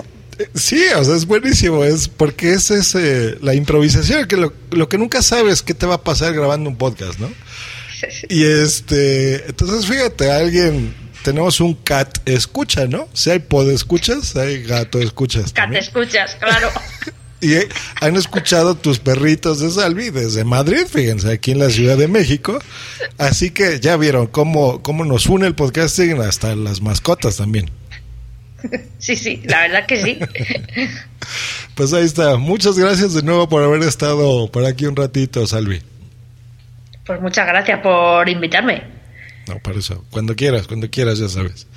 Sí, 0.54 0.84
o 0.96 1.04
sea, 1.04 1.16
es 1.16 1.26
buenísimo, 1.26 1.84
es 1.84 2.08
porque 2.08 2.54
es 2.54 2.72
ese, 2.72 3.38
la 3.42 3.54
improvisación, 3.54 4.28
que 4.28 4.38
lo, 4.38 4.54
lo 4.72 4.90
que 4.90 4.98
nunca 4.98 5.22
sabes 5.22 5.62
qué 5.62 5.74
te 5.74 5.86
va 5.86 5.96
a 5.96 6.04
pasar 6.04 6.34
grabando 6.34 6.70
un 6.70 6.78
podcast, 6.78 7.20
¿no? 7.20 7.30
Y 8.30 8.44
este, 8.44 9.46
entonces 9.48 9.86
fíjate, 9.88 10.30
alguien, 10.30 10.94
tenemos 11.24 11.60
un 11.60 11.74
cat 11.74 12.18
escucha, 12.26 12.88
¿no? 12.88 13.08
Si 13.14 13.32
hay 13.32 13.40
pod 13.40 13.70
escuchas, 13.72 14.36
hay 14.36 14.64
gato 14.64 15.00
escuchas. 15.00 15.46
Cat, 15.46 15.64
también. 15.64 15.84
escuchas, 15.84 16.36
claro. 16.36 16.70
Y 17.42 17.54
eh, 17.54 17.68
han 18.02 18.16
escuchado 18.16 18.76
tus 18.76 18.98
perritos 18.98 19.60
de 19.60 19.70
Salvi 19.70 20.10
desde 20.10 20.46
Madrid, 20.46 20.86
fíjense, 20.90 21.32
aquí 21.32 21.52
en 21.52 21.60
la 21.60 21.70
Ciudad 21.70 21.98
de 21.98 22.08
México. 22.08 22.58
Así 23.18 23.52
que 23.52 23.80
ya 23.80 23.98
vieron 23.98 24.28
cómo, 24.28 24.82
cómo 24.82 25.06
nos 25.06 25.28
une 25.28 25.46
el 25.46 25.54
podcasting 25.54 26.22
hasta 26.22 26.56
las 26.56 26.82
mascotas 26.82 27.38
también. 27.38 27.70
Sí, 28.98 29.16
sí, 29.16 29.42
la 29.46 29.62
verdad 29.62 29.86
que 29.86 30.02
sí. 30.02 30.20
Pues 31.76 31.92
ahí 31.92 32.06
está. 32.06 32.38
Muchas 32.38 32.78
gracias 32.78 33.14
de 33.14 33.22
nuevo 33.22 33.50
por 33.50 33.62
haber 33.62 33.84
estado 33.84 34.50
por 34.50 34.66
aquí 34.66 34.86
un 34.86 34.96
ratito, 34.96 35.46
Salvi. 35.46 35.82
Pues 37.06 37.22
muchas 37.22 37.46
gracias 37.46 37.82
por 37.82 38.28
invitarme. 38.30 38.82
No, 39.48 39.60
para 39.60 39.78
eso. 39.78 40.04
Cuando 40.10 40.36
quieras, 40.36 40.68
cuando 40.68 40.90
quieras, 40.90 41.20
ya 41.20 41.30
sabes. 41.30 41.68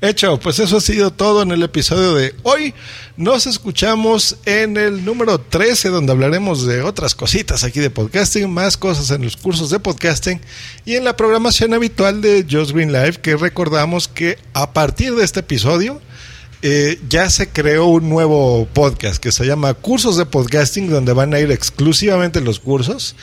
Hecho, 0.00 0.38
pues 0.38 0.58
eso 0.58 0.76
ha 0.76 0.80
sido 0.80 1.10
todo 1.10 1.42
en 1.42 1.50
el 1.52 1.62
episodio 1.62 2.14
de 2.14 2.34
hoy. 2.42 2.74
Nos 3.16 3.46
escuchamos 3.46 4.36
en 4.44 4.76
el 4.76 5.04
número 5.04 5.40
13, 5.40 5.88
donde 5.88 6.12
hablaremos 6.12 6.66
de 6.66 6.82
otras 6.82 7.14
cositas 7.14 7.64
aquí 7.64 7.80
de 7.80 7.90
podcasting, 7.90 8.50
más 8.50 8.76
cosas 8.76 9.10
en 9.10 9.22
los 9.22 9.36
cursos 9.36 9.70
de 9.70 9.80
podcasting 9.80 10.40
y 10.84 10.96
en 10.96 11.04
la 11.04 11.16
programación 11.16 11.72
habitual 11.72 12.20
de 12.20 12.44
Just 12.48 12.72
Green 12.72 12.92
Live, 12.92 13.14
que 13.22 13.36
recordamos 13.36 14.06
que 14.06 14.38
a 14.52 14.72
partir 14.72 15.14
de 15.14 15.24
este 15.24 15.40
episodio 15.40 16.02
eh, 16.60 16.98
ya 17.08 17.30
se 17.30 17.48
creó 17.48 17.86
un 17.86 18.08
nuevo 18.08 18.66
podcast 18.72 19.22
que 19.22 19.30
se 19.30 19.46
llama 19.46 19.74
Cursos 19.74 20.16
de 20.16 20.26
Podcasting, 20.26 20.90
donde 20.90 21.12
van 21.12 21.32
a 21.32 21.38
ir 21.38 21.52
exclusivamente 21.52 22.40
los 22.40 22.58
cursos. 22.58 23.14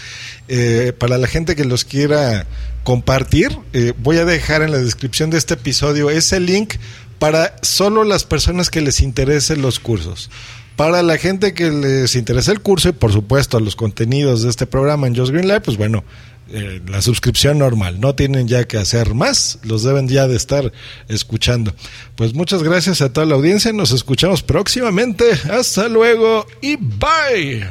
Eh, 0.48 0.94
para 0.98 1.18
la 1.18 1.28
gente 1.28 1.56
que 1.56 1.66
los 1.66 1.84
quiera 1.84 2.48
compartir, 2.84 3.58
eh, 3.74 3.94
voy 3.98 4.18
a 4.18 4.26
dejar 4.26 4.62
en 4.62 4.72
la 4.72 4.78
descripción 4.78 5.32
de 5.32 5.38
este 5.38 5.56
episodio 5.56 6.10
ese 6.10 6.40
link 6.40 6.76
para 7.20 7.56
solo 7.62 8.04
las 8.06 8.24
personas 8.24 8.70
que 8.70 8.82
les 8.82 9.02
interesen 9.02 9.62
los 9.62 9.80
cursos. 9.80 10.30
Para 10.78 11.04
la 11.04 11.18
gente 11.18 11.54
que 11.54 11.72
les 11.72 12.16
interesa 12.16 12.52
el 12.52 12.62
curso 12.62 12.90
y 12.90 12.94
por 12.94 13.12
supuesto 13.12 13.60
los 13.60 13.76
contenidos 13.76 14.44
de 14.44 14.50
este 14.50 14.66
programa 14.66 15.08
en 15.08 15.16
Just 15.16 15.32
Green 15.32 15.48
Live, 15.48 15.62
pues 15.62 15.78
bueno, 15.78 16.04
eh, 16.50 16.82
la 16.88 17.02
suscripción 17.02 17.58
normal. 17.58 18.00
No 18.00 18.16
tienen 18.16 18.48
ya 18.48 18.66
que 18.66 18.78
hacer 18.78 19.14
más, 19.14 19.60
los 19.64 19.84
deben 19.84 20.08
ya 20.08 20.28
de 20.28 20.36
estar 20.36 20.72
escuchando. 21.08 21.74
Pues 22.16 22.34
muchas 22.34 22.62
gracias 22.64 23.02
a 23.02 23.12
toda 23.12 23.26
la 23.26 23.36
audiencia, 23.36 23.74
nos 23.74 23.92
escuchamos 23.92 24.44
próximamente. 24.44 25.26
Hasta 25.50 25.88
luego 25.88 26.46
y 26.62 26.76
bye. 26.76 27.68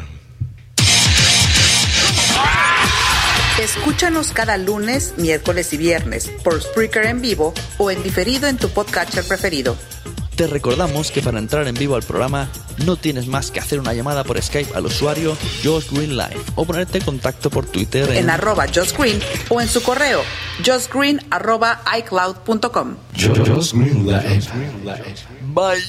Escúchanos 3.63 4.33
cada 4.33 4.59
lunes, 4.59 5.15
miércoles 5.17 5.73
y 5.73 5.77
viernes 5.77 6.29
por 6.43 6.61
Spreaker 6.61 7.07
en 7.07 7.23
vivo 7.23 7.55
o 7.79 7.91
en 7.91 8.03
diferido 8.03 8.49
en 8.49 8.57
tu 8.57 8.69
podcatcher 8.69 9.25
preferido. 9.25 9.77
Te 10.37 10.49
recordamos 10.49 11.13
que 11.13 11.23
para 11.23 11.39
entrar 11.39 11.69
en 11.69 11.75
vivo 11.77 11.95
al 11.95 12.03
programa 12.03 12.49
no 12.85 12.97
tienes 12.97 13.29
más 13.29 13.53
que 13.53 13.61
hacer 13.61 13.79
una 13.79 13.95
llamada 13.95 14.25
por 14.25 14.41
Skype 14.41 14.75
al 14.75 14.87
usuario 14.87 15.37
Josh 15.63 15.91
Green 15.93 16.17
Live 16.17 16.41
o 16.57 16.65
ponerte 16.65 16.99
en 16.99 17.05
contacto 17.05 17.51
por 17.51 17.67
Twitter 17.67 18.11
en, 18.11 18.17
En 18.17 18.31
arroba 18.31 18.67
Just 18.67 18.99
Green 18.99 19.21
o 19.49 19.61
en 19.61 19.69
su 19.69 19.81
correo 19.83 20.23
justgreen 20.65 21.21
arroba 21.31 21.83
icloud.com. 21.99 22.97
Bye. 25.55 25.83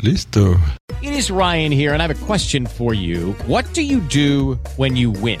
Listo. 0.00 0.60
It 1.00 1.12
is 1.12 1.30
Ryan 1.30 1.72
here, 1.72 1.92
and 1.92 2.00
I 2.00 2.06
have 2.06 2.10
a 2.14 2.26
question 2.26 2.66
for 2.66 2.94
you. 2.94 3.34
What 3.46 3.64
do 3.72 3.82
you 3.82 4.00
do 4.00 4.58
when 4.76 4.96
you 4.96 5.10
win? 5.10 5.40